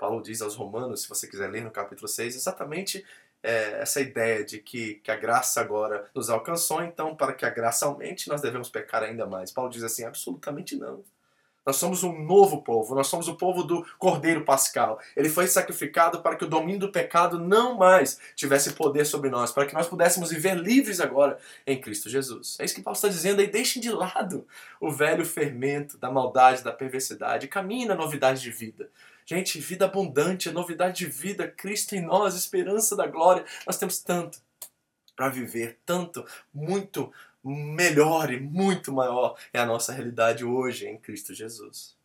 Paulo 0.01 0.19
diz 0.23 0.41
aos 0.41 0.55
Romanos, 0.55 1.03
se 1.03 1.09
você 1.09 1.27
quiser 1.27 1.47
ler 1.47 1.63
no 1.63 1.69
capítulo 1.69 2.07
6, 2.07 2.35
exatamente 2.35 3.05
é, 3.43 3.81
essa 3.81 3.99
ideia 3.99 4.43
de 4.43 4.59
que, 4.59 4.95
que 4.95 5.11
a 5.11 5.15
graça 5.15 5.61
agora 5.61 6.09
nos 6.13 6.29
alcançou, 6.29 6.83
então 6.83 7.15
para 7.15 7.33
que 7.33 7.45
a 7.45 7.49
graça 7.49 7.85
aumente 7.85 8.27
nós 8.27 8.41
devemos 8.41 8.69
pecar 8.69 9.03
ainda 9.03 9.25
mais. 9.25 9.51
Paulo 9.51 9.71
diz 9.71 9.83
assim: 9.83 10.03
absolutamente 10.05 10.75
não. 10.75 11.03
Nós 11.65 11.75
somos 11.75 12.03
um 12.03 12.23
novo 12.23 12.63
povo, 12.63 12.95
nós 12.95 13.07
somos 13.07 13.27
o 13.27 13.35
povo 13.35 13.63
do 13.63 13.85
Cordeiro 13.99 14.43
Pascal. 14.43 14.99
Ele 15.15 15.29
foi 15.29 15.47
sacrificado 15.47 16.21
para 16.21 16.35
que 16.35 16.43
o 16.43 16.47
domínio 16.47 16.79
do 16.79 16.91
pecado 16.91 17.39
não 17.39 17.77
mais 17.77 18.19
tivesse 18.35 18.73
poder 18.73 19.05
sobre 19.05 19.29
nós, 19.29 19.51
para 19.51 19.65
que 19.65 19.73
nós 19.73 19.87
pudéssemos 19.87 20.31
viver 20.31 20.57
livres 20.57 20.99
agora 20.99 21.37
em 21.65 21.79
Cristo 21.79 22.09
Jesus. 22.09 22.57
É 22.59 22.65
isso 22.65 22.73
que 22.73 22.81
Paulo 22.81 22.95
está 22.95 23.07
dizendo 23.07 23.41
aí. 23.41 23.47
Deixem 23.47 23.81
de 23.81 23.91
lado 23.91 24.47
o 24.79 24.91
velho 24.91 25.25
fermento 25.25 25.97
da 25.97 26.09
maldade, 26.09 26.63
da 26.63 26.71
perversidade, 26.71 27.47
caminhe 27.47 27.85
na 27.85 27.95
novidade 27.95 28.41
de 28.41 28.51
vida. 28.51 28.89
Gente, 29.25 29.59
vida 29.59 29.85
abundante, 29.85 30.51
novidade 30.51 30.97
de 30.97 31.05
vida, 31.05 31.47
Cristo 31.47 31.95
em 31.95 32.01
nós, 32.01 32.35
esperança 32.35 32.95
da 32.95 33.05
glória. 33.05 33.45
Nós 33.67 33.77
temos 33.77 33.99
tanto 33.99 34.39
para 35.15 35.29
viver, 35.29 35.77
tanto, 35.85 36.25
muito 36.51 37.13
melhor 37.43 38.31
e 38.31 38.39
muito 38.39 38.91
maior 38.91 39.37
é 39.51 39.59
a 39.59 39.65
nossa 39.65 39.91
realidade 39.91 40.45
hoje 40.45 40.87
em 40.87 40.97
Cristo 40.97 41.33
Jesus. 41.33 41.95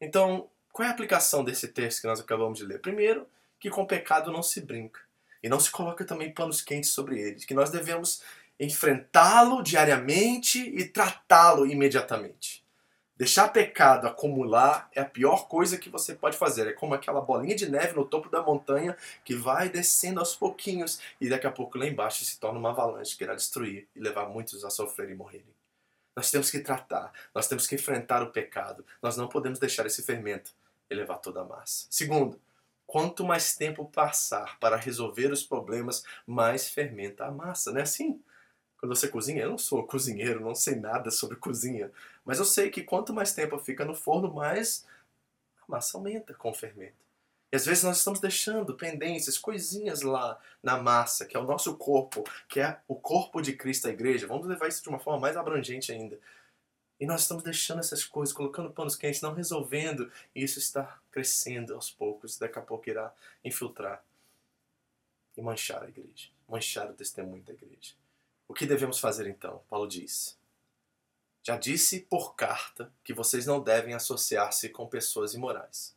Então, 0.00 0.50
qual 0.72 0.86
é 0.86 0.90
a 0.90 0.94
aplicação 0.94 1.44
desse 1.44 1.68
texto 1.68 2.00
que 2.00 2.06
nós 2.06 2.20
acabamos 2.20 2.58
de 2.58 2.64
ler? 2.64 2.80
Primeiro, 2.80 3.28
que 3.60 3.70
com 3.70 3.82
o 3.82 3.86
pecado 3.86 4.32
não 4.32 4.42
se 4.42 4.60
brinca 4.60 5.00
e 5.42 5.48
não 5.48 5.60
se 5.60 5.70
coloca 5.70 6.04
também 6.04 6.32
panos 6.32 6.60
quentes 6.60 6.90
sobre 6.90 7.20
ele, 7.20 7.44
que 7.44 7.54
nós 7.54 7.70
devemos 7.70 8.22
enfrentá-lo 8.58 9.62
diariamente 9.62 10.58
e 10.58 10.84
tratá-lo 10.84 11.66
imediatamente. 11.66 12.61
Deixar 13.22 13.46
pecado 13.50 14.08
acumular 14.08 14.90
é 14.92 15.00
a 15.00 15.04
pior 15.04 15.46
coisa 15.46 15.78
que 15.78 15.88
você 15.88 16.12
pode 16.12 16.36
fazer. 16.36 16.66
É 16.66 16.72
como 16.72 16.92
aquela 16.92 17.20
bolinha 17.20 17.54
de 17.54 17.70
neve 17.70 17.94
no 17.94 18.04
topo 18.04 18.28
da 18.28 18.42
montanha 18.42 18.96
que 19.24 19.32
vai 19.32 19.68
descendo 19.68 20.18
aos 20.18 20.34
pouquinhos 20.34 21.00
e 21.20 21.28
daqui 21.28 21.46
a 21.46 21.50
pouco 21.52 21.78
lá 21.78 21.86
embaixo 21.86 22.24
se 22.24 22.40
torna 22.40 22.58
uma 22.58 22.70
avalanche 22.70 23.16
que 23.16 23.22
irá 23.22 23.36
destruir 23.36 23.86
e 23.94 24.00
levar 24.00 24.28
muitos 24.28 24.64
a 24.64 24.70
sofrer 24.70 25.08
e 25.08 25.14
morrerem. 25.14 25.54
Nós 26.16 26.32
temos 26.32 26.50
que 26.50 26.58
tratar, 26.58 27.12
nós 27.32 27.46
temos 27.46 27.68
que 27.68 27.76
enfrentar 27.76 28.24
o 28.24 28.32
pecado. 28.32 28.84
Nós 29.00 29.16
não 29.16 29.28
podemos 29.28 29.60
deixar 29.60 29.86
esse 29.86 30.02
fermento 30.02 30.50
elevar 30.90 31.20
toda 31.20 31.42
a 31.42 31.44
massa. 31.44 31.86
Segundo, 31.90 32.40
quanto 32.88 33.24
mais 33.24 33.54
tempo 33.54 33.84
passar 33.84 34.58
para 34.58 34.74
resolver 34.74 35.30
os 35.30 35.44
problemas, 35.44 36.02
mais 36.26 36.68
fermenta 36.68 37.26
a 37.26 37.30
massa. 37.30 37.70
Não 37.70 37.78
é 37.78 37.82
assim? 37.84 38.20
Quando 38.82 38.96
você 38.96 39.06
cozinha, 39.06 39.44
eu 39.44 39.50
não 39.50 39.58
sou 39.58 39.86
cozinheiro, 39.86 40.40
não 40.40 40.56
sei 40.56 40.74
nada 40.74 41.08
sobre 41.08 41.36
cozinha, 41.36 41.88
mas 42.24 42.40
eu 42.40 42.44
sei 42.44 42.68
que 42.68 42.82
quanto 42.82 43.14
mais 43.14 43.32
tempo 43.32 43.56
fica 43.56 43.84
no 43.84 43.94
forno, 43.94 44.34
mais 44.34 44.84
a 45.60 45.70
massa 45.70 45.96
aumenta 45.96 46.34
com 46.34 46.50
o 46.50 46.54
fermento. 46.54 46.96
E 47.52 47.54
às 47.54 47.64
vezes 47.64 47.84
nós 47.84 47.98
estamos 47.98 48.18
deixando 48.18 48.74
pendências, 48.74 49.38
coisinhas 49.38 50.02
lá 50.02 50.36
na 50.60 50.82
massa, 50.82 51.24
que 51.24 51.36
é 51.36 51.38
o 51.38 51.44
nosso 51.44 51.76
corpo, 51.76 52.24
que 52.48 52.58
é 52.58 52.80
o 52.88 52.96
corpo 52.96 53.40
de 53.40 53.52
Cristo, 53.52 53.86
a 53.86 53.92
igreja. 53.92 54.26
Vamos 54.26 54.48
levar 54.48 54.66
isso 54.66 54.82
de 54.82 54.88
uma 54.88 54.98
forma 54.98 55.20
mais 55.20 55.36
abrangente 55.36 55.92
ainda. 55.92 56.18
E 56.98 57.06
nós 57.06 57.20
estamos 57.20 57.44
deixando 57.44 57.78
essas 57.78 58.04
coisas, 58.04 58.34
colocando 58.34 58.72
panos 58.72 58.96
quentes, 58.96 59.20
não 59.20 59.32
resolvendo, 59.32 60.10
e 60.34 60.42
isso 60.42 60.58
está 60.58 60.98
crescendo 61.12 61.72
aos 61.72 61.88
poucos, 61.88 62.36
daqui 62.36 62.58
a 62.58 62.62
pouco 62.62 62.90
irá 62.90 63.14
infiltrar 63.44 64.02
e 65.36 65.40
manchar 65.40 65.84
a 65.84 65.88
igreja, 65.88 66.30
manchar 66.48 66.90
o 66.90 66.94
testemunho 66.94 67.44
da 67.44 67.52
igreja. 67.52 68.01
O 68.48 68.54
que 68.54 68.66
devemos 68.66 68.98
fazer 68.98 69.26
então? 69.26 69.62
Paulo 69.68 69.86
diz: 69.86 70.38
Já 71.42 71.56
disse 71.56 72.00
por 72.00 72.34
carta 72.34 72.92
que 73.02 73.14
vocês 73.14 73.46
não 73.46 73.62
devem 73.62 73.94
associar-se 73.94 74.68
com 74.68 74.86
pessoas 74.86 75.34
imorais. 75.34 75.94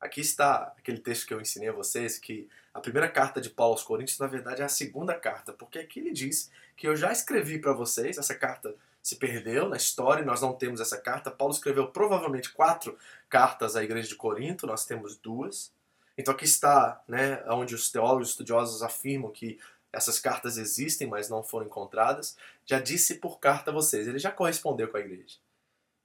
Aqui 0.00 0.20
está 0.20 0.74
aquele 0.76 0.98
texto 0.98 1.26
que 1.26 1.32
eu 1.32 1.40
ensinei 1.40 1.70
a 1.70 1.72
vocês, 1.72 2.18
que 2.18 2.48
a 2.74 2.80
primeira 2.80 3.08
carta 3.08 3.40
de 3.40 3.48
Paulo 3.48 3.72
aos 3.72 3.82
Coríntios, 3.82 4.18
na 4.18 4.26
verdade, 4.26 4.60
é 4.60 4.64
a 4.64 4.68
segunda 4.68 5.14
carta, 5.14 5.52
porque 5.52 5.78
aqui 5.78 6.00
ele 6.00 6.12
diz 6.12 6.50
que 6.76 6.86
eu 6.86 6.94
já 6.94 7.10
escrevi 7.10 7.58
para 7.58 7.72
vocês, 7.72 8.18
essa 8.18 8.34
carta 8.34 8.74
se 9.04 9.16
perdeu 9.16 9.68
na 9.68 9.76
história, 9.76 10.24
nós 10.24 10.40
não 10.40 10.54
temos 10.54 10.80
essa 10.80 10.98
carta. 10.98 11.30
Paulo 11.30 11.52
escreveu 11.52 11.88
provavelmente 11.88 12.50
quatro 12.50 12.98
cartas 13.28 13.76
à 13.76 13.84
igreja 13.84 14.08
de 14.08 14.14
Corinto, 14.14 14.66
nós 14.66 14.86
temos 14.86 15.16
duas. 15.16 15.70
Então 16.16 16.32
aqui 16.32 16.44
está, 16.46 17.02
né, 17.06 17.42
onde 17.48 17.74
os 17.74 17.90
teólogos 17.90 18.30
estudiosos 18.30 18.82
afirmam 18.82 19.30
que 19.30 19.58
essas 19.94 20.18
cartas 20.18 20.58
existem, 20.58 21.06
mas 21.06 21.28
não 21.28 21.42
foram 21.42 21.66
encontradas. 21.66 22.36
Já 22.66 22.80
disse 22.80 23.16
por 23.16 23.38
carta 23.38 23.70
a 23.70 23.74
vocês. 23.74 24.06
Ele 24.06 24.18
já 24.18 24.30
correspondeu 24.30 24.88
com 24.88 24.96
a 24.96 25.00
igreja. 25.00 25.38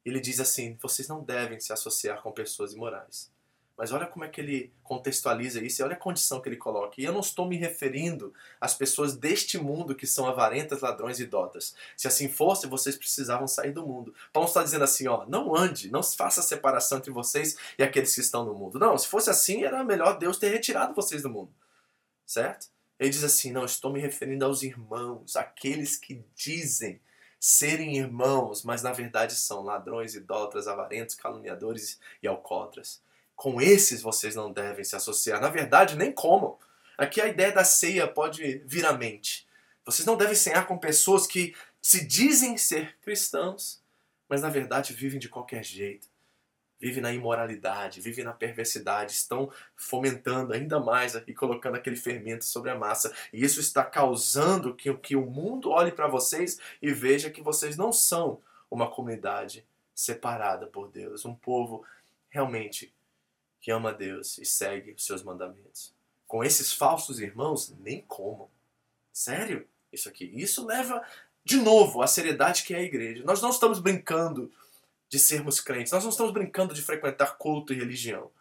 Ele 0.05 0.19
diz 0.19 0.39
assim: 0.39 0.77
vocês 0.81 1.07
não 1.07 1.23
devem 1.23 1.59
se 1.59 1.73
associar 1.73 2.21
com 2.21 2.31
pessoas 2.31 2.73
imorais. 2.73 3.31
Mas 3.79 3.93
olha 3.93 4.05
como 4.05 4.25
é 4.25 4.27
que 4.27 4.41
ele 4.41 4.73
contextualiza 4.83 5.61
isso 5.63 5.81
e 5.81 5.85
olha 5.85 5.93
a 5.93 5.99
condição 5.99 6.41
que 6.41 6.49
ele 6.49 6.57
coloca. 6.57 6.99
E 6.99 7.05
eu 7.05 7.13
não 7.13 7.21
estou 7.21 7.47
me 7.47 7.55
referindo 7.55 8.33
às 8.59 8.73
pessoas 8.73 9.15
deste 9.15 9.57
mundo 9.57 9.95
que 9.95 10.05
são 10.05 10.27
avarentas, 10.27 10.81
ladrões 10.81 11.17
e 11.17 11.23
idólatras. 11.23 11.73
Se 11.95 12.05
assim 12.05 12.27
fosse, 12.27 12.67
vocês 12.67 12.97
precisavam 12.97 13.47
sair 13.47 13.71
do 13.71 13.87
mundo. 13.87 14.13
Paulo 14.33 14.49
está 14.49 14.61
dizendo 14.61 14.83
assim, 14.83 15.07
ó, 15.07 15.25
não 15.27 15.55
ande, 15.55 15.89
não 15.89 16.03
faça 16.03 16.41
separação 16.41 16.97
entre 16.97 17.09
vocês 17.09 17.55
e 17.77 17.83
aqueles 17.83 18.13
que 18.13 18.19
estão 18.19 18.43
no 18.43 18.53
mundo. 18.53 18.77
Não, 18.77 18.97
se 18.97 19.07
fosse 19.07 19.29
assim, 19.29 19.63
era 19.63 19.81
melhor 19.81 20.17
Deus 20.17 20.37
ter 20.37 20.49
retirado 20.49 20.93
vocês 20.93 21.21
do 21.21 21.29
mundo. 21.29 21.53
Certo? 22.25 22.67
Ele 22.99 23.09
diz 23.09 23.23
assim: 23.23 23.51
Não, 23.51 23.63
estou 23.63 23.91
me 23.91 23.99
referindo 23.99 24.43
aos 24.45 24.61
irmãos, 24.61 25.35
aqueles 25.35 25.95
que 25.95 26.23
dizem 26.35 26.99
serem 27.39 27.97
irmãos, 27.97 28.63
mas 28.63 28.83
na 28.83 28.91
verdade 28.91 29.33
são 29.33 29.63
ladrões, 29.63 30.13
idólatras, 30.13 30.67
avarentos, 30.67 31.15
caluniadores 31.15 31.97
e 32.21 32.27
alcoólatras. 32.27 33.01
Com 33.33 33.61
esses 33.61 34.01
vocês 34.01 34.35
não 34.35 34.51
devem 34.51 34.83
se 34.83 34.95
associar. 34.95 35.39
Na 35.39 35.47
verdade, 35.47 35.95
nem 35.95 36.11
como. 36.11 36.59
Aqui 36.97 37.21
a 37.21 37.27
ideia 37.29 37.53
da 37.53 37.63
ceia 37.63 38.05
pode 38.05 38.61
vir 38.65 38.85
à 38.85 38.91
mente. 38.91 39.47
Vocês 39.85 40.05
não 40.05 40.17
devem 40.17 40.35
cear 40.35 40.67
com 40.67 40.77
pessoas 40.77 41.25
que 41.25 41.55
se 41.81 42.05
dizem 42.05 42.57
ser 42.57 42.97
cristãos, 43.01 43.81
mas 44.27 44.41
na 44.41 44.49
verdade 44.49 44.91
vivem 44.91 45.17
de 45.17 45.29
qualquer 45.29 45.63
jeito 45.63 46.08
vive 46.79 47.01
na 47.01 47.11
imoralidade, 47.11 48.01
vive 48.01 48.23
na 48.23 48.31
perversidade, 48.31 49.11
estão 49.11 49.51
fomentando 49.75 50.53
ainda 50.53 50.79
mais 50.79 51.15
e 51.27 51.33
colocando 51.33 51.75
aquele 51.75 51.95
fermento 51.95 52.45
sobre 52.45 52.71
a 52.71 52.77
massa. 52.77 53.13
E 53.33 53.43
isso 53.43 53.59
está 53.59 53.83
causando 53.83 54.73
que, 54.73 54.93
que 54.95 55.15
o 55.15 55.25
mundo 55.25 55.71
olhe 55.71 55.91
para 55.91 56.07
vocês 56.07 56.59
e 56.81 56.91
veja 56.93 57.29
que 57.29 57.41
vocês 57.41 57.75
não 57.75 57.91
são 57.91 58.41
uma 58.71 58.89
comunidade 58.89 59.65
separada 59.93 60.67
por 60.67 60.89
Deus, 60.89 61.25
um 61.25 61.35
povo 61.35 61.83
realmente 62.29 62.93
que 63.59 63.71
ama 63.71 63.93
Deus 63.93 64.37
e 64.37 64.45
segue 64.45 64.93
os 64.93 65.05
seus 65.05 65.21
mandamentos. 65.21 65.93
Com 66.25 66.43
esses 66.43 66.71
falsos 66.71 67.19
irmãos, 67.19 67.75
nem 67.79 68.01
como. 68.01 68.49
Sério? 69.11 69.67
Isso 69.91 70.07
aqui. 70.07 70.25
Isso 70.33 70.65
leva 70.65 71.03
de 71.43 71.57
novo 71.57 72.01
à 72.01 72.07
seriedade 72.07 72.63
que 72.63 72.73
é 72.73 72.77
a 72.77 72.83
igreja. 72.83 73.23
Nós 73.25 73.41
não 73.41 73.49
estamos 73.49 73.79
brincando 73.79 74.51
de 75.09 75.19
sermos 75.19 75.59
crentes. 75.59 75.91
Nós 75.91 76.03
não 76.03 76.11
estamos 76.11 76.31
brincando 76.31 76.73
de 76.73 76.81
frequentar 76.81 77.37
culto 77.37 77.73
e 77.73 77.77
religião. 77.77 78.31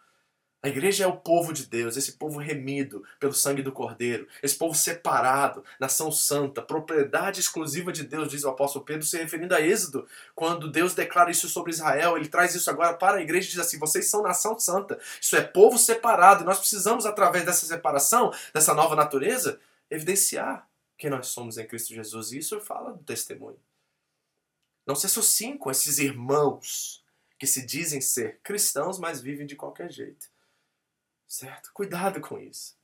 A 0.61 0.69
igreja 0.69 1.05
é 1.05 1.07
o 1.07 1.17
povo 1.17 1.53
de 1.53 1.67
Deus, 1.67 1.97
esse 1.97 2.13
povo 2.19 2.41
remido 2.41 3.05
pelo 3.21 3.33
sangue 3.33 3.63
do 3.63 3.71
Cordeiro, 3.71 4.27
esse 4.43 4.57
povo 4.57 4.75
separado, 4.75 5.65
nação 5.79 6.11
santa, 6.11 6.61
propriedade 6.61 7.39
exclusiva 7.39 7.93
de 7.93 8.03
Deus, 8.03 8.29
diz 8.29 8.43
o 8.43 8.49
apóstolo 8.49 8.85
Pedro, 8.85 9.07
se 9.07 9.17
referindo 9.17 9.55
a 9.55 9.61
Êxodo, 9.61 10.05
quando 10.35 10.69
Deus 10.69 10.95
declara 10.95 11.31
isso 11.31 11.49
sobre 11.49 11.71
Israel, 11.71 12.17
ele 12.17 12.27
traz 12.27 12.57
isso 12.57 12.69
agora 12.69 12.95
para 12.95 13.19
a 13.19 13.23
igreja 13.23 13.47
e 13.47 13.51
diz 13.53 13.61
assim: 13.61 13.79
vocês 13.79 14.11
são 14.11 14.21
nação 14.21 14.59
santa, 14.59 14.99
isso 15.21 15.37
é 15.37 15.43
povo 15.43 15.79
separado, 15.79 16.43
e 16.43 16.47
nós 16.47 16.59
precisamos, 16.59 17.07
através 17.07 17.45
dessa 17.45 17.65
separação, 17.65 18.33
dessa 18.53 18.75
nova 18.75 18.97
natureza, 18.97 19.61
evidenciar 19.89 20.69
quem 20.97 21.09
nós 21.09 21.29
somos 21.29 21.57
em 21.57 21.67
Cristo 21.69 21.95
Jesus. 21.95 22.33
E 22.33 22.39
isso 22.39 22.61
fala 22.61 22.93
do 22.93 23.05
testemunho. 23.05 23.68
Não 24.89 24.95
se 24.95 25.05
associem 25.05 25.59
com 25.59 25.71
esses 25.71 25.99
irmãos 25.99 27.05
que 27.39 27.47
se 27.47 27.65
dizem 27.65 28.01
ser 28.01 28.41
cristãos, 28.41 28.99
mas 28.99 29.21
vivem 29.21 29.47
de 29.47 29.55
qualquer 29.55 29.93
jeito. 29.93 30.31
Certo? 31.27 31.71
Cuidado 31.75 32.23
com 32.23 32.41
isso. 32.41 32.75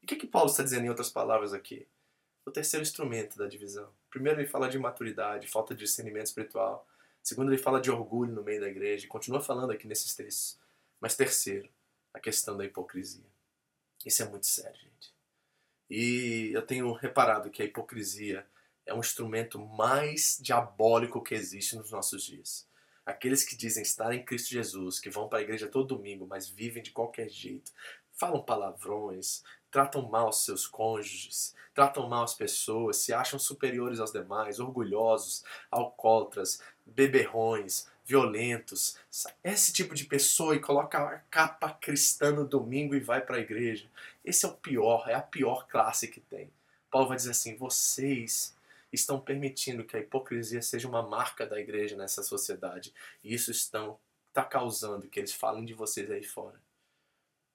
E 0.00 0.06
o 0.06 0.08
que, 0.08 0.16
que 0.16 0.26
Paulo 0.26 0.50
está 0.50 0.62
dizendo 0.62 0.86
em 0.86 0.88
outras 0.88 1.10
palavras 1.10 1.52
aqui? 1.52 1.86
O 2.46 2.50
terceiro 2.50 2.82
instrumento 2.82 3.36
da 3.36 3.46
divisão. 3.46 3.92
Primeiro, 4.08 4.40
ele 4.40 4.48
fala 4.48 4.66
de 4.66 4.78
maturidade, 4.78 5.46
falta 5.46 5.74
de 5.74 5.84
discernimento 5.84 6.28
espiritual. 6.28 6.88
Segundo, 7.22 7.52
ele 7.52 7.62
fala 7.62 7.82
de 7.82 7.90
orgulho 7.90 8.32
no 8.32 8.42
meio 8.42 8.62
da 8.62 8.68
igreja. 8.68 9.04
E 9.04 9.08
continua 9.08 9.42
falando 9.42 9.72
aqui 9.72 9.86
nesses 9.86 10.16
textos. 10.16 10.58
Mas 10.98 11.14
terceiro, 11.14 11.68
a 12.14 12.18
questão 12.18 12.56
da 12.56 12.64
hipocrisia. 12.64 13.30
Isso 14.06 14.22
é 14.22 14.26
muito 14.26 14.46
sério, 14.46 14.80
gente. 14.80 15.14
E 15.90 16.50
eu 16.54 16.62
tenho 16.62 16.90
reparado 16.94 17.50
que 17.50 17.60
a 17.60 17.66
hipocrisia 17.66 18.46
é 18.86 18.94
um 18.94 19.00
instrumento 19.00 19.58
mais 19.58 20.38
diabólico 20.40 21.22
que 21.22 21.34
existe 21.34 21.76
nos 21.76 21.90
nossos 21.90 22.24
dias. 22.24 22.66
Aqueles 23.04 23.44
que 23.44 23.56
dizem 23.56 23.82
estar 23.82 24.12
em 24.12 24.24
Cristo 24.24 24.50
Jesus, 24.50 25.00
que 25.00 25.10
vão 25.10 25.28
para 25.28 25.40
a 25.40 25.42
igreja 25.42 25.68
todo 25.68 25.96
domingo, 25.96 26.26
mas 26.26 26.48
vivem 26.48 26.82
de 26.82 26.92
qualquer 26.92 27.28
jeito, 27.28 27.72
falam 28.12 28.42
palavrões, 28.42 29.42
tratam 29.70 30.08
mal 30.08 30.32
seus 30.32 30.66
cônjuges, 30.66 31.54
tratam 31.74 32.08
mal 32.08 32.24
as 32.24 32.34
pessoas, 32.34 32.98
se 32.98 33.12
acham 33.12 33.38
superiores 33.38 33.98
aos 33.98 34.12
demais, 34.12 34.60
orgulhosos, 34.60 35.44
alcoólatras, 35.70 36.60
beberrões, 36.86 37.88
violentos. 38.04 38.96
Esse 39.42 39.72
tipo 39.72 39.94
de 39.94 40.04
pessoa 40.04 40.54
e 40.54 40.60
coloca 40.60 40.98
a 40.98 41.18
capa 41.30 41.70
cristã 41.70 42.30
no 42.30 42.46
domingo 42.46 42.94
e 42.94 43.00
vai 43.00 43.20
para 43.20 43.36
a 43.36 43.40
igreja. 43.40 43.86
Esse 44.24 44.44
é 44.44 44.48
o 44.48 44.54
pior, 44.54 45.08
é 45.08 45.14
a 45.14 45.22
pior 45.22 45.66
classe 45.66 46.06
que 46.06 46.20
tem. 46.20 46.50
Paulo 46.90 47.08
vai 47.08 47.16
dizer 47.16 47.30
assim: 47.30 47.56
vocês 47.56 48.54
estão 48.92 49.20
permitindo 49.20 49.84
que 49.84 49.96
a 49.96 50.00
hipocrisia 50.00 50.60
seja 50.62 50.88
uma 50.88 51.02
marca 51.02 51.46
da 51.46 51.58
igreja 51.60 51.96
nessa 51.96 52.22
sociedade. 52.22 52.92
E 53.22 53.34
isso 53.34 53.50
estão 53.50 53.98
está 54.32 54.42
causando 54.42 55.08
que 55.08 55.20
eles 55.20 55.32
falem 55.32 55.64
de 55.64 55.74
vocês 55.74 56.10
aí 56.10 56.24
fora. 56.24 56.58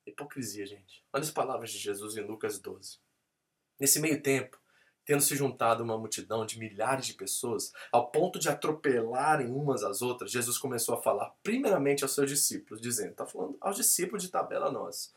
Hipocrisia, 0.06 0.66
gente. 0.66 1.04
Olha 1.12 1.24
as 1.24 1.32
palavras 1.32 1.72
de 1.72 1.80
Jesus 1.80 2.16
em 2.16 2.22
Lucas 2.22 2.60
12. 2.60 3.00
Nesse 3.80 4.00
meio 4.00 4.22
tempo, 4.22 4.60
tendo 5.04 5.22
se 5.22 5.36
juntado 5.36 5.84
uma 5.84 5.98
multidão 5.98 6.46
de 6.46 6.60
milhares 6.60 7.08
de 7.08 7.14
pessoas, 7.14 7.74
ao 7.92 8.12
ponto 8.12 8.38
de 8.38 8.48
atropelarem 8.48 9.48
umas 9.48 9.84
às 9.84 10.02
outras, 10.02 10.32
Jesus 10.32 10.58
começou 10.58 10.96
a 10.96 11.02
falar 11.02 11.36
primeiramente 11.42 12.04
aos 12.04 12.14
seus 12.14 12.30
discípulos, 12.30 12.80
dizendo, 12.80 13.12
está 13.12 13.26
falando 13.26 13.58
aos 13.60 13.76
discípulos 13.76 14.22
de 14.24 14.30
tabela 14.30 14.72
nós, 14.72 15.14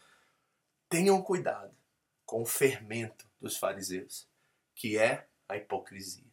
tenham 0.89 1.21
cuidado 1.23 1.75
com 2.25 2.43
o 2.43 2.47
fermento 2.47 3.29
dos 3.41 3.57
fariseus, 3.57 4.27
que 4.75 4.97
é 4.97 5.27
a 5.51 5.57
hipocrisia. 5.57 6.31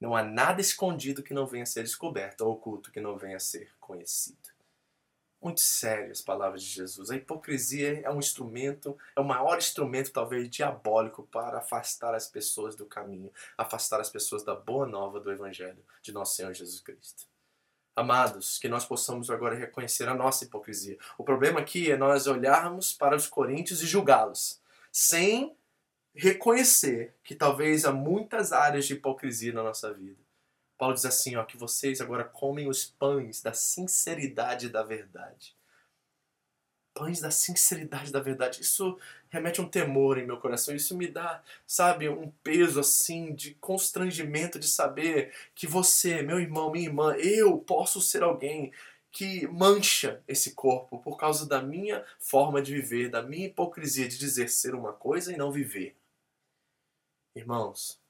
Não 0.00 0.14
há 0.14 0.22
nada 0.22 0.60
escondido 0.60 1.22
que 1.22 1.32
não 1.32 1.46
venha 1.46 1.62
a 1.62 1.66
ser 1.66 1.82
descoberto, 1.82 2.42
ou 2.42 2.52
oculto 2.52 2.90
que 2.90 3.00
não 3.00 3.16
venha 3.16 3.36
a 3.36 3.40
ser 3.40 3.72
conhecido. 3.80 4.54
Muito 5.40 5.60
sério 5.60 6.10
as 6.10 6.22
palavras 6.22 6.62
de 6.62 6.68
Jesus. 6.68 7.10
A 7.10 7.16
hipocrisia 7.16 8.00
é 8.00 8.10
um 8.10 8.18
instrumento, 8.18 8.96
é 9.14 9.20
o 9.20 9.24
maior 9.24 9.58
instrumento, 9.58 10.10
talvez 10.10 10.48
diabólico, 10.48 11.24
para 11.24 11.58
afastar 11.58 12.14
as 12.14 12.26
pessoas 12.26 12.74
do 12.74 12.86
caminho, 12.86 13.30
afastar 13.56 14.00
as 14.00 14.08
pessoas 14.08 14.42
da 14.42 14.54
boa 14.54 14.86
nova 14.86 15.20
do 15.20 15.30
Evangelho 15.30 15.84
de 16.02 16.12
nosso 16.12 16.34
Senhor 16.34 16.52
Jesus 16.54 16.80
Cristo. 16.80 17.26
Amados, 17.94 18.58
que 18.58 18.68
nós 18.68 18.84
possamos 18.84 19.30
agora 19.30 19.54
reconhecer 19.54 20.08
a 20.08 20.14
nossa 20.14 20.44
hipocrisia. 20.44 20.98
O 21.16 21.22
problema 21.22 21.60
aqui 21.60 21.90
é 21.90 21.96
nós 21.96 22.26
olharmos 22.26 22.92
para 22.92 23.14
os 23.14 23.26
coríntios 23.26 23.82
e 23.82 23.86
julgá-los, 23.86 24.60
sem 24.90 25.54
reconhecer 26.14 27.14
que 27.24 27.34
talvez 27.34 27.84
há 27.84 27.92
muitas 27.92 28.52
áreas 28.52 28.86
de 28.86 28.94
hipocrisia 28.94 29.52
na 29.52 29.62
nossa 29.62 29.92
vida. 29.92 30.22
Paulo 30.78 30.94
diz 30.94 31.04
assim, 31.04 31.36
ó, 31.36 31.44
que 31.44 31.56
vocês 31.56 32.00
agora 32.00 32.24
comem 32.24 32.68
os 32.68 32.84
pães 32.84 33.42
da 33.42 33.52
sinceridade 33.52 34.68
da 34.68 34.82
verdade. 34.82 35.56
Pães 36.92 37.20
da 37.20 37.30
sinceridade 37.30 38.12
da 38.12 38.20
verdade. 38.20 38.60
Isso 38.60 38.98
remete 39.28 39.60
um 39.60 39.68
temor 39.68 40.18
em 40.18 40.26
meu 40.26 40.36
coração. 40.36 40.74
Isso 40.74 40.96
me 40.96 41.08
dá, 41.08 41.42
sabe, 41.66 42.08
um 42.08 42.30
peso 42.42 42.78
assim 42.78 43.34
de 43.34 43.54
constrangimento 43.54 44.58
de 44.58 44.68
saber 44.68 45.32
que 45.54 45.66
você, 45.66 46.22
meu 46.22 46.38
irmão, 46.38 46.70
minha 46.70 46.86
irmã, 46.86 47.14
eu 47.16 47.58
posso 47.58 48.00
ser 48.00 48.22
alguém 48.22 48.72
que 49.10 49.46
mancha 49.46 50.22
esse 50.26 50.54
corpo 50.54 50.98
por 50.98 51.16
causa 51.16 51.48
da 51.48 51.62
minha 51.62 52.04
forma 52.18 52.60
de 52.60 52.74
viver, 52.74 53.08
da 53.08 53.22
minha 53.22 53.46
hipocrisia 53.46 54.08
de 54.08 54.18
dizer 54.18 54.48
ser 54.48 54.74
uma 54.74 54.92
coisa 54.92 55.32
e 55.32 55.36
não 55.36 55.52
viver. 55.52 55.96
Irmãos, 57.34 58.00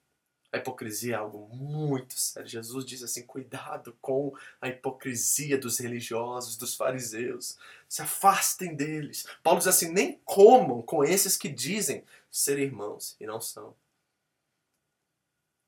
a 0.54 0.58
hipocrisia 0.58 1.14
é 1.14 1.18
algo 1.18 1.48
muito 1.48 2.14
sério. 2.14 2.48
Jesus 2.48 2.84
diz 2.84 3.02
assim: 3.02 3.26
cuidado 3.26 3.96
com 4.00 4.36
a 4.60 4.68
hipocrisia 4.68 5.58
dos 5.58 5.78
religiosos, 5.78 6.56
dos 6.56 6.76
fariseus. 6.76 7.58
Se 7.88 8.02
afastem 8.02 8.76
deles. 8.76 9.26
Paulo 9.42 9.58
diz 9.58 9.66
assim: 9.66 9.90
nem 9.90 10.18
comam 10.24 10.80
com 10.80 11.02
esses 11.02 11.36
que 11.36 11.48
dizem 11.48 12.04
ser 12.30 12.58
irmãos 12.60 13.16
e 13.18 13.26
não 13.26 13.40
são. 13.40 13.76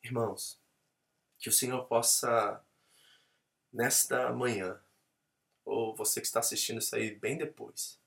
Irmãos, 0.04 0.60
que 1.38 1.48
o 1.48 1.52
Senhor 1.52 1.84
possa, 1.86 2.62
nesta 3.72 4.32
manhã, 4.32 4.80
ou 5.64 5.96
você 5.96 6.20
que 6.20 6.28
está 6.28 6.38
assistindo 6.38 6.78
isso 6.78 6.94
aí 6.94 7.12
bem 7.12 7.36
depois, 7.36 7.98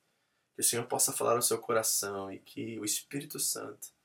que 0.55 0.61
o 0.61 0.63
Senhor 0.63 0.85
possa 0.87 1.11
falar 1.11 1.35
no 1.35 1.41
seu 1.41 1.57
coração 1.57 2.31
e 2.31 2.39
que 2.39 2.79
o 2.79 2.85
Espírito 2.85 3.37
Santo 3.37 3.98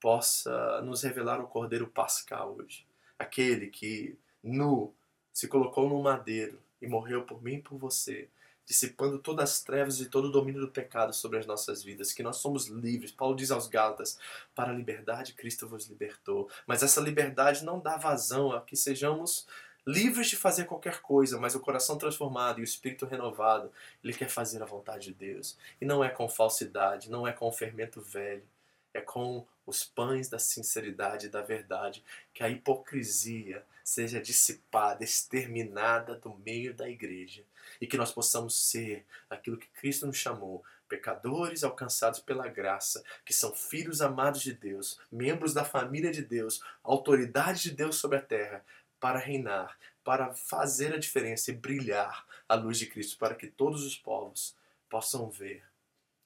possa 0.00 0.80
nos 0.82 1.02
revelar 1.02 1.40
o 1.40 1.46
Cordeiro 1.46 1.86
Pascal 1.86 2.56
hoje. 2.58 2.86
Aquele 3.18 3.68
que 3.68 4.16
nu 4.42 4.94
se 5.32 5.48
colocou 5.48 5.88
no 5.88 6.02
madeiro 6.02 6.58
e 6.80 6.86
morreu 6.86 7.22
por 7.22 7.42
mim 7.42 7.54
e 7.54 7.62
por 7.62 7.76
você, 7.78 8.28
dissipando 8.64 9.18
todas 9.18 9.50
as 9.50 9.62
trevas 9.62 10.00
e 10.00 10.06
todo 10.06 10.26
o 10.26 10.32
domínio 10.32 10.60
do 10.60 10.68
pecado 10.68 11.12
sobre 11.12 11.38
as 11.38 11.46
nossas 11.46 11.82
vidas, 11.82 12.12
que 12.12 12.22
nós 12.22 12.36
somos 12.36 12.66
livres. 12.66 13.10
Paulo 13.10 13.34
diz 13.34 13.50
aos 13.50 13.66
Gálatas: 13.66 14.18
para 14.54 14.70
a 14.70 14.74
liberdade 14.74 15.32
Cristo 15.34 15.66
vos 15.66 15.86
libertou. 15.86 16.48
Mas 16.66 16.82
essa 16.82 17.00
liberdade 17.00 17.64
não 17.64 17.80
dá 17.80 17.96
vazão 17.96 18.52
a 18.52 18.60
que 18.60 18.76
sejamos 18.76 19.46
livres 19.86 20.28
de 20.28 20.36
fazer 20.36 20.66
qualquer 20.66 21.00
coisa, 21.00 21.40
mas 21.40 21.54
o 21.54 21.60
coração 21.60 21.96
transformado 21.96 22.58
e 22.58 22.62
o 22.62 22.64
espírito 22.64 23.06
renovado, 23.06 23.72
ele 24.04 24.12
quer 24.12 24.28
fazer 24.28 24.62
a 24.62 24.66
vontade 24.66 25.06
de 25.06 25.14
Deus. 25.14 25.56
E 25.80 25.86
não 25.86 26.04
é 26.04 26.10
com 26.10 26.28
falsidade, 26.28 27.10
não 27.10 27.26
é 27.26 27.32
com 27.32 27.50
fermento 27.50 28.02
velho, 28.02 28.44
é 28.92 29.00
com 29.00 29.46
os 29.68 29.84
pães 29.84 30.30
da 30.30 30.38
sinceridade 30.38 31.26
e 31.26 31.28
da 31.28 31.42
verdade, 31.42 32.02
que 32.32 32.42
a 32.42 32.48
hipocrisia 32.48 33.62
seja 33.84 34.20
dissipada, 34.20 35.04
exterminada 35.04 36.14
do 36.16 36.34
meio 36.38 36.72
da 36.72 36.88
igreja 36.88 37.44
e 37.78 37.86
que 37.86 37.98
nós 37.98 38.10
possamos 38.10 38.56
ser 38.56 39.04
aquilo 39.28 39.58
que 39.58 39.68
Cristo 39.68 40.06
nos 40.06 40.16
chamou, 40.16 40.64
pecadores 40.88 41.62
alcançados 41.62 42.18
pela 42.18 42.48
graça, 42.48 43.04
que 43.26 43.32
são 43.34 43.54
filhos 43.54 44.00
amados 44.00 44.40
de 44.40 44.54
Deus, 44.54 44.98
membros 45.12 45.52
da 45.52 45.64
família 45.64 46.10
de 46.10 46.22
Deus, 46.22 46.62
autoridade 46.82 47.64
de 47.64 47.72
Deus 47.72 47.96
sobre 47.96 48.16
a 48.16 48.22
terra, 48.22 48.64
para 48.98 49.18
reinar, 49.18 49.78
para 50.02 50.32
fazer 50.32 50.94
a 50.94 50.98
diferença 50.98 51.50
e 51.50 51.54
brilhar 51.54 52.26
a 52.48 52.54
luz 52.54 52.78
de 52.78 52.86
Cristo, 52.86 53.18
para 53.18 53.34
que 53.34 53.46
todos 53.46 53.84
os 53.84 53.96
povos 53.96 54.56
possam 54.88 55.28
ver 55.28 55.62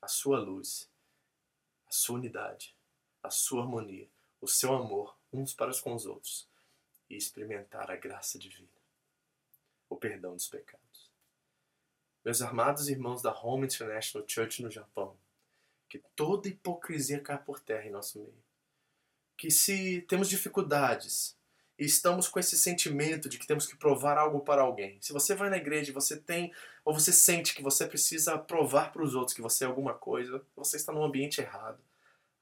a 0.01 0.07
sua 0.07 0.39
luz, 0.39 0.89
a 1.89 1.93
sua 1.93 2.17
unidade, 2.17 2.72
a 3.23 3.31
sua 3.31 3.63
harmonia, 3.63 4.09
o 4.41 4.49
seu 4.49 4.75
amor 4.75 5.17
uns 5.33 5.55
para 5.55 5.71
os 5.71 5.81
com 5.81 5.95
os 5.95 6.05
outros 6.05 6.49
e 7.09 7.17
experimentar 7.17 7.91
a 7.91 7.97
graça 7.97 8.39
divina, 8.39 8.69
o 9.89 9.97
perdão 9.97 10.35
dos 10.35 10.49
pecados. 10.49 11.11
Meus 12.25 12.41
amados 12.41 12.89
irmãos 12.89 13.23
da 13.23 13.33
Home 13.33 13.67
International 13.67 14.27
Church 14.29 14.63
no 14.63 14.71
Japão, 14.71 15.17
que 15.89 16.01
toda 16.15 16.49
hipocrisia 16.49 17.21
cai 17.21 17.43
por 17.43 17.61
terra 17.61 17.87
em 17.87 17.91
nosso 17.91 18.19
meio. 18.19 18.45
Que 19.37 19.51
se 19.51 20.03
temos 20.03 20.29
dificuldades 20.29 21.37
e 21.79 21.85
estamos 21.85 22.29
com 22.29 22.39
esse 22.39 22.57
sentimento 22.57 23.29
de 23.29 23.39
que 23.39 23.47
temos 23.47 23.67
que 23.67 23.77
provar 23.77 24.17
algo 24.17 24.41
para 24.41 24.63
alguém, 24.63 25.01
se 25.01 25.13
você 25.13 25.35
vai 25.35 25.51
na 25.51 25.57
igreja 25.57 25.91
e 25.91 25.95
você 25.95 26.17
tem 26.17 26.53
ou 26.85 26.95
você 26.95 27.13
sente 27.13 27.55
que 27.55 27.63
você 27.63 27.87
precisa 27.87 28.39
provar 28.39 28.93
para 28.93 29.03
os 29.03 29.15
outros 29.15 29.35
que 29.35 29.43
você 29.43 29.65
é 29.65 29.67
alguma 29.67 29.95
coisa, 29.95 30.45
você 30.55 30.77
está 30.77 30.93
no 30.93 31.03
ambiente 31.03 31.41
errado. 31.41 31.83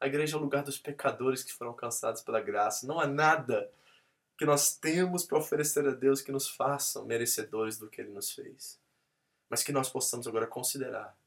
A 0.00 0.06
igreja 0.06 0.36
é 0.36 0.38
o 0.38 0.42
lugar 0.42 0.62
dos 0.62 0.78
pecadores 0.78 1.44
que 1.44 1.52
foram 1.52 1.72
alcançados 1.72 2.22
pela 2.22 2.40
graça. 2.40 2.86
Não 2.86 2.98
há 2.98 3.06
nada 3.06 3.70
que 4.38 4.46
nós 4.46 4.74
temos 4.74 5.24
para 5.24 5.38
oferecer 5.38 5.86
a 5.86 5.92
Deus 5.92 6.22
que 6.22 6.32
nos 6.32 6.48
façam 6.48 7.04
merecedores 7.04 7.78
do 7.78 7.88
que 7.88 8.00
Ele 8.00 8.10
nos 8.10 8.32
fez 8.32 8.80
mas 9.50 9.64
que 9.64 9.72
nós 9.72 9.90
possamos 9.90 10.28
agora 10.28 10.46
considerar 10.46 11.18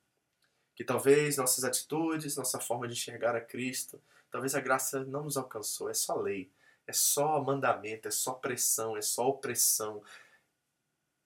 que 0.74 0.84
talvez 0.84 1.38
nossas 1.38 1.66
atitudes, 1.66 2.38
nossa 2.38 2.60
forma 2.60 2.88
de 2.88 2.94
enxergar 2.94 3.36
a 3.36 3.42
Cristo, 3.42 4.02
talvez 4.32 4.56
a 4.56 4.62
graça 4.62 5.04
não 5.04 5.26
nos 5.26 5.38
alcançou, 5.38 5.90
é 5.90 5.94
só 5.94 6.16
lei, 6.16 6.50
é 6.88 6.94
só 6.94 7.40
mandamento, 7.44 8.08
é 8.08 8.12
só 8.12 8.34
pressão, 8.34 8.98
é 8.98 9.02
só 9.02 9.28
opressão. 9.28 10.02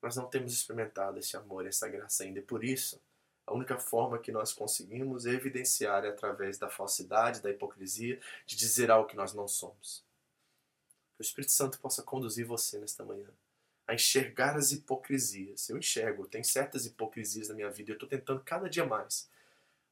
Nós 0.01 0.17
não 0.17 0.25
temos 0.25 0.51
experimentado 0.51 1.17
esse 1.17 1.37
amor, 1.37 1.65
essa 1.65 1.87
graça 1.87 2.23
ainda, 2.23 2.39
e 2.39 2.41
por 2.41 2.61
isso, 2.61 2.99
a 3.47 3.53
única 3.53 3.79
forma 3.79 4.19
que 4.19 4.31
nós 4.31 4.53
conseguimos 4.53 5.25
evidenciar 5.25 6.03
é 6.03 6.09
através 6.09 6.57
da 6.59 6.69
falsidade, 6.69 7.41
da 7.41 7.49
hipocrisia, 7.49 8.19
de 8.45 8.55
dizer 8.55 8.91
algo 8.91 9.07
que 9.07 9.15
nós 9.15 9.33
não 9.33 9.47
somos. 9.47 10.05
Que 11.15 11.21
o 11.21 11.23
Espírito 11.23 11.53
Santo 11.53 11.79
possa 11.79 12.03
conduzir 12.03 12.45
você 12.45 12.77
nesta 12.77 13.03
manhã 13.03 13.29
a 13.87 13.95
enxergar 13.95 14.57
as 14.57 14.73
hipocrisias. 14.73 15.69
Eu 15.69 15.77
enxergo, 15.77 16.27
tem 16.27 16.43
certas 16.43 16.85
hipocrisias 16.85 17.47
na 17.47 17.55
minha 17.55 17.71
vida 17.71 17.89
e 17.89 17.93
eu 17.93 17.95
estou 17.95 18.09
tentando 18.09 18.43
cada 18.43 18.69
dia 18.69 18.85
mais 18.85 19.29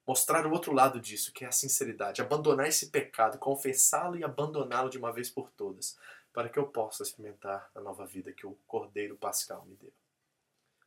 mostrar 0.05 0.45
o 0.45 0.51
outro 0.51 0.71
lado 0.71 0.99
disso, 0.99 1.33
que 1.33 1.43
é 1.43 1.47
a 1.47 1.51
sinceridade, 1.51 2.21
abandonar 2.21 2.67
esse 2.67 2.87
pecado, 2.87 3.39
confessá-lo 3.39 4.17
e 4.17 4.23
abandoná-lo 4.23 4.89
de 4.89 4.97
uma 4.97 5.11
vez 5.11 5.29
por 5.29 5.49
todas, 5.49 5.97
para 6.31 6.47
que 6.47 6.59
eu 6.59 6.67
possa 6.67 7.03
experimentar 7.03 7.71
a 7.73 7.81
nova 7.81 8.05
vida 8.05 8.31
que 8.31 8.45
o 8.45 8.55
Cordeiro 8.67 9.17
Pascal 9.17 9.65
me 9.65 9.75
deu. 9.75 9.91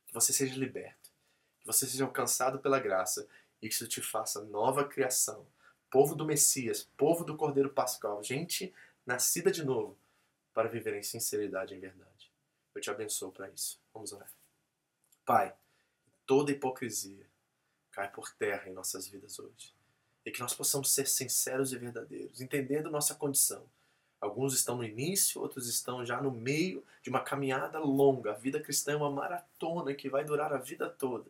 Que 0.07 0.13
você 0.13 0.31
seja 0.31 0.55
liberto, 0.55 0.98
você 1.71 1.85
seja 1.85 2.03
alcançado 2.03 2.57
pela 2.57 2.79
graça 2.79 3.27
e 3.61 3.69
que 3.69 3.75
isso 3.75 3.87
te 3.87 4.01
faça 4.01 4.43
nova 4.45 4.83
criação, 4.83 5.45
povo 5.91 6.15
do 6.15 6.25
Messias, 6.25 6.89
povo 6.97 7.23
do 7.23 7.37
Cordeiro 7.37 7.69
Pascal, 7.69 8.23
gente 8.23 8.73
nascida 9.05 9.51
de 9.51 9.63
novo, 9.63 9.95
para 10.51 10.67
viver 10.67 10.95
em 10.95 11.03
sinceridade 11.03 11.75
e 11.75 11.77
em 11.77 11.79
verdade. 11.79 12.31
Eu 12.73 12.81
te 12.81 12.89
abençoo 12.89 13.31
para 13.31 13.49
isso. 13.49 13.79
Vamos 13.93 14.11
orar. 14.11 14.31
Pai, 15.23 15.53
toda 16.25 16.51
hipocrisia 16.51 17.27
cai 17.91 18.11
por 18.11 18.31
terra 18.33 18.67
em 18.67 18.73
nossas 18.73 19.07
vidas 19.07 19.37
hoje. 19.37 19.71
E 20.25 20.31
que 20.31 20.39
nós 20.39 20.55
possamos 20.55 20.91
ser 20.91 21.07
sinceros 21.07 21.71
e 21.71 21.77
verdadeiros, 21.77 22.41
entendendo 22.41 22.89
nossa 22.89 23.13
condição. 23.13 23.63
Alguns 24.19 24.55
estão 24.55 24.75
no 24.75 24.83
início, 24.83 25.39
outros 25.39 25.67
estão 25.69 26.03
já 26.03 26.19
no 26.19 26.31
meio 26.31 26.83
de 27.03 27.11
uma 27.11 27.21
caminhada 27.21 27.77
longa. 27.77 28.31
A 28.31 28.35
vida 28.35 28.59
cristã 28.59 28.93
é 28.93 28.95
uma 28.95 29.11
maratona 29.11 29.93
que 29.93 30.09
vai 30.09 30.25
durar 30.25 30.51
a 30.51 30.57
vida 30.57 30.89
toda. 30.89 31.29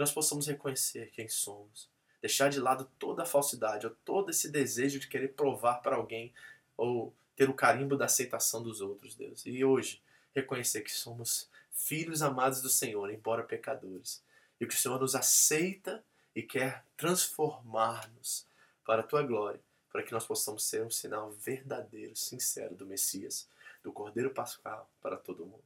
Nós 0.00 0.10
possamos 0.10 0.46
reconhecer 0.46 1.10
quem 1.10 1.28
somos, 1.28 1.86
deixar 2.22 2.48
de 2.48 2.58
lado 2.58 2.90
toda 2.98 3.22
a 3.22 3.26
falsidade, 3.26 3.86
ou 3.86 3.94
todo 4.02 4.30
esse 4.30 4.48
desejo 4.48 4.98
de 4.98 5.06
querer 5.06 5.34
provar 5.34 5.82
para 5.82 5.96
alguém, 5.96 6.32
ou 6.74 7.12
ter 7.36 7.50
o 7.50 7.54
carimbo 7.54 7.98
da 7.98 8.06
aceitação 8.06 8.62
dos 8.62 8.80
outros, 8.80 9.14
Deus. 9.14 9.44
E 9.44 9.62
hoje, 9.62 10.02
reconhecer 10.34 10.80
que 10.80 10.90
somos 10.90 11.50
filhos 11.70 12.22
amados 12.22 12.62
do 12.62 12.70
Senhor, 12.70 13.10
embora 13.10 13.42
pecadores, 13.42 14.22
e 14.58 14.64
que 14.66 14.74
o 14.74 14.78
Senhor 14.78 14.98
nos 14.98 15.14
aceita 15.14 16.02
e 16.34 16.42
quer 16.42 16.82
transformar-nos 16.96 18.46
para 18.86 19.02
a 19.02 19.06
tua 19.06 19.22
glória, 19.22 19.60
para 19.92 20.02
que 20.02 20.12
nós 20.12 20.24
possamos 20.24 20.64
ser 20.64 20.82
um 20.82 20.90
sinal 20.90 21.30
verdadeiro, 21.30 22.16
sincero 22.16 22.74
do 22.74 22.86
Messias, 22.86 23.46
do 23.82 23.92
Cordeiro 23.92 24.30
Pascal 24.30 24.90
para 25.02 25.18
todo 25.18 25.44
mundo. 25.44 25.62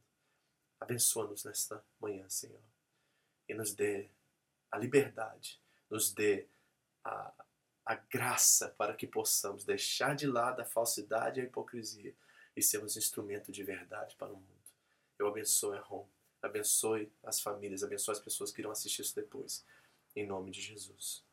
Abençoa-nos 0.80 1.45
nesta 1.45 1.80
manhã, 2.01 2.28
Senhor, 2.28 2.59
e 3.49 3.55
nos 3.55 3.72
dê 3.72 4.09
a 4.75 4.79
liberdade, 4.79 5.61
nos 5.89 6.12
dê 6.12 6.49
a, 7.05 7.33
a 7.87 7.95
graça 7.95 8.70
para 8.70 8.93
que 8.93 9.07
possamos 9.07 9.64
deixar 9.64 10.16
de 10.16 10.27
lado 10.27 10.61
a 10.61 10.64
falsidade 10.64 11.39
e 11.39 11.43
a 11.43 11.47
hipocrisia 11.47 12.12
e 12.57 12.62
sermos 12.62 12.97
instrumento 12.97 13.53
de 13.53 13.62
verdade 13.62 14.16
para 14.16 14.33
o 14.33 14.37
mundo. 14.37 14.49
Eu 15.16 15.29
abençoe 15.29 15.79
a 15.79 15.81
Rom, 15.81 16.09
abençoe 16.43 17.12
as 17.22 17.41
famílias, 17.41 17.85
abençoe 17.85 18.12
as 18.12 18.20
pessoas 18.20 18.51
que 18.51 18.61
irão 18.61 18.72
assistir 18.72 19.03
isso 19.03 19.14
depois. 19.14 19.64
Em 20.16 20.27
nome 20.27 20.51
de 20.51 20.61
Jesus. 20.61 21.25